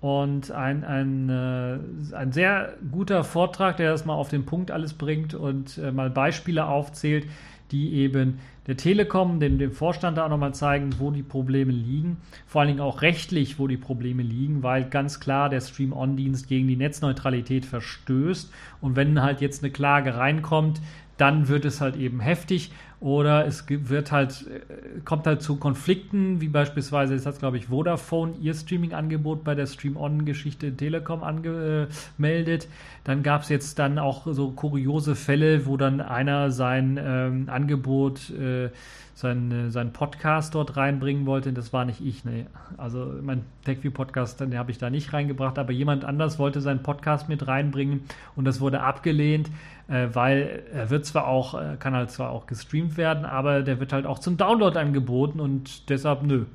Und 0.00 0.52
ein, 0.52 0.84
ein, 0.84 1.28
äh, 1.30 1.78
ein 2.14 2.30
sehr 2.30 2.74
guter 2.92 3.24
Vortrag, 3.24 3.78
der 3.78 3.90
das 3.90 4.04
mal 4.04 4.14
auf 4.14 4.28
den 4.28 4.44
Punkt 4.44 4.70
alles 4.70 4.92
bringt 4.92 5.34
und 5.34 5.78
äh, 5.78 5.90
mal 5.90 6.10
Beispiele 6.10 6.66
aufzählt, 6.66 7.26
die 7.72 7.94
eben 7.94 8.38
der 8.66 8.76
Telekom, 8.76 9.40
dem, 9.40 9.58
dem 9.58 9.72
Vorstand 9.72 10.18
da 10.18 10.26
auch 10.26 10.28
nochmal 10.28 10.54
zeigen, 10.54 10.94
wo 10.98 11.10
die 11.10 11.22
Probleme 11.22 11.72
liegen. 11.72 12.18
Vor 12.46 12.60
allen 12.60 12.68
Dingen 12.68 12.80
auch 12.80 13.02
rechtlich, 13.02 13.58
wo 13.58 13.66
die 13.66 13.76
Probleme 13.76 14.22
liegen, 14.22 14.62
weil 14.62 14.84
ganz 14.84 15.18
klar 15.18 15.48
der 15.48 15.60
Stream-On-Dienst 15.60 16.46
gegen 16.46 16.68
die 16.68 16.76
Netzneutralität 16.76 17.64
verstößt. 17.64 18.52
Und 18.80 18.96
wenn 18.96 19.22
halt 19.22 19.40
jetzt 19.40 19.64
eine 19.64 19.72
Klage 19.72 20.16
reinkommt, 20.16 20.80
dann 21.16 21.48
wird 21.48 21.64
es 21.64 21.80
halt 21.80 21.96
eben 21.96 22.20
heftig 22.20 22.70
oder 23.00 23.46
es 23.46 23.64
wird 23.68 24.10
halt, 24.10 24.46
äh, 24.46 25.00
kommt 25.04 25.26
halt 25.26 25.42
zu 25.42 25.56
Konflikten, 25.56 26.40
wie 26.40 26.48
beispielsweise, 26.48 27.14
jetzt 27.14 27.26
hat 27.26 27.38
glaube 27.38 27.58
ich 27.58 27.66
Vodafone 27.66 28.34
ihr 28.40 28.54
Streaming-Angebot 28.54 29.44
bei 29.44 29.54
der 29.54 29.66
Stream-On-Geschichte 29.66 30.74
Telekom 30.74 31.22
angemeldet. 31.22 32.68
Dann 33.06 33.22
gab 33.22 33.42
es 33.42 33.48
jetzt 33.50 33.78
dann 33.78 34.00
auch 34.00 34.26
so 34.26 34.50
kuriose 34.50 35.14
Fälle, 35.14 35.64
wo 35.66 35.76
dann 35.76 36.00
einer 36.00 36.50
sein 36.50 36.98
ähm, 37.00 37.48
Angebot, 37.48 38.30
äh, 38.30 38.70
sein, 39.14 39.52
äh, 39.52 39.70
seinen 39.70 39.92
Podcast 39.92 40.56
dort 40.56 40.76
reinbringen 40.76 41.24
wollte. 41.24 41.52
Das 41.52 41.72
war 41.72 41.84
nicht 41.84 42.04
ich, 42.04 42.24
ne. 42.24 42.46
Also 42.76 43.14
mein 43.22 43.44
TechView-Podcast, 43.64 44.40
den 44.40 44.58
habe 44.58 44.72
ich 44.72 44.78
da 44.78 44.90
nicht 44.90 45.12
reingebracht, 45.12 45.56
aber 45.56 45.70
jemand 45.70 46.04
anders 46.04 46.40
wollte 46.40 46.60
seinen 46.60 46.82
Podcast 46.82 47.28
mit 47.28 47.46
reinbringen 47.46 48.00
und 48.34 48.44
das 48.44 48.60
wurde 48.60 48.80
abgelehnt, 48.80 49.52
äh, 49.86 50.08
weil 50.12 50.64
er 50.74 50.90
wird 50.90 51.06
zwar 51.06 51.28
auch, 51.28 51.54
äh, 51.54 51.76
kann 51.78 51.94
halt 51.94 52.10
zwar 52.10 52.30
auch 52.30 52.48
gestreamt 52.48 52.96
werden, 52.96 53.24
aber 53.24 53.62
der 53.62 53.78
wird 53.78 53.92
halt 53.92 54.04
auch 54.04 54.18
zum 54.18 54.36
Download 54.36 54.76
angeboten 54.76 55.38
und 55.38 55.90
deshalb 55.90 56.24
nö. 56.24 56.46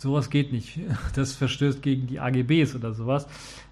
Sowas 0.00 0.30
geht 0.30 0.50
nicht. 0.50 0.78
Das 1.14 1.34
verstößt 1.34 1.82
gegen 1.82 2.06
die 2.06 2.20
AGBs 2.20 2.74
oder 2.74 2.94
sowas. 2.94 3.26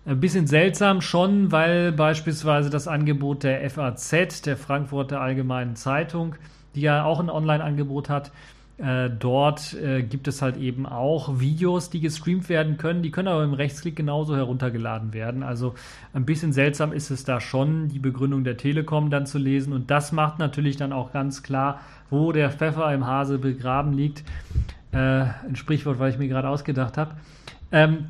Ein 0.04 0.20
bisschen 0.20 0.46
seltsam 0.46 1.00
schon, 1.00 1.52
weil 1.52 1.92
beispielsweise 1.92 2.68
das 2.68 2.86
Angebot 2.86 3.44
der 3.44 3.68
FAZ, 3.70 4.42
der 4.42 4.58
Frankfurter 4.58 5.20
Allgemeinen 5.20 5.74
Zeitung, 5.74 6.34
die 6.74 6.82
ja 6.82 7.04
auch 7.04 7.18
ein 7.20 7.30
Online-Angebot 7.30 8.10
hat, 8.10 8.30
äh, 8.76 9.08
dort 9.10 9.72
äh, 9.74 10.02
gibt 10.02 10.28
es 10.28 10.42
halt 10.42 10.58
eben 10.58 10.84
auch 10.84 11.40
Videos, 11.40 11.88
die 11.88 12.00
gestreamt 12.00 12.50
werden 12.50 12.76
können. 12.76 13.02
Die 13.02 13.10
können 13.10 13.28
aber 13.28 13.42
im 13.42 13.54
Rechtsklick 13.54 13.96
genauso 13.96 14.36
heruntergeladen 14.36 15.14
werden. 15.14 15.42
Also 15.42 15.74
ein 16.12 16.26
bisschen 16.26 16.52
seltsam 16.52 16.92
ist 16.92 17.10
es 17.10 17.24
da 17.24 17.40
schon, 17.40 17.88
die 17.88 17.98
Begründung 17.98 18.44
der 18.44 18.58
Telekom 18.58 19.08
dann 19.08 19.24
zu 19.24 19.38
lesen. 19.38 19.72
Und 19.72 19.90
das 19.90 20.12
macht 20.12 20.38
natürlich 20.38 20.76
dann 20.76 20.92
auch 20.92 21.10
ganz 21.10 21.42
klar, 21.42 21.80
wo 22.10 22.32
der 22.32 22.50
Pfeffer 22.50 22.92
im 22.92 23.06
Hase 23.06 23.38
begraben 23.38 23.94
liegt. 23.94 24.22
Äh, 24.92 24.98
ein 24.98 25.54
Sprichwort, 25.56 25.98
weil 25.98 26.10
ich 26.10 26.18
mir 26.18 26.28
gerade 26.28 26.48
ausgedacht 26.48 26.96
habe. 26.96 27.14
Ähm, 27.72 28.06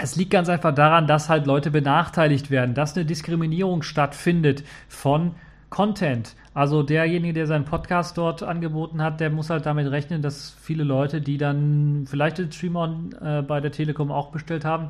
es 0.00 0.16
liegt 0.16 0.30
ganz 0.30 0.48
einfach 0.48 0.74
daran, 0.74 1.06
dass 1.06 1.28
halt 1.28 1.46
Leute 1.46 1.70
benachteiligt 1.70 2.50
werden, 2.50 2.74
dass 2.74 2.96
eine 2.96 3.04
Diskriminierung 3.04 3.82
stattfindet 3.82 4.62
von 4.88 5.32
Content. 5.70 6.34
Also 6.54 6.82
derjenige, 6.82 7.34
der 7.34 7.46
seinen 7.46 7.64
Podcast 7.64 8.16
dort 8.16 8.42
angeboten 8.42 9.02
hat, 9.02 9.20
der 9.20 9.30
muss 9.30 9.50
halt 9.50 9.66
damit 9.66 9.90
rechnen, 9.90 10.22
dass 10.22 10.56
viele 10.60 10.84
Leute, 10.84 11.20
die 11.20 11.36
dann 11.36 12.04
vielleicht 12.06 12.38
den 12.38 12.50
Stream-On 12.50 13.14
äh, 13.20 13.42
bei 13.42 13.60
der 13.60 13.72
Telekom 13.72 14.10
auch 14.10 14.30
bestellt 14.30 14.64
haben, 14.64 14.86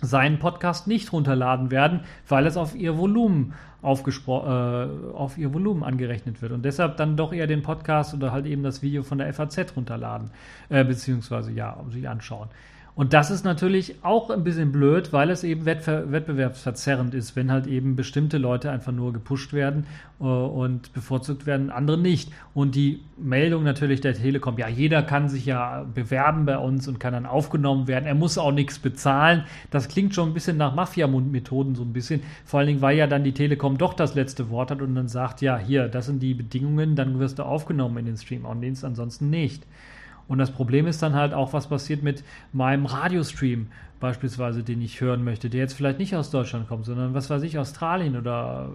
seinen 0.00 0.38
Podcast 0.38 0.86
nicht 0.86 1.12
runterladen 1.12 1.70
werden, 1.70 2.00
weil 2.28 2.46
es 2.46 2.56
auf 2.56 2.74
ihr 2.74 2.98
Volumen 2.98 3.54
aufgespro 3.82 4.44
äh, 4.46 5.14
auf 5.14 5.36
ihr 5.36 5.52
Volumen 5.52 5.82
angerechnet 5.82 6.40
wird 6.40 6.52
und 6.52 6.64
deshalb 6.64 6.96
dann 6.96 7.16
doch 7.16 7.32
eher 7.32 7.46
den 7.46 7.62
Podcast 7.62 8.14
oder 8.14 8.32
halt 8.32 8.46
eben 8.46 8.62
das 8.62 8.80
Video 8.80 9.02
von 9.02 9.18
der 9.18 9.32
FAZ 9.34 9.76
runterladen, 9.76 10.30
äh, 10.68 10.84
beziehungsweise 10.84 11.52
ja, 11.52 11.76
sich 11.90 12.08
anschauen. 12.08 12.48
Und 12.94 13.14
das 13.14 13.30
ist 13.30 13.42
natürlich 13.42 13.96
auch 14.02 14.28
ein 14.28 14.44
bisschen 14.44 14.70
blöd, 14.70 15.14
weil 15.14 15.30
es 15.30 15.44
eben 15.44 15.64
wettbewerbsverzerrend 15.64 17.14
ist, 17.14 17.34
wenn 17.36 17.50
halt 17.50 17.66
eben 17.66 17.96
bestimmte 17.96 18.36
Leute 18.36 18.70
einfach 18.70 18.92
nur 18.92 19.14
gepusht 19.14 19.54
werden 19.54 19.86
äh, 20.20 20.24
und 20.24 20.92
bevorzugt 20.92 21.46
werden, 21.46 21.70
andere 21.70 21.96
nicht. 21.96 22.30
Und 22.52 22.74
die 22.74 23.00
Meldung 23.16 23.62
natürlich 23.62 24.02
der 24.02 24.12
Telekom, 24.12 24.58
ja, 24.58 24.68
jeder 24.68 25.02
kann 25.02 25.30
sich 25.30 25.46
ja 25.46 25.86
bewerben 25.94 26.44
bei 26.44 26.58
uns 26.58 26.86
und 26.86 27.00
kann 27.00 27.14
dann 27.14 27.24
aufgenommen 27.24 27.88
werden. 27.88 28.04
Er 28.04 28.14
muss 28.14 28.36
auch 28.36 28.52
nichts 28.52 28.78
bezahlen. 28.78 29.44
Das 29.70 29.88
klingt 29.88 30.14
schon 30.14 30.28
ein 30.28 30.34
bisschen 30.34 30.58
nach 30.58 30.74
Mafia-Methoden 30.74 31.74
so 31.74 31.84
ein 31.84 31.94
bisschen. 31.94 32.22
Vor 32.44 32.60
allen 32.60 32.66
Dingen, 32.66 32.82
weil 32.82 32.98
ja 32.98 33.06
dann 33.06 33.24
die 33.24 33.32
Telekom 33.32 33.78
doch 33.78 33.94
das 33.94 34.14
letzte 34.14 34.50
Wort 34.50 34.70
hat 34.70 34.82
und 34.82 34.94
dann 34.94 35.08
sagt, 35.08 35.40
ja, 35.40 35.56
hier, 35.56 35.88
das 35.88 36.04
sind 36.06 36.22
die 36.22 36.34
Bedingungen, 36.34 36.94
dann 36.94 37.18
wirst 37.18 37.38
du 37.38 37.44
aufgenommen 37.44 37.96
in 37.96 38.04
den 38.04 38.16
Stream-On-Dienst, 38.18 38.84
ansonsten 38.84 39.30
nicht. 39.30 39.64
Und 40.28 40.38
das 40.38 40.50
Problem 40.50 40.86
ist 40.86 41.02
dann 41.02 41.14
halt 41.14 41.34
auch, 41.34 41.52
was 41.52 41.68
passiert 41.68 42.02
mit 42.02 42.24
meinem 42.52 42.86
Radiostream 42.86 43.68
beispielsweise, 44.00 44.62
den 44.62 44.80
ich 44.80 45.00
hören 45.00 45.24
möchte, 45.24 45.48
der 45.50 45.60
jetzt 45.60 45.74
vielleicht 45.74 45.98
nicht 45.98 46.16
aus 46.16 46.30
Deutschland 46.30 46.68
kommt, 46.68 46.86
sondern 46.86 47.14
was 47.14 47.30
weiß 47.30 47.42
ich, 47.42 47.58
Australien 47.58 48.16
oder 48.16 48.70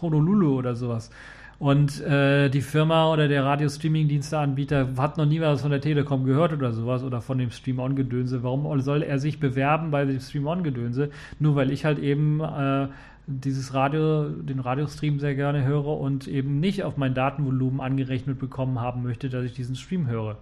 Honolulu 0.00 0.58
oder 0.58 0.74
sowas. 0.74 1.10
Und 1.58 2.00
äh, 2.00 2.48
die 2.48 2.60
Firma 2.60 3.12
oder 3.12 3.28
der 3.28 3.44
Radio-Streaming-Diensteanbieter 3.44 4.88
hat 4.98 5.16
noch 5.16 5.26
nie 5.26 5.40
was 5.40 5.62
von 5.62 5.70
der 5.70 5.80
Telekom 5.80 6.24
gehört 6.24 6.52
oder 6.52 6.72
sowas 6.72 7.04
oder 7.04 7.20
von 7.20 7.38
dem 7.38 7.52
Stream-On-Gedönse. 7.52 8.42
Warum 8.42 8.80
soll 8.80 9.02
er 9.04 9.20
sich 9.20 9.38
bewerben 9.38 9.92
bei 9.92 10.04
dem 10.04 10.18
Stream-On-Gedönse? 10.18 11.10
Nur 11.38 11.54
weil 11.54 11.70
ich 11.70 11.84
halt 11.84 12.00
eben 12.00 12.40
äh, 12.40 12.88
dieses 13.26 13.72
Radio, 13.74 14.28
den 14.28 14.60
Radiostream 14.60 15.20
sehr 15.20 15.34
gerne 15.34 15.64
höre 15.64 15.86
und 15.86 16.26
eben 16.26 16.60
nicht 16.60 16.82
auf 16.82 16.96
mein 16.96 17.14
Datenvolumen 17.14 17.80
angerechnet 17.80 18.38
bekommen 18.38 18.80
haben 18.80 19.02
möchte, 19.02 19.28
dass 19.28 19.44
ich 19.44 19.54
diesen 19.54 19.76
Stream 19.76 20.06
höre. 20.06 20.38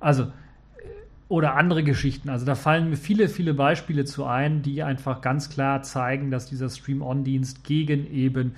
Also, 0.00 0.28
oder 1.28 1.56
andere 1.56 1.82
Geschichten. 1.82 2.30
Also 2.30 2.46
da 2.46 2.54
fallen 2.54 2.88
mir 2.88 2.96
viele, 2.96 3.28
viele 3.28 3.52
Beispiele 3.52 4.06
zu 4.06 4.24
ein, 4.24 4.62
die 4.62 4.82
einfach 4.82 5.20
ganz 5.20 5.50
klar 5.50 5.82
zeigen, 5.82 6.30
dass 6.30 6.46
dieser 6.46 6.70
Stream-On-Dienst 6.70 7.64
gegen 7.64 8.10
eben 8.10 8.54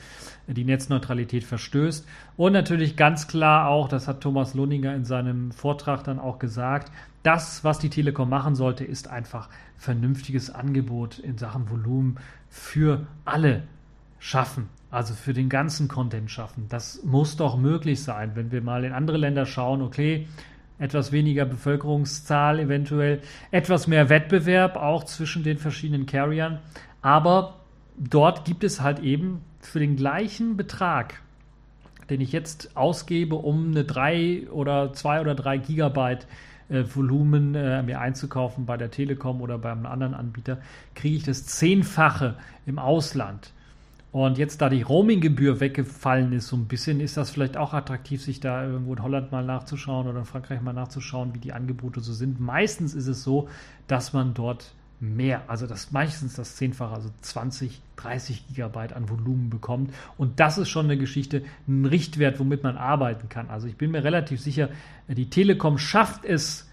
die 0.46 0.64
Netzneutralität 0.64 1.42
verstößt. 1.42 2.06
Und 2.36 2.52
natürlich 2.52 2.96
ganz 2.96 3.26
klar 3.26 3.68
auch, 3.68 3.88
das 3.88 4.06
hat 4.06 4.20
Thomas 4.20 4.54
Lohninger 4.54 4.94
in 4.94 5.04
seinem 5.04 5.50
Vortrag 5.50 6.04
dann 6.04 6.20
auch 6.20 6.38
gesagt, 6.38 6.92
das, 7.24 7.64
was 7.64 7.80
die 7.80 7.90
Telekom 7.90 8.30
machen 8.30 8.54
sollte, 8.54 8.84
ist 8.84 9.08
einfach 9.08 9.48
vernünftiges 9.76 10.50
Angebot 10.50 11.18
in 11.18 11.38
Sachen 11.38 11.68
Volumen 11.68 12.18
für 12.50 13.06
alle 13.24 13.62
schaffen. 14.18 14.68
Also 14.90 15.14
für 15.14 15.32
den 15.32 15.48
ganzen 15.48 15.86
Content 15.86 16.30
schaffen. 16.30 16.66
Das 16.68 17.02
muss 17.04 17.36
doch 17.36 17.56
möglich 17.56 18.02
sein, 18.02 18.32
wenn 18.34 18.50
wir 18.50 18.60
mal 18.60 18.84
in 18.84 18.92
andere 18.92 19.16
Länder 19.16 19.46
schauen, 19.46 19.82
okay, 19.82 20.26
etwas 20.80 21.12
weniger 21.12 21.44
Bevölkerungszahl 21.44 22.58
eventuell, 22.58 23.20
etwas 23.52 23.86
mehr 23.86 24.08
Wettbewerb 24.08 24.76
auch 24.76 25.04
zwischen 25.04 25.44
den 25.44 25.58
verschiedenen 25.58 26.06
Carriern, 26.06 26.58
aber 27.02 27.60
dort 27.96 28.44
gibt 28.44 28.64
es 28.64 28.80
halt 28.80 28.98
eben 28.98 29.42
für 29.60 29.78
den 29.78 29.94
gleichen 29.94 30.56
Betrag, 30.56 31.22
den 32.08 32.20
ich 32.20 32.32
jetzt 32.32 32.76
ausgebe, 32.76 33.36
um 33.36 33.68
eine 33.68 33.84
3 33.84 34.48
oder 34.50 34.92
2 34.92 35.20
oder 35.20 35.34
3 35.34 35.58
Gigabyte 35.58 36.26
Volumen 36.70 37.54
äh, 37.54 37.82
mir 37.82 38.00
einzukaufen 38.00 38.66
bei 38.66 38.76
der 38.76 38.90
Telekom 38.90 39.40
oder 39.40 39.58
bei 39.58 39.72
einem 39.72 39.86
anderen 39.86 40.14
Anbieter, 40.14 40.58
kriege 40.94 41.16
ich 41.16 41.24
das 41.24 41.46
Zehnfache 41.46 42.36
im 42.66 42.78
Ausland. 42.78 43.52
Und 44.12 44.38
jetzt, 44.38 44.60
da 44.60 44.68
die 44.68 44.82
Roaminggebühr 44.82 45.60
weggefallen 45.60 46.32
ist, 46.32 46.48
so 46.48 46.56
ein 46.56 46.66
bisschen, 46.66 47.00
ist 47.00 47.16
das 47.16 47.30
vielleicht 47.30 47.56
auch 47.56 47.74
attraktiv, 47.74 48.22
sich 48.22 48.40
da 48.40 48.64
irgendwo 48.64 48.94
in 48.94 49.02
Holland 49.02 49.30
mal 49.30 49.44
nachzuschauen 49.44 50.08
oder 50.08 50.18
in 50.18 50.24
Frankreich 50.24 50.60
mal 50.60 50.72
nachzuschauen, 50.72 51.34
wie 51.34 51.38
die 51.38 51.52
Angebote 51.52 52.00
so 52.00 52.12
sind. 52.12 52.40
Meistens 52.40 52.94
ist 52.94 53.06
es 53.06 53.22
so, 53.22 53.48
dass 53.86 54.12
man 54.12 54.34
dort 54.34 54.74
mehr, 55.00 55.48
also 55.48 55.66
das 55.66 55.92
meistens 55.92 56.34
das 56.34 56.56
Zehnfache, 56.56 56.94
also 56.94 57.10
20, 57.22 57.80
30 57.96 58.48
Gigabyte 58.48 58.92
an 58.92 59.08
Volumen 59.08 59.48
bekommt. 59.48 59.94
Und 60.18 60.40
das 60.40 60.58
ist 60.58 60.68
schon 60.68 60.84
eine 60.86 60.98
Geschichte, 60.98 61.42
ein 61.66 61.86
Richtwert, 61.86 62.38
womit 62.38 62.62
man 62.62 62.76
arbeiten 62.76 63.28
kann. 63.28 63.48
Also 63.48 63.66
ich 63.66 63.76
bin 63.76 63.90
mir 63.90 64.04
relativ 64.04 64.40
sicher, 64.40 64.68
die 65.08 65.30
Telekom 65.30 65.78
schafft 65.78 66.24
es, 66.24 66.68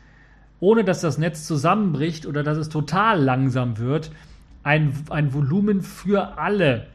ohne 0.59 0.83
dass 0.83 1.01
das 1.01 1.17
Netz 1.17 1.45
zusammenbricht 1.45 2.25
oder 2.25 2.43
dass 2.43 2.57
es 2.57 2.69
total 2.69 3.21
langsam 3.21 3.77
wird, 3.77 4.11
ein, 4.63 4.93
ein 5.09 5.33
Volumen 5.33 5.81
für 5.81 6.37
alle 6.37 6.87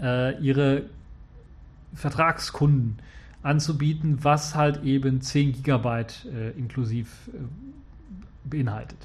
äh, 0.00 0.38
ihre 0.42 0.82
Vertragskunden 1.94 2.98
anzubieten, 3.42 4.18
was 4.22 4.54
halt 4.54 4.82
eben 4.82 5.22
10 5.22 5.52
Gigabyte 5.52 6.26
äh, 6.26 6.50
inklusiv 6.50 7.30
äh, 7.32 7.38
beinhaltet. 8.44 8.98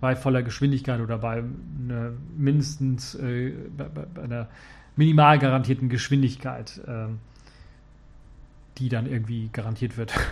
Bei 0.00 0.14
voller 0.14 0.42
Geschwindigkeit 0.42 1.00
oder 1.00 1.18
bei 1.18 1.42
einer 1.42 2.12
mindestens 2.36 3.14
äh, 3.16 3.52
bei, 3.76 3.84
bei, 3.84 4.22
einer 4.22 4.48
minimal 4.96 5.38
garantierten 5.38 5.88
Geschwindigkeit, 5.88 6.80
ähm, 6.86 7.18
die 8.78 8.88
dann 8.88 9.06
irgendwie 9.06 9.48
garantiert 9.52 9.96
wird. 9.96 10.14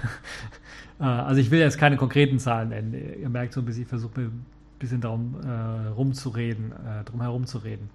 Äh, 0.98 1.04
also 1.04 1.42
ich 1.42 1.50
will 1.50 1.58
jetzt 1.58 1.76
keine 1.76 1.98
konkreten 1.98 2.38
Zahlen 2.38 2.70
nennen. 2.70 2.94
Ihr 3.20 3.28
merkt 3.28 3.52
so 3.52 3.60
ein 3.60 3.66
bisschen, 3.66 3.82
ich 3.82 3.88
versuche 3.88 4.18
ein 4.18 4.46
bisschen 4.78 5.02
darum 5.02 5.36
äh, 5.44 5.88
rumzureden, 5.88 6.72
äh, 6.72 7.04
drum 7.04 7.20
herum 7.20 7.44
zu 7.44 7.58
reden. 7.58 7.90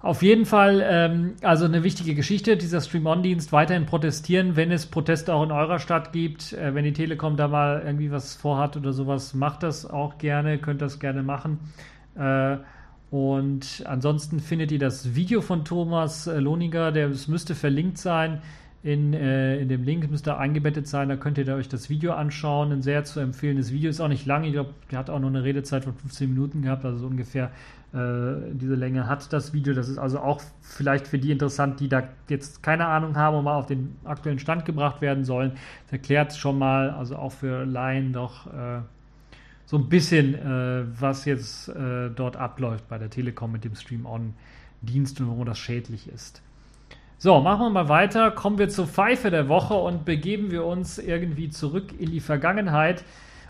Auf 0.00 0.22
jeden 0.22 0.46
Fall, 0.46 0.80
ähm, 0.88 1.34
also 1.42 1.64
eine 1.64 1.82
wichtige 1.82 2.14
Geschichte, 2.14 2.56
dieser 2.56 2.80
Stream-On-Dienst 2.80 3.50
weiterhin 3.52 3.84
protestieren, 3.84 4.54
wenn 4.54 4.70
es 4.70 4.86
Proteste 4.86 5.34
auch 5.34 5.42
in 5.42 5.50
eurer 5.50 5.80
Stadt 5.80 6.12
gibt, 6.12 6.52
äh, 6.52 6.72
wenn 6.74 6.84
die 6.84 6.92
Telekom 6.92 7.36
da 7.36 7.48
mal 7.48 7.82
irgendwie 7.84 8.10
was 8.12 8.36
vorhat 8.36 8.76
oder 8.76 8.92
sowas, 8.92 9.34
macht 9.34 9.64
das 9.64 9.84
auch 9.90 10.18
gerne, 10.18 10.58
könnt 10.58 10.82
das 10.82 11.00
gerne 11.00 11.22
machen. 11.24 11.58
Äh, 12.16 12.58
Und 13.10 13.84
ansonsten 13.86 14.38
findet 14.40 14.70
ihr 14.70 14.78
das 14.78 15.14
Video 15.14 15.40
von 15.40 15.64
Thomas 15.64 16.26
äh, 16.26 16.38
Lohninger, 16.38 16.92
der 16.92 17.08
es 17.08 17.26
müsste 17.26 17.54
verlinkt 17.54 17.98
sein. 17.98 18.42
In, 18.82 19.12
äh, 19.14 19.58
in 19.58 19.68
dem 19.68 19.82
Link 19.82 20.08
müsste 20.10 20.36
eingebettet 20.36 20.86
sein, 20.86 21.08
da 21.08 21.16
könnt 21.16 21.38
ihr 21.38 21.48
euch 21.54 21.68
das 21.68 21.90
Video 21.90 22.12
anschauen. 22.12 22.70
Ein 22.70 22.82
sehr 22.82 23.04
zu 23.04 23.20
empfehlendes 23.20 23.72
Video. 23.72 23.90
Ist 23.90 24.00
auch 24.00 24.08
nicht 24.08 24.26
lang, 24.26 24.44
ich 24.44 24.52
glaube, 24.52 24.74
der 24.90 24.98
hat 24.98 25.10
auch 25.10 25.18
nur 25.18 25.30
eine 25.30 25.42
Redezeit 25.42 25.84
von 25.84 25.94
15 25.94 26.28
Minuten 26.30 26.62
gehabt, 26.62 26.84
also 26.84 26.98
so 26.98 27.06
ungefähr 27.06 27.46
äh, 27.46 27.48
diese 27.90 28.74
Länge 28.74 29.06
hat 29.06 29.32
das 29.32 29.54
Video. 29.54 29.72
Das 29.72 29.88
ist 29.88 29.96
also 29.96 30.20
auch 30.20 30.42
vielleicht 30.60 31.06
für 31.06 31.18
die 31.18 31.32
interessant, 31.32 31.80
die 31.80 31.88
da 31.88 32.02
jetzt 32.28 32.62
keine 32.62 32.86
Ahnung 32.86 33.16
haben 33.16 33.38
und 33.38 33.44
mal 33.44 33.56
auf 33.56 33.64
den 33.64 33.96
aktuellen 34.04 34.38
Stand 34.38 34.66
gebracht 34.66 35.00
werden 35.00 35.24
sollen. 35.24 35.52
Das 35.84 35.92
erklärt 35.92 36.34
schon 36.34 36.58
mal, 36.58 36.90
also 36.90 37.16
auch 37.16 37.32
für 37.32 37.64
Laien 37.64 38.12
doch 38.12 38.46
äh, 38.46 38.80
so 39.64 39.76
ein 39.76 39.88
bisschen, 39.88 40.34
äh, 40.34 40.84
was 41.00 41.24
jetzt 41.24 41.68
äh, 41.68 42.08
dort 42.08 42.36
abläuft 42.36 42.88
bei 42.88 42.96
der 42.98 43.10
Telekom 43.10 43.52
mit 43.52 43.64
dem 43.64 43.74
Stream-On-Dienst 43.74 45.20
und 45.20 45.28
warum 45.28 45.44
das 45.44 45.58
schädlich 45.58 46.08
ist. 46.08 46.42
So, 47.18 47.40
machen 47.40 47.66
wir 47.66 47.70
mal 47.70 47.88
weiter. 47.88 48.30
Kommen 48.30 48.58
wir 48.58 48.68
zur 48.68 48.86
Pfeife 48.86 49.30
der 49.30 49.48
Woche 49.48 49.74
und 49.74 50.04
begeben 50.04 50.50
wir 50.50 50.64
uns 50.64 50.98
irgendwie 50.98 51.50
zurück 51.50 51.92
in 51.98 52.10
die 52.10 52.20
Vergangenheit. 52.20 53.04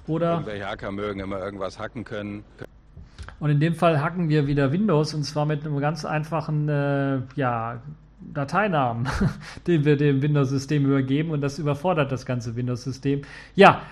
Oder 0.09 0.33
Irgendwelche 0.33 0.67
Hacker 0.67 0.91
mögen 0.91 1.21
immer 1.21 1.39
irgendwas 1.39 1.79
hacken 1.79 2.03
können. 2.03 2.43
Und 3.41 3.51
in 3.51 3.61
dem 3.61 3.75
Fall 3.75 4.03
hacken 4.03 4.29
wir 4.29 4.47
wieder 4.47 4.73
Windows 4.73 5.15
und 5.15 5.25
zwar 5.25 5.47
mit 5.47 5.65
einem 5.65 5.79
ganz 5.81 6.05
einfachen 6.05 6.69
äh, 6.69 7.19
ja, 7.37 7.81
Dateinamen, 8.21 9.09
den 9.67 9.85
wir 9.85 9.97
dem 9.97 10.23
Windows-System 10.23 10.87
übergeben 10.87 11.31
und 11.31 11.41
das 11.41 11.59
überfordert 11.59 12.11
das 12.13 12.27
ganze 12.27 12.57
Windows-System. 12.57 13.23
Ja, 13.55 13.83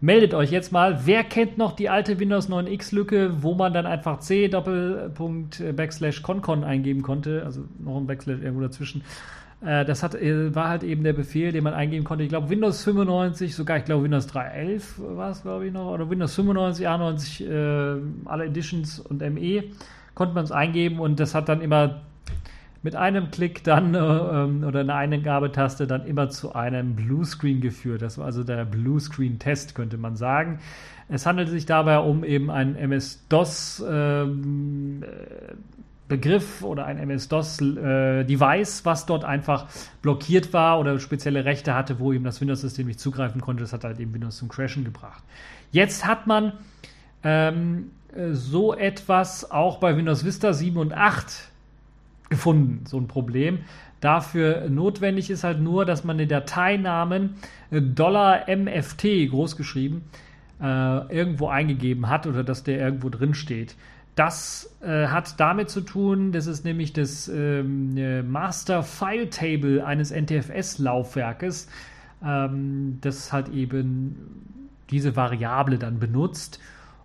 meldet 0.00 0.34
euch 0.34 0.50
jetzt 0.50 0.72
mal. 0.72 1.06
Wer 1.06 1.24
kennt 1.24 1.58
noch 1.58 1.72
die 1.72 1.88
alte 1.88 2.18
Windows 2.18 2.48
9X-Lücke, 2.48 3.42
wo 3.42 3.54
man 3.54 3.72
dann 3.72 3.86
einfach 3.86 4.20
c 4.20 4.48
Doppelpunkt 4.48 5.62
Backslash 5.76 6.22
Concon 6.22 6.64
eingeben 6.64 7.02
konnte, 7.02 7.42
also 7.44 7.64
noch 7.78 7.96
ein 7.96 8.06
Backslash 8.06 8.40
irgendwo 8.40 8.62
dazwischen. 8.62 9.02
Äh, 9.64 9.84
Das 9.84 10.02
hat, 10.02 10.14
äh, 10.14 10.54
war 10.54 10.68
halt 10.68 10.82
eben 10.82 11.02
der 11.04 11.12
Befehl, 11.12 11.52
den 11.52 11.64
man 11.64 11.74
eingeben 11.74 12.04
konnte. 12.04 12.24
Ich 12.24 12.30
glaube, 12.30 12.50
Windows 12.50 12.84
95, 12.84 13.54
sogar 13.54 13.78
ich 13.78 13.84
glaube 13.84 14.04
Windows 14.04 14.28
3.11 14.28 15.16
war 15.16 15.30
es, 15.30 15.42
glaube 15.42 15.66
ich, 15.66 15.72
noch, 15.72 15.90
oder 15.90 16.08
Windows 16.08 16.34
95, 16.34 16.88
A90, 16.88 17.48
äh, 17.48 18.00
alle 18.26 18.44
Editions 18.46 19.00
und 19.00 19.20
ME 19.20 19.64
konnte 20.14 20.34
man 20.34 20.44
es 20.44 20.52
eingeben 20.52 21.00
und 21.00 21.18
das 21.18 21.34
hat 21.34 21.48
dann 21.48 21.60
immer 21.60 22.02
mit 22.82 22.94
einem 22.96 23.30
Klick 23.30 23.64
dann 23.64 23.94
äh, 23.94 23.98
ähm, 23.98 24.62
oder 24.62 24.80
einer 24.80 24.94
Eingabetaste 24.94 25.86
dann 25.86 26.06
immer 26.06 26.28
zu 26.28 26.54
einem 26.54 26.94
Bluescreen 26.94 27.62
geführt. 27.62 28.02
Das 28.02 28.18
war 28.18 28.26
also 28.26 28.44
der 28.44 28.66
Bluescreen-Test, 28.66 29.74
könnte 29.74 29.96
man 29.96 30.16
sagen. 30.16 30.60
Es 31.08 31.24
handelt 31.24 31.48
sich 31.48 31.64
dabei 31.64 31.98
um 31.98 32.24
eben 32.24 32.50
einen 32.50 32.76
MS-DOS 32.76 33.84
ähm, 33.88 35.02
äh, 35.02 35.54
Begriff 36.08 36.62
oder 36.62 36.84
ein 36.84 36.98
MS-DOS-Device, 36.98 38.84
was 38.84 39.06
dort 39.06 39.24
einfach 39.24 39.66
blockiert 40.02 40.52
war 40.52 40.78
oder 40.78 40.98
spezielle 40.98 41.44
Rechte 41.44 41.74
hatte, 41.74 41.98
wo 41.98 42.12
eben 42.12 42.24
das 42.24 42.40
Windows-System 42.40 42.86
nicht 42.86 43.00
zugreifen 43.00 43.40
konnte. 43.40 43.62
Das 43.62 43.72
hat 43.72 43.84
halt 43.84 43.98
eben 43.98 44.12
Windows 44.12 44.36
zum 44.36 44.48
Crashen 44.48 44.84
gebracht. 44.84 45.22
Jetzt 45.72 46.06
hat 46.06 46.26
man 46.26 46.52
ähm, 47.22 47.90
äh, 48.14 48.32
so 48.32 48.74
etwas 48.74 49.50
auch 49.50 49.78
bei 49.78 49.96
Windows 49.96 50.24
Vista 50.24 50.52
7 50.52 50.76
und 50.76 50.92
8 50.92 51.50
gefunden, 52.28 52.84
so 52.86 52.98
ein 52.98 53.08
Problem. 53.08 53.60
Dafür 54.00 54.68
notwendig 54.68 55.30
ist 55.30 55.44
halt 55.44 55.60
nur, 55.60 55.86
dass 55.86 56.04
man 56.04 56.18
den 56.18 56.28
Dateinamen 56.28 57.36
äh, 57.70 57.80
$MFT 57.80 59.30
großgeschrieben 59.30 60.02
äh, 60.60 61.14
irgendwo 61.14 61.48
eingegeben 61.48 62.10
hat 62.10 62.26
oder 62.26 62.44
dass 62.44 62.62
der 62.62 62.78
irgendwo 62.78 63.08
drin 63.08 63.34
steht. 63.34 63.76
Das 64.14 64.76
äh, 64.80 65.08
hat 65.08 65.40
damit 65.40 65.70
zu 65.70 65.80
tun, 65.80 66.30
das 66.30 66.46
ist 66.46 66.64
nämlich 66.64 66.92
das 66.92 67.28
ähm, 67.28 67.96
äh, 67.96 68.22
Master 68.22 68.84
File 68.84 69.28
Table 69.28 69.84
eines 69.84 70.12
NTFS-Laufwerkes, 70.12 71.68
ähm, 72.24 72.98
das 73.00 73.32
halt 73.32 73.48
eben 73.48 74.14
diese 74.90 75.16
Variable 75.16 75.78
dann 75.78 75.98
benutzt. 75.98 76.60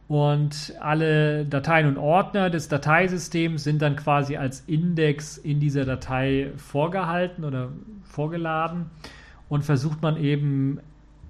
Und 0.08 0.74
alle 0.80 1.46
Dateien 1.46 1.88
und 1.88 1.98
Ordner 1.98 2.50
des 2.50 2.68
Dateisystems 2.68 3.64
sind 3.64 3.82
dann 3.82 3.96
quasi 3.96 4.38
als 4.38 4.62
Index 4.62 5.38
in 5.38 5.60
dieser 5.60 5.86
Datei 5.86 6.52
vorgehalten 6.58 7.44
oder 7.44 7.70
vorgeladen. 8.04 8.88
Und 9.50 9.66
versucht 9.66 10.02
man 10.02 10.18
eben 10.18 10.80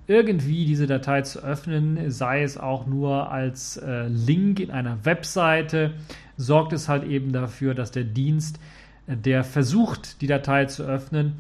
irgendwie 0.10 0.66
diese 0.66 0.88
Datei 0.88 1.22
zu 1.22 1.44
öffnen, 1.44 2.10
sei 2.10 2.42
es 2.42 2.58
auch 2.58 2.88
nur 2.88 3.32
als 3.32 3.78
äh, 3.78 4.08
Link 4.08 4.60
in 4.60 4.72
einer 4.72 5.06
Webseite, 5.06 5.94
sorgt 6.36 6.74
es 6.74 6.90
halt 6.90 7.04
eben 7.04 7.32
dafür, 7.32 7.76
dass 7.76 7.92
der 7.92 8.06
Dienst, 8.06 8.60
äh, 9.06 9.16
der 9.16 9.44
versucht, 9.44 10.22
die 10.22 10.28
Datei 10.28 10.66
zu 10.66 10.84
öffnen, 10.84 11.34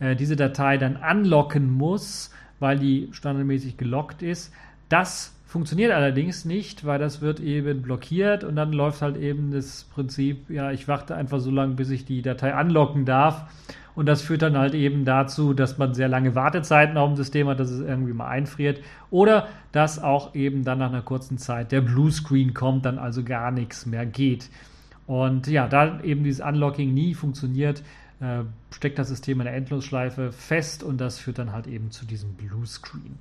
äh, 0.00 0.16
diese 0.16 0.34
Datei 0.34 0.78
dann 0.78 0.96
anlocken 0.96 1.72
muss, 1.72 2.32
weil 2.58 2.76
die 2.80 3.08
standardmäßig 3.12 3.76
gelockt 3.76 4.22
ist. 4.22 4.52
Das 4.88 5.32
funktioniert 5.46 5.92
allerdings 5.92 6.44
nicht, 6.44 6.84
weil 6.84 6.98
das 6.98 7.20
wird 7.20 7.38
eben 7.38 7.82
blockiert 7.82 8.42
und 8.42 8.56
dann 8.56 8.72
läuft 8.72 9.00
halt 9.00 9.16
eben 9.16 9.52
das 9.52 9.84
Prinzip, 9.94 10.50
ja, 10.50 10.72
ich 10.72 10.88
warte 10.88 11.14
einfach 11.14 11.38
so 11.38 11.52
lange, 11.52 11.74
bis 11.74 11.90
ich 11.90 12.04
die 12.04 12.22
Datei 12.22 12.52
anlocken 12.52 13.04
darf. 13.04 13.48
Und 13.98 14.06
das 14.06 14.22
führt 14.22 14.42
dann 14.42 14.56
halt 14.56 14.74
eben 14.74 15.04
dazu, 15.04 15.54
dass 15.54 15.76
man 15.76 15.92
sehr 15.92 16.06
lange 16.06 16.36
Wartezeiten 16.36 16.96
auf 16.96 17.08
dem 17.08 17.16
System 17.16 17.48
hat, 17.48 17.58
dass 17.58 17.68
es 17.68 17.80
irgendwie 17.80 18.12
mal 18.12 18.28
einfriert. 18.28 18.80
Oder 19.10 19.48
dass 19.72 20.00
auch 20.00 20.36
eben 20.36 20.62
dann 20.62 20.78
nach 20.78 20.90
einer 20.90 21.02
kurzen 21.02 21.36
Zeit 21.36 21.72
der 21.72 21.80
Bluescreen 21.80 22.54
kommt, 22.54 22.84
dann 22.84 22.96
also 23.00 23.24
gar 23.24 23.50
nichts 23.50 23.86
mehr 23.86 24.06
geht. 24.06 24.50
Und 25.08 25.48
ja, 25.48 25.66
da 25.66 26.00
eben 26.04 26.22
dieses 26.22 26.46
Unlocking 26.46 26.94
nie 26.94 27.12
funktioniert, 27.14 27.82
äh, 28.20 28.40
steckt 28.70 28.98
das 28.98 29.08
System 29.08 29.40
in 29.40 29.44
der 29.44 29.54
Endlosschleife 29.54 30.32
fest 30.32 30.82
und 30.82 31.00
das 31.00 31.18
führt 31.18 31.38
dann 31.38 31.52
halt 31.52 31.66
eben 31.66 31.90
zu 31.90 32.04
diesem 32.04 32.34
Bluescreen. 32.34 33.16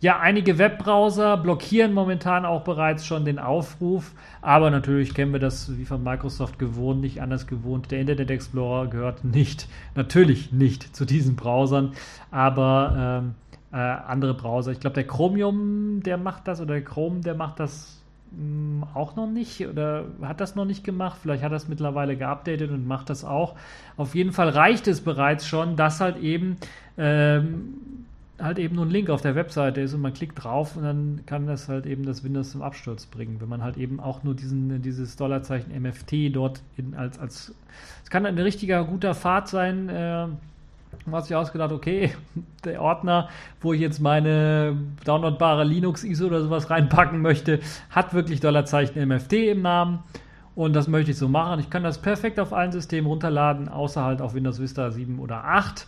Ja, 0.00 0.20
einige 0.20 0.58
Webbrowser 0.58 1.36
blockieren 1.36 1.92
momentan 1.92 2.46
auch 2.46 2.62
bereits 2.62 3.04
schon 3.04 3.24
den 3.24 3.38
Aufruf, 3.38 4.12
aber 4.40 4.70
natürlich 4.70 5.12
kennen 5.12 5.32
wir 5.32 5.40
das 5.40 5.76
wie 5.76 5.84
von 5.84 6.02
Microsoft 6.02 6.58
gewohnt, 6.58 7.00
nicht 7.00 7.20
anders 7.20 7.46
gewohnt. 7.46 7.90
Der 7.90 8.00
Internet 8.00 8.30
Explorer 8.30 8.86
gehört 8.86 9.24
nicht, 9.24 9.68
natürlich 9.94 10.52
nicht 10.52 10.94
zu 10.96 11.04
diesen 11.04 11.36
Browsern, 11.36 11.92
aber 12.30 13.22
ähm, 13.22 13.34
äh, 13.72 13.76
andere 13.76 14.34
Browser. 14.34 14.72
Ich 14.72 14.80
glaube, 14.80 14.94
der 14.94 15.06
Chromium, 15.06 16.02
der 16.02 16.16
macht 16.16 16.48
das 16.48 16.60
oder 16.60 16.74
der 16.74 16.84
Chrome, 16.84 17.20
der 17.20 17.34
macht 17.34 17.60
das 17.60 17.97
auch 18.94 19.16
noch 19.16 19.26
nicht 19.26 19.66
oder 19.66 20.04
hat 20.22 20.40
das 20.40 20.54
noch 20.54 20.64
nicht 20.64 20.84
gemacht. 20.84 21.18
Vielleicht 21.22 21.42
hat 21.42 21.52
es 21.52 21.68
mittlerweile 21.68 22.16
geupdatet 22.16 22.70
und 22.70 22.86
macht 22.86 23.10
das 23.10 23.24
auch. 23.24 23.56
Auf 23.96 24.14
jeden 24.14 24.32
Fall 24.32 24.48
reicht 24.48 24.86
es 24.86 25.00
bereits 25.00 25.46
schon, 25.46 25.76
dass 25.76 26.00
halt 26.00 26.18
eben 26.18 26.56
ähm, 26.96 27.74
halt 28.40 28.58
eben 28.58 28.76
nur 28.76 28.86
ein 28.86 28.90
Link 28.90 29.10
auf 29.10 29.20
der 29.20 29.34
Webseite 29.34 29.80
ist 29.80 29.94
und 29.94 30.00
man 30.00 30.12
klickt 30.12 30.42
drauf 30.42 30.76
und 30.76 30.84
dann 30.84 31.20
kann 31.26 31.46
das 31.46 31.68
halt 31.68 31.86
eben 31.86 32.04
das 32.04 32.22
Windows 32.22 32.52
zum 32.52 32.62
Absturz 32.62 33.06
bringen, 33.06 33.40
wenn 33.40 33.48
man 33.48 33.62
halt 33.62 33.76
eben 33.76 33.98
auch 33.98 34.22
nur 34.22 34.34
diesen, 34.34 34.80
dieses 34.82 35.16
Dollarzeichen 35.16 35.72
MFT 35.80 36.34
dort 36.34 36.62
in, 36.76 36.94
als, 36.94 37.18
als 37.18 37.54
es 38.04 38.10
kann 38.10 38.26
ein 38.26 38.38
richtiger 38.38 38.84
guter 38.84 39.14
Pfad 39.14 39.48
sein, 39.48 39.88
äh, 39.88 40.26
man 41.06 41.16
hat 41.16 41.26
sich 41.26 41.36
ausgedacht, 41.36 41.72
okay, 41.72 42.14
der 42.64 42.82
Ordner, 42.82 43.28
wo 43.60 43.72
ich 43.72 43.80
jetzt 43.80 44.00
meine 44.00 44.76
downloadbare 45.04 45.64
Linux-ISO 45.64 46.26
oder 46.26 46.42
sowas 46.42 46.70
reinpacken 46.70 47.20
möchte, 47.20 47.60
hat 47.90 48.14
wirklich 48.14 48.40
Dollarzeichen 48.40 49.06
MFT 49.08 49.32
im 49.34 49.62
Namen. 49.62 50.00
Und 50.54 50.74
das 50.74 50.88
möchte 50.88 51.12
ich 51.12 51.18
so 51.18 51.28
machen. 51.28 51.60
Ich 51.60 51.70
kann 51.70 51.84
das 51.84 52.02
perfekt 52.02 52.40
auf 52.40 52.52
allen 52.52 52.72
Systemen 52.72 53.06
runterladen, 53.06 53.68
außer 53.68 54.02
halt 54.02 54.20
auf 54.20 54.34
Windows 54.34 54.60
Vista 54.60 54.90
7 54.90 55.20
oder 55.20 55.44
8. 55.44 55.86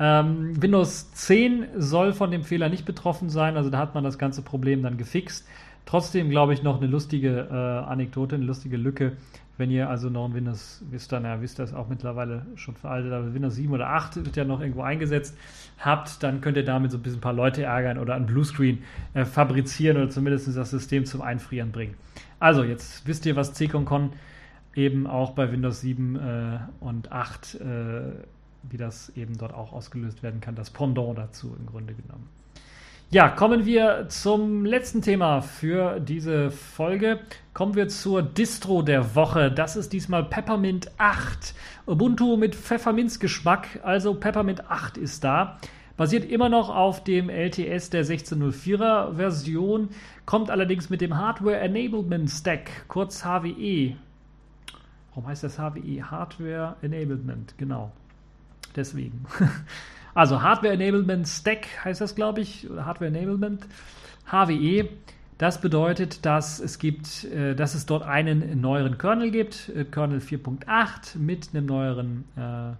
Ähm, 0.00 0.60
Windows 0.62 1.12
10 1.12 1.66
soll 1.76 2.12
von 2.12 2.30
dem 2.30 2.44
Fehler 2.44 2.68
nicht 2.68 2.84
betroffen 2.84 3.30
sein, 3.30 3.56
also 3.56 3.70
da 3.70 3.78
hat 3.78 3.94
man 3.94 4.04
das 4.04 4.18
ganze 4.18 4.42
Problem 4.42 4.82
dann 4.82 4.96
gefixt. 4.96 5.46
Trotzdem 5.86 6.30
glaube 6.30 6.52
ich 6.52 6.62
noch 6.62 6.78
eine 6.78 6.86
lustige 6.86 7.48
äh, 7.50 7.54
Anekdote, 7.54 8.36
eine 8.36 8.44
lustige 8.44 8.76
Lücke. 8.76 9.16
Wenn 9.56 9.72
ihr 9.72 9.90
also 9.90 10.08
noch 10.08 10.26
ein 10.26 10.34
Windows 10.34 10.84
Vista, 10.88 11.18
naja, 11.18 11.42
Vista 11.42 11.64
ist 11.64 11.74
auch 11.74 11.88
mittlerweile 11.88 12.46
schon 12.54 12.76
veraltet, 12.76 13.12
aber 13.12 13.34
Windows 13.34 13.56
7 13.56 13.72
oder 13.72 13.88
8 13.88 14.24
wird 14.24 14.36
ja 14.36 14.44
noch 14.44 14.60
irgendwo 14.60 14.82
eingesetzt, 14.82 15.36
habt, 15.78 16.22
dann 16.22 16.40
könnt 16.40 16.56
ihr 16.56 16.64
damit 16.64 16.92
so 16.92 16.98
ein 16.98 17.02
bisschen 17.02 17.18
ein 17.18 17.22
paar 17.22 17.32
Leute 17.32 17.64
ärgern 17.64 17.98
oder 17.98 18.14
ein 18.14 18.26
Bluescreen 18.26 18.84
äh, 19.14 19.24
fabrizieren 19.24 19.96
oder 19.96 20.10
zumindest 20.10 20.56
das 20.56 20.70
System 20.70 21.06
zum 21.06 21.22
Einfrieren 21.22 21.72
bringen. 21.72 21.94
Also, 22.38 22.62
jetzt 22.62 23.06
wisst 23.08 23.26
ihr, 23.26 23.34
was 23.34 23.54
CCON 23.54 24.10
eben 24.76 25.08
auch 25.08 25.32
bei 25.32 25.50
Windows 25.50 25.80
7 25.80 26.16
äh, 26.16 26.58
und 26.78 27.10
8, 27.10 27.54
äh, 27.54 27.64
wie 28.62 28.76
das 28.76 29.10
eben 29.16 29.36
dort 29.38 29.54
auch 29.54 29.72
ausgelöst 29.72 30.22
werden 30.22 30.40
kann, 30.40 30.54
das 30.54 30.70
Pendant 30.70 31.16
dazu 31.18 31.54
im 31.58 31.66
Grunde 31.66 31.94
genommen. 31.94 32.28
Ja, 33.10 33.30
kommen 33.30 33.64
wir 33.64 34.06
zum 34.10 34.66
letzten 34.66 35.00
Thema 35.00 35.40
für 35.40 35.98
diese 35.98 36.50
Folge. 36.50 37.20
Kommen 37.54 37.74
wir 37.74 37.88
zur 37.88 38.22
Distro 38.22 38.82
der 38.82 39.14
Woche. 39.14 39.50
Das 39.50 39.76
ist 39.76 39.94
diesmal 39.94 40.24
Peppermint 40.24 40.90
8. 40.98 41.54
Ubuntu 41.86 42.36
mit 42.36 42.54
Pfefferminzgeschmack, 42.54 43.80
also 43.82 44.12
Peppermint 44.12 44.70
8 44.70 44.98
ist 44.98 45.24
da. 45.24 45.58
Basiert 45.96 46.30
immer 46.30 46.50
noch 46.50 46.68
auf 46.68 47.02
dem 47.02 47.30
LTS 47.30 47.88
der 47.90 48.04
1604er 48.04 49.16
Version, 49.16 49.88
kommt 50.26 50.50
allerdings 50.50 50.90
mit 50.90 51.00
dem 51.00 51.16
Hardware 51.16 51.56
Enablement 51.56 52.30
Stack, 52.30 52.86
kurz 52.88 53.24
HWE, 53.24 53.96
Warum 55.18 55.30
heißt 55.30 55.42
das 55.42 55.58
HWE? 55.58 56.12
Hardware 56.12 56.76
Enablement, 56.80 57.58
genau. 57.58 57.90
Deswegen. 58.76 59.26
Also 60.14 60.42
Hardware 60.42 60.72
Enablement 60.72 61.28
Stack 61.28 61.68
heißt 61.84 62.00
das, 62.00 62.16
glaube 62.16 62.40
ich, 62.40 62.68
oder 62.68 62.84
Hardware 62.86 63.06
Enablement. 63.08 63.64
HWE. 64.26 64.88
Das 65.38 65.60
bedeutet, 65.60 66.26
dass 66.26 66.58
es 66.58 66.80
gibt, 66.80 67.22
äh, 67.24 67.54
dass 67.54 67.76
es 67.76 67.86
dort 67.86 68.02
einen 68.02 68.60
neueren 68.60 68.98
Kernel 68.98 69.30
gibt, 69.30 69.68
äh, 69.68 69.84
Kernel 69.84 70.18
4.8 70.18 71.16
mit 71.18 71.50
einem 71.54 71.66
neueren 71.66 72.24
äh, 72.36 72.72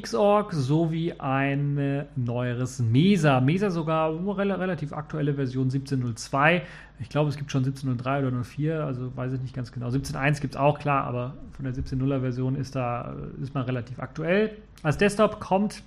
Xorg 0.00 0.52
sowie 0.52 1.12
ein 1.18 2.06
neueres 2.16 2.80
Mesa. 2.80 3.40
Mesa 3.40 3.70
sogar 3.70 4.12
rel 4.36 4.50
relativ 4.50 4.92
aktuelle 4.92 5.34
Version 5.34 5.70
17.02. 5.70 6.62
Ich 7.00 7.08
glaube, 7.08 7.30
es 7.30 7.36
gibt 7.36 7.52
schon 7.52 7.64
17.03 7.64 8.26
oder 8.26 8.44
04, 8.44 8.84
also 8.84 9.16
weiß 9.16 9.32
ich 9.34 9.40
nicht 9.40 9.54
ganz 9.54 9.70
genau. 9.70 9.88
17.1 9.88 10.40
gibt 10.40 10.54
es 10.54 10.60
auch, 10.60 10.78
klar, 10.78 11.04
aber 11.04 11.34
von 11.52 11.64
der 11.64 11.74
17.0er 11.74 12.20
Version 12.20 12.56
ist 12.56 12.74
da 12.74 13.14
ist 13.40 13.54
man 13.54 13.64
relativ 13.64 14.00
aktuell. 14.00 14.56
Als 14.82 14.98
Desktop 14.98 15.38
kommt 15.38 15.82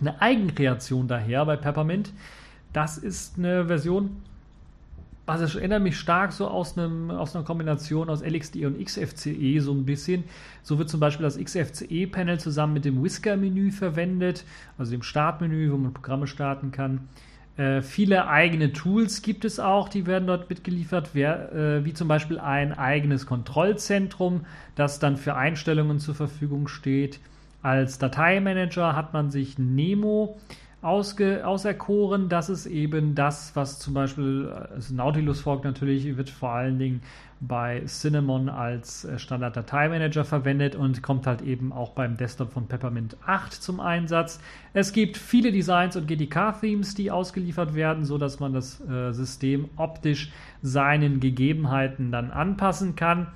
eine 0.00 0.20
Eigenkreation 0.22 1.06
daher 1.08 1.44
bei 1.44 1.56
Peppermint. 1.56 2.12
Das 2.72 2.96
ist 2.98 3.38
eine 3.38 3.66
Version, 3.66 4.22
also 5.28 5.44
es 5.44 5.54
erinnert 5.54 5.82
mich 5.82 5.98
stark 5.98 6.32
so 6.32 6.48
aus, 6.48 6.78
einem, 6.78 7.10
aus 7.10 7.36
einer 7.36 7.44
Kombination 7.44 8.08
aus 8.08 8.22
LXDE 8.22 8.66
und 8.66 8.82
XFCE 8.82 9.60
so 9.60 9.72
ein 9.72 9.84
bisschen. 9.84 10.24
So 10.62 10.78
wird 10.78 10.88
zum 10.88 11.00
Beispiel 11.00 11.24
das 11.24 11.38
XFCE-Panel 11.38 12.40
zusammen 12.40 12.74
mit 12.74 12.84
dem 12.84 13.02
Whisker-Menü 13.02 13.70
verwendet, 13.70 14.44
also 14.78 14.90
dem 14.90 15.02
Startmenü, 15.02 15.70
wo 15.70 15.76
man 15.76 15.92
Programme 15.92 16.26
starten 16.26 16.72
kann. 16.72 17.08
Äh, 17.58 17.82
viele 17.82 18.28
eigene 18.28 18.72
Tools 18.72 19.20
gibt 19.20 19.44
es 19.44 19.60
auch, 19.60 19.88
die 19.88 20.06
werden 20.06 20.26
dort 20.26 20.48
mitgeliefert, 20.48 21.10
wer, 21.12 21.52
äh, 21.52 21.84
wie 21.84 21.92
zum 21.92 22.08
Beispiel 22.08 22.38
ein 22.38 22.72
eigenes 22.72 23.26
Kontrollzentrum, 23.26 24.46
das 24.76 24.98
dann 25.00 25.16
für 25.16 25.34
Einstellungen 25.34 25.98
zur 25.98 26.14
Verfügung 26.14 26.68
steht. 26.68 27.20
Als 27.60 27.98
Dateimanager 27.98 28.94
hat 28.94 29.12
man 29.12 29.30
sich 29.30 29.58
Nemo 29.58 30.38
ausge, 30.82 31.46
auserkoren. 31.46 32.28
Das 32.28 32.48
ist 32.48 32.66
eben 32.66 33.14
das, 33.14 33.54
was 33.54 33.78
zum 33.78 33.94
Beispiel 33.94 34.52
also 34.74 34.94
Nautilus 34.94 35.40
Fork 35.40 35.64
natürlich 35.64 36.16
wird 36.16 36.30
vor 36.30 36.50
allen 36.50 36.78
Dingen 36.78 37.02
bei 37.40 37.82
Cinnamon 37.86 38.48
als 38.48 39.04
äh, 39.04 39.18
Standard-Dateimanager 39.18 40.24
verwendet 40.24 40.74
und 40.74 41.02
kommt 41.02 41.26
halt 41.26 41.42
eben 41.42 41.72
auch 41.72 41.90
beim 41.90 42.16
Desktop 42.16 42.52
von 42.52 42.66
Peppermint 42.66 43.16
8 43.26 43.52
zum 43.52 43.80
Einsatz. 43.80 44.40
Es 44.72 44.92
gibt 44.92 45.16
viele 45.16 45.52
Designs 45.52 45.94
und 45.96 46.08
GTK-Themes, 46.08 46.94
die 46.94 47.10
ausgeliefert 47.10 47.74
werden, 47.74 48.04
sodass 48.04 48.40
man 48.40 48.52
das 48.52 48.80
äh, 48.88 49.12
System 49.12 49.68
optisch 49.76 50.32
seinen 50.62 51.20
Gegebenheiten 51.20 52.10
dann 52.10 52.30
anpassen 52.30 52.96
kann. 52.96 53.28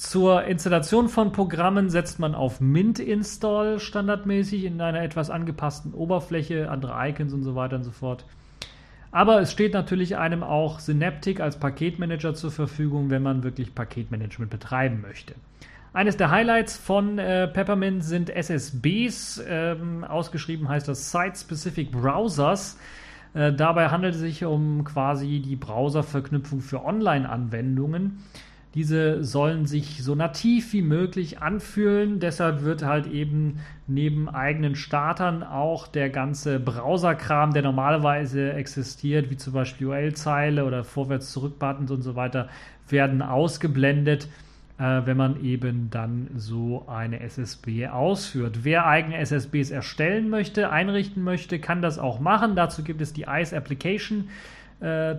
Zur 0.00 0.44
Installation 0.44 1.10
von 1.10 1.30
Programmen 1.30 1.90
setzt 1.90 2.18
man 2.18 2.34
auf 2.34 2.58
Mint-Install 2.58 3.80
standardmäßig 3.80 4.64
in 4.64 4.80
einer 4.80 5.02
etwas 5.02 5.28
angepassten 5.28 5.92
Oberfläche, 5.92 6.70
andere 6.70 6.94
Icons 7.10 7.34
und 7.34 7.42
so 7.42 7.54
weiter 7.54 7.76
und 7.76 7.82
so 7.82 7.90
fort. 7.90 8.24
Aber 9.12 9.42
es 9.42 9.52
steht 9.52 9.74
natürlich 9.74 10.16
einem 10.16 10.42
auch 10.42 10.78
Synaptic 10.80 11.40
als 11.40 11.58
Paketmanager 11.58 12.32
zur 12.32 12.50
Verfügung, 12.50 13.10
wenn 13.10 13.22
man 13.22 13.42
wirklich 13.42 13.74
Paketmanagement 13.74 14.50
betreiben 14.50 15.02
möchte. 15.02 15.34
Eines 15.92 16.16
der 16.16 16.30
Highlights 16.30 16.78
von 16.78 17.18
äh, 17.18 17.46
Peppermint 17.46 18.02
sind 18.02 18.30
SSBs. 18.30 19.44
Ähm, 19.46 20.04
ausgeschrieben 20.04 20.66
heißt 20.66 20.88
das 20.88 21.10
Site-Specific 21.10 21.92
Browsers. 21.92 22.78
Äh, 23.34 23.52
dabei 23.52 23.90
handelt 23.90 24.14
es 24.14 24.22
sich 24.22 24.46
um 24.46 24.82
quasi 24.82 25.40
die 25.40 25.56
Browserverknüpfung 25.56 26.62
für 26.62 26.86
Online-Anwendungen. 26.86 28.22
Diese 28.74 29.24
sollen 29.24 29.66
sich 29.66 30.02
so 30.02 30.14
nativ 30.14 30.72
wie 30.72 30.82
möglich 30.82 31.40
anfühlen. 31.40 32.20
Deshalb 32.20 32.62
wird 32.62 32.84
halt 32.84 33.08
eben 33.08 33.58
neben 33.88 34.28
eigenen 34.28 34.76
Startern 34.76 35.42
auch 35.42 35.88
der 35.88 36.08
ganze 36.08 36.60
Browserkram, 36.60 37.52
der 37.52 37.62
normalerweise 37.62 38.52
existiert, 38.52 39.28
wie 39.28 39.36
zum 39.36 39.54
Beispiel 39.54 39.88
URL-Zeile 39.88 40.64
oder 40.64 40.84
Vorwärts-Zurück-Buttons 40.84 41.90
und 41.90 42.02
so 42.02 42.14
weiter, 42.14 42.48
werden 42.88 43.22
ausgeblendet, 43.22 44.28
äh, 44.78 45.02
wenn 45.04 45.16
man 45.16 45.42
eben 45.42 45.90
dann 45.90 46.28
so 46.36 46.86
eine 46.86 47.18
SSB 47.20 47.88
ausführt. 47.88 48.60
Wer 48.62 48.86
eigene 48.86 49.16
SSBs 49.16 49.72
erstellen 49.72 50.30
möchte, 50.30 50.70
einrichten 50.70 51.24
möchte, 51.24 51.58
kann 51.58 51.82
das 51.82 51.98
auch 51.98 52.20
machen. 52.20 52.54
Dazu 52.54 52.84
gibt 52.84 53.00
es 53.00 53.12
die 53.12 53.26
ICE 53.28 53.56
Application 53.56 54.28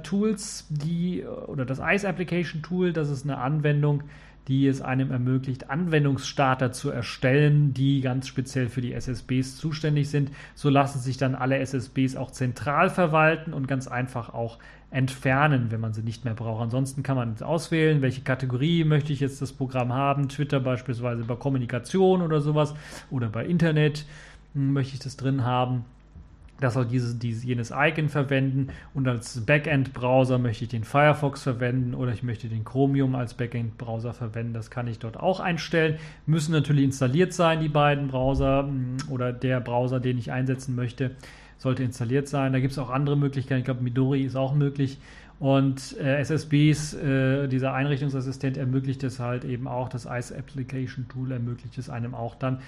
Tools, 0.03 0.65
die 0.69 1.23
oder 1.23 1.65
das 1.65 1.79
ICE 1.79 2.07
Application 2.07 2.61
Tool, 2.61 2.93
das 2.93 3.09
ist 3.09 3.25
eine 3.25 3.37
Anwendung, 3.37 4.03
die 4.47 4.67
es 4.67 4.81
einem 4.81 5.11
ermöglicht, 5.11 5.69
Anwendungsstarter 5.69 6.71
zu 6.71 6.89
erstellen, 6.89 7.73
die 7.73 8.01
ganz 8.01 8.27
speziell 8.27 8.69
für 8.69 8.81
die 8.81 8.93
SSBs 8.93 9.57
zuständig 9.57 10.09
sind. 10.09 10.31
So 10.55 10.69
lassen 10.69 10.99
sich 10.99 11.17
dann 11.17 11.35
alle 11.35 11.59
SSBs 11.59 12.15
auch 12.15 12.31
zentral 12.31 12.89
verwalten 12.89 13.53
und 13.53 13.67
ganz 13.67 13.87
einfach 13.87 14.33
auch 14.33 14.57
entfernen, 14.89 15.67
wenn 15.69 15.79
man 15.79 15.93
sie 15.93 16.01
nicht 16.01 16.25
mehr 16.25 16.33
braucht. 16.33 16.63
Ansonsten 16.63 17.03
kann 17.03 17.15
man 17.15 17.39
auswählen, 17.41 18.01
welche 18.01 18.21
Kategorie 18.21 18.83
möchte 18.83 19.13
ich 19.13 19.19
jetzt 19.19 19.41
das 19.41 19.53
Programm 19.53 19.93
haben. 19.93 20.27
Twitter 20.27 20.59
beispielsweise 20.59 21.23
bei 21.23 21.35
Kommunikation 21.35 22.21
oder 22.21 22.41
sowas 22.41 22.73
oder 23.11 23.29
bei 23.29 23.45
Internet 23.45 24.05
hm, 24.53 24.73
möchte 24.73 24.95
ich 24.95 24.99
das 24.99 25.17
drin 25.17 25.45
haben 25.45 25.85
das 26.61 26.75
soll 26.75 26.85
dieses, 26.85 27.19
dieses, 27.19 27.43
jenes 27.43 27.73
Icon 27.75 28.07
verwenden 28.07 28.67
und 28.93 29.07
als 29.07 29.45
Backend-Browser 29.45 30.37
möchte 30.37 30.63
ich 30.63 30.69
den 30.69 30.83
Firefox 30.83 31.43
verwenden 31.43 31.93
oder 31.93 32.13
ich 32.13 32.23
möchte 32.23 32.47
den 32.47 32.63
Chromium 32.63 33.15
als 33.15 33.33
Backend-Browser 33.33 34.13
verwenden. 34.13 34.53
Das 34.53 34.69
kann 34.69 34.87
ich 34.87 34.99
dort 34.99 35.17
auch 35.17 35.39
einstellen. 35.39 35.97
Müssen 36.25 36.51
natürlich 36.51 36.85
installiert 36.85 37.33
sein, 37.33 37.59
die 37.59 37.69
beiden 37.69 38.07
Browser 38.07 38.63
mm, 38.63 38.97
oder 39.09 39.33
der 39.33 39.59
Browser, 39.59 39.99
den 39.99 40.17
ich 40.17 40.31
einsetzen 40.31 40.75
möchte, 40.75 41.11
sollte 41.57 41.83
installiert 41.83 42.27
sein. 42.27 42.53
Da 42.53 42.59
gibt 42.59 42.71
es 42.71 42.79
auch 42.79 42.89
andere 42.89 43.17
Möglichkeiten. 43.17 43.59
Ich 43.59 43.65
glaube, 43.65 43.83
Midori 43.83 44.21
ist 44.23 44.35
auch 44.35 44.53
möglich. 44.53 44.99
Und 45.41 45.97
äh, 45.97 46.19
SSBs, 46.19 46.93
äh, 46.93 47.47
dieser 47.47 47.73
Einrichtungsassistent 47.73 48.57
ermöglicht 48.57 49.03
es 49.03 49.19
halt 49.19 49.43
eben 49.43 49.67
auch, 49.67 49.89
das 49.89 50.05
ICE 50.05 50.35
Application 50.35 51.07
Tool 51.07 51.31
ermöglicht 51.31 51.79
es 51.79 51.89
einem 51.89 52.13
auch 52.13 52.35
dann, 52.35 52.59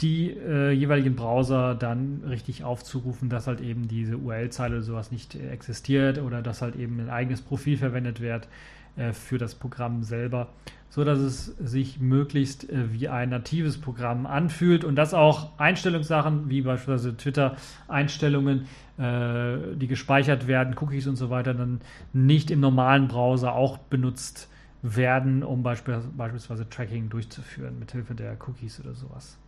die 0.00 0.30
äh, 0.30 0.70
jeweiligen 0.70 1.14
Browser 1.14 1.74
dann 1.74 2.22
richtig 2.26 2.64
aufzurufen, 2.64 3.28
dass 3.28 3.46
halt 3.46 3.60
eben 3.60 3.86
diese 3.86 4.16
URL-Zeile 4.16 4.76
oder 4.76 4.84
sowas 4.84 5.12
nicht 5.12 5.34
äh, 5.34 5.50
existiert 5.50 6.18
oder 6.18 6.40
dass 6.42 6.62
halt 6.62 6.76
eben 6.76 7.00
ein 7.00 7.10
eigenes 7.10 7.42
Profil 7.42 7.76
verwendet 7.76 8.20
wird 8.20 8.48
äh, 8.96 9.12
für 9.12 9.36
das 9.36 9.54
Programm 9.54 10.02
selber, 10.02 10.48
so 10.88 11.04
dass 11.04 11.18
es 11.18 11.46
sich 11.58 12.00
möglichst 12.00 12.70
äh, 12.70 12.92
wie 12.92 13.08
ein 13.08 13.28
natives 13.28 13.78
Programm 13.78 14.24
anfühlt 14.24 14.84
und 14.84 14.96
dass 14.96 15.12
auch 15.12 15.58
Einstellungssachen 15.58 16.48
wie 16.48 16.62
beispielsweise 16.62 17.16
Twitter-Einstellungen, 17.16 18.66
die 19.02 19.86
gespeichert 19.86 20.46
werden, 20.46 20.76
Cookies 20.78 21.06
und 21.06 21.16
so 21.16 21.30
weiter, 21.30 21.54
dann 21.54 21.80
nicht 22.12 22.50
im 22.50 22.60
normalen 22.60 23.08
Browser 23.08 23.54
auch 23.54 23.78
benutzt 23.78 24.50
werden, 24.82 25.42
um 25.42 25.62
beispielsweise 25.62 26.68
Tracking 26.68 27.08
durchzuführen 27.08 27.78
mithilfe 27.78 28.14
der 28.14 28.36
Cookies 28.46 28.78
oder 28.78 28.92
sowas. 28.92 29.38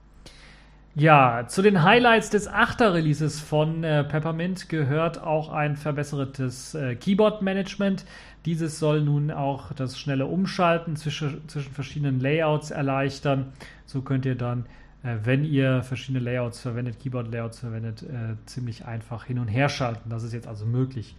Ja, 0.95 1.47
zu 1.49 1.63
den 1.63 1.85
Highlights 1.85 2.29
des 2.29 2.51
8er 2.51 2.93
Releases 2.93 3.41
von 3.41 3.83
äh, 3.83 4.05
Peppermint 4.05 4.69
gehört 4.69 5.23
auch 5.23 5.51
ein 5.51 5.77
verbessertes 5.77 6.75
äh, 6.75 6.97
Keyboard-Management. 6.97 8.05
Dieses 8.45 8.79
soll 8.79 9.01
nun 9.01 9.31
auch 9.31 9.73
das 9.73 9.99
schnelle 9.99 10.27
Umschalten 10.27 10.97
zwischen, 10.97 11.49
zwischen 11.49 11.73
verschiedenen 11.73 12.21
Layouts 12.21 12.71
erleichtern. 12.71 13.55
So 13.87 14.03
könnt 14.03 14.27
ihr 14.27 14.35
dann, 14.35 14.67
äh, 15.03 15.17
wenn 15.25 15.47
ihr 15.47 15.83
verschiedene 15.83 16.23
Layouts 16.23 16.61
verwendet, 16.61 17.01
Keyboard-Layouts 17.01 17.61
verwendet, 17.61 18.03
äh, 18.03 18.37
ziemlich 18.45 18.85
einfach 18.85 19.25
hin 19.25 19.39
und 19.39 19.49
her 19.49 19.71
schalten. 19.71 20.11
Das 20.11 20.25
ist 20.25 20.35
jetzt 20.35 20.47
also 20.47 20.67
möglich. 20.67 21.17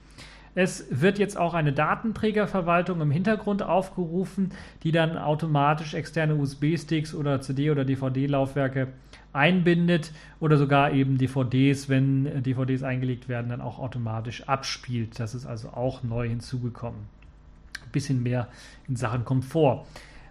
Es 0.53 0.85
wird 0.91 1.17
jetzt 1.17 1.35
auch 1.35 1.55
eine 1.55 1.73
Datenträgerverwaltung 1.73 3.01
im 3.01 3.09
Hintergrund 3.09 3.63
aufgerufen, 3.63 4.51
die 4.83 4.91
dann 4.91 5.17
automatisch 5.17 5.95
externe 5.95 6.35
USB-Sticks 6.35 7.15
oder 7.15 7.41
CD- 7.41 7.71
oder 7.71 7.85
DVD-Laufwerke 7.85 8.89
einbindet 9.33 10.11
oder 10.39 10.57
sogar 10.57 10.93
eben 10.93 11.17
DVDs, 11.17 11.89
wenn 11.89 12.43
DVDs 12.43 12.83
eingelegt 12.83 13.27
werden, 13.27 13.49
dann 13.49 13.61
auch 13.61 13.79
automatisch 13.79 14.47
abspielt. 14.47 15.19
Das 15.19 15.35
ist 15.35 15.45
also 15.45 15.69
auch 15.69 16.03
neu 16.03 16.29
hinzugekommen. 16.29 17.01
Ein 17.83 17.91
bisschen 17.91 18.23
mehr 18.23 18.47
in 18.87 18.95
Sachen 18.95 19.25
Komfort. 19.25 19.85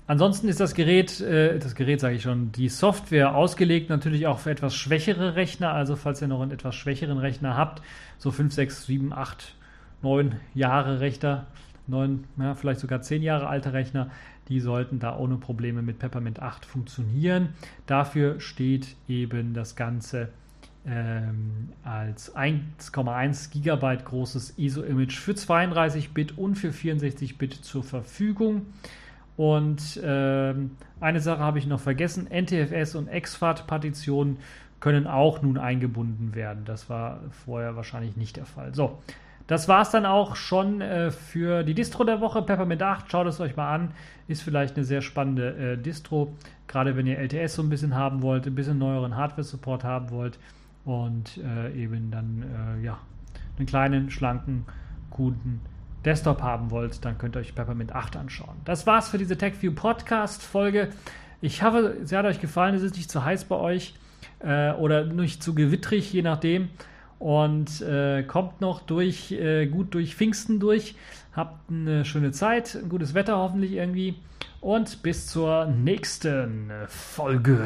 Ansonsten 0.06 0.48
ist 0.48 0.60
das 0.60 0.74
Gerät, 0.74 1.20
äh, 1.20 1.58
das 1.58 1.74
Gerät 1.74 2.00
sage 2.00 2.16
ich 2.16 2.22
schon, 2.22 2.52
die 2.52 2.68
Software 2.68 3.34
ausgelegt 3.34 3.88
natürlich 3.88 4.26
auch 4.26 4.40
für 4.40 4.50
etwas 4.50 4.74
schwächere 4.74 5.36
Rechner. 5.36 5.72
Also 5.72 5.96
falls 5.96 6.20
ihr 6.20 6.28
noch 6.28 6.40
einen 6.40 6.50
etwas 6.50 6.74
schwächeren 6.74 7.18
Rechner 7.18 7.56
habt, 7.56 7.82
so 8.18 8.30
5, 8.30 8.52
6, 8.52 8.86
7, 8.86 9.12
8 9.12 9.54
neun 10.02 10.36
Jahre 10.54 11.00
Rechner, 11.00 11.46
neun, 11.86 12.24
ja, 12.38 12.54
vielleicht 12.54 12.80
sogar 12.80 13.02
zehn 13.02 13.22
Jahre 13.22 13.48
alte 13.48 13.72
Rechner, 13.72 14.10
die 14.48 14.60
sollten 14.60 14.98
da 14.98 15.16
ohne 15.16 15.36
Probleme 15.36 15.82
mit 15.82 15.98
Peppermint 15.98 16.40
8 16.40 16.64
funktionieren. 16.64 17.50
Dafür 17.86 18.40
steht 18.40 18.96
eben 19.08 19.54
das 19.54 19.76
Ganze 19.76 20.28
ähm, 20.84 21.68
als 21.84 22.34
1,1 22.34 23.52
Gigabyte 23.52 24.04
großes 24.04 24.58
ISO-Image 24.58 25.16
für 25.16 25.32
32-Bit 25.32 26.38
und 26.38 26.56
für 26.56 26.70
64-Bit 26.70 27.54
zur 27.54 27.84
Verfügung. 27.84 28.66
Und 29.36 30.00
ähm, 30.02 30.72
eine 31.00 31.20
Sache 31.20 31.40
habe 31.40 31.58
ich 31.58 31.66
noch 31.66 31.80
vergessen: 31.80 32.26
NTFS 32.28 32.96
und 32.96 33.10
XFAT-Partitionen 33.10 34.38
können 34.80 35.06
auch 35.06 35.40
nun 35.42 35.58
eingebunden 35.58 36.34
werden. 36.34 36.64
Das 36.64 36.90
war 36.90 37.20
vorher 37.44 37.76
wahrscheinlich 37.76 38.16
nicht 38.16 38.36
der 38.36 38.46
Fall. 38.46 38.74
So, 38.74 38.98
das 39.52 39.68
war 39.68 39.82
es 39.82 39.90
dann 39.90 40.06
auch 40.06 40.34
schon 40.34 40.80
äh, 40.80 41.10
für 41.10 41.62
die 41.62 41.74
Distro 41.74 42.04
der 42.04 42.22
Woche. 42.22 42.40
Peppermint 42.40 42.82
8, 42.82 43.10
schaut 43.10 43.26
es 43.26 43.38
euch 43.38 43.54
mal 43.54 43.74
an. 43.74 43.90
Ist 44.26 44.40
vielleicht 44.40 44.76
eine 44.76 44.84
sehr 44.86 45.02
spannende 45.02 45.74
äh, 45.74 45.76
Distro. 45.76 46.34
Gerade 46.68 46.96
wenn 46.96 47.06
ihr 47.06 47.18
LTS 47.18 47.56
so 47.56 47.62
ein 47.62 47.68
bisschen 47.68 47.94
haben 47.94 48.22
wollt, 48.22 48.46
ein 48.46 48.54
bisschen 48.54 48.78
neueren 48.78 49.14
Hardware-Support 49.14 49.84
haben 49.84 50.08
wollt 50.08 50.38
und 50.86 51.36
äh, 51.36 51.70
eben 51.74 52.10
dann 52.10 52.78
äh, 52.80 52.82
ja, 52.82 52.96
einen 53.58 53.66
kleinen, 53.66 54.10
schlanken, 54.10 54.64
guten 55.10 55.60
Desktop 56.06 56.40
haben 56.40 56.70
wollt, 56.70 57.04
dann 57.04 57.18
könnt 57.18 57.36
ihr 57.36 57.40
euch 57.40 57.54
Peppermint 57.54 57.92
8 57.94 58.16
anschauen. 58.16 58.56
Das 58.64 58.86
war's 58.86 59.10
für 59.10 59.18
diese 59.18 59.36
TechView 59.36 59.74
Podcast-Folge. 59.74 60.88
Ich 61.42 61.62
hoffe, 61.62 61.98
sie 62.04 62.16
hat 62.16 62.24
euch 62.24 62.40
gefallen. 62.40 62.74
Es 62.74 62.82
ist 62.82 62.96
nicht 62.96 63.10
zu 63.10 63.22
heiß 63.22 63.44
bei 63.44 63.56
euch 63.56 63.96
äh, 64.38 64.72
oder 64.72 65.04
nicht 65.04 65.42
zu 65.42 65.54
gewittrig, 65.54 66.10
je 66.10 66.22
nachdem. 66.22 66.70
Und 67.22 67.80
äh, 67.82 68.24
kommt 68.24 68.60
noch 68.60 68.80
durch, 68.80 69.30
äh, 69.30 69.66
gut 69.66 69.94
durch 69.94 70.16
Pfingsten 70.16 70.58
durch. 70.58 70.96
Habt 71.32 71.70
eine 71.70 72.04
schöne 72.04 72.32
Zeit, 72.32 72.74
ein 72.74 72.88
gutes 72.88 73.14
Wetter 73.14 73.38
hoffentlich 73.38 73.74
irgendwie. 73.74 74.16
Und 74.60 75.04
bis 75.04 75.28
zur 75.28 75.66
nächsten 75.66 76.72
Folge. 76.88 77.60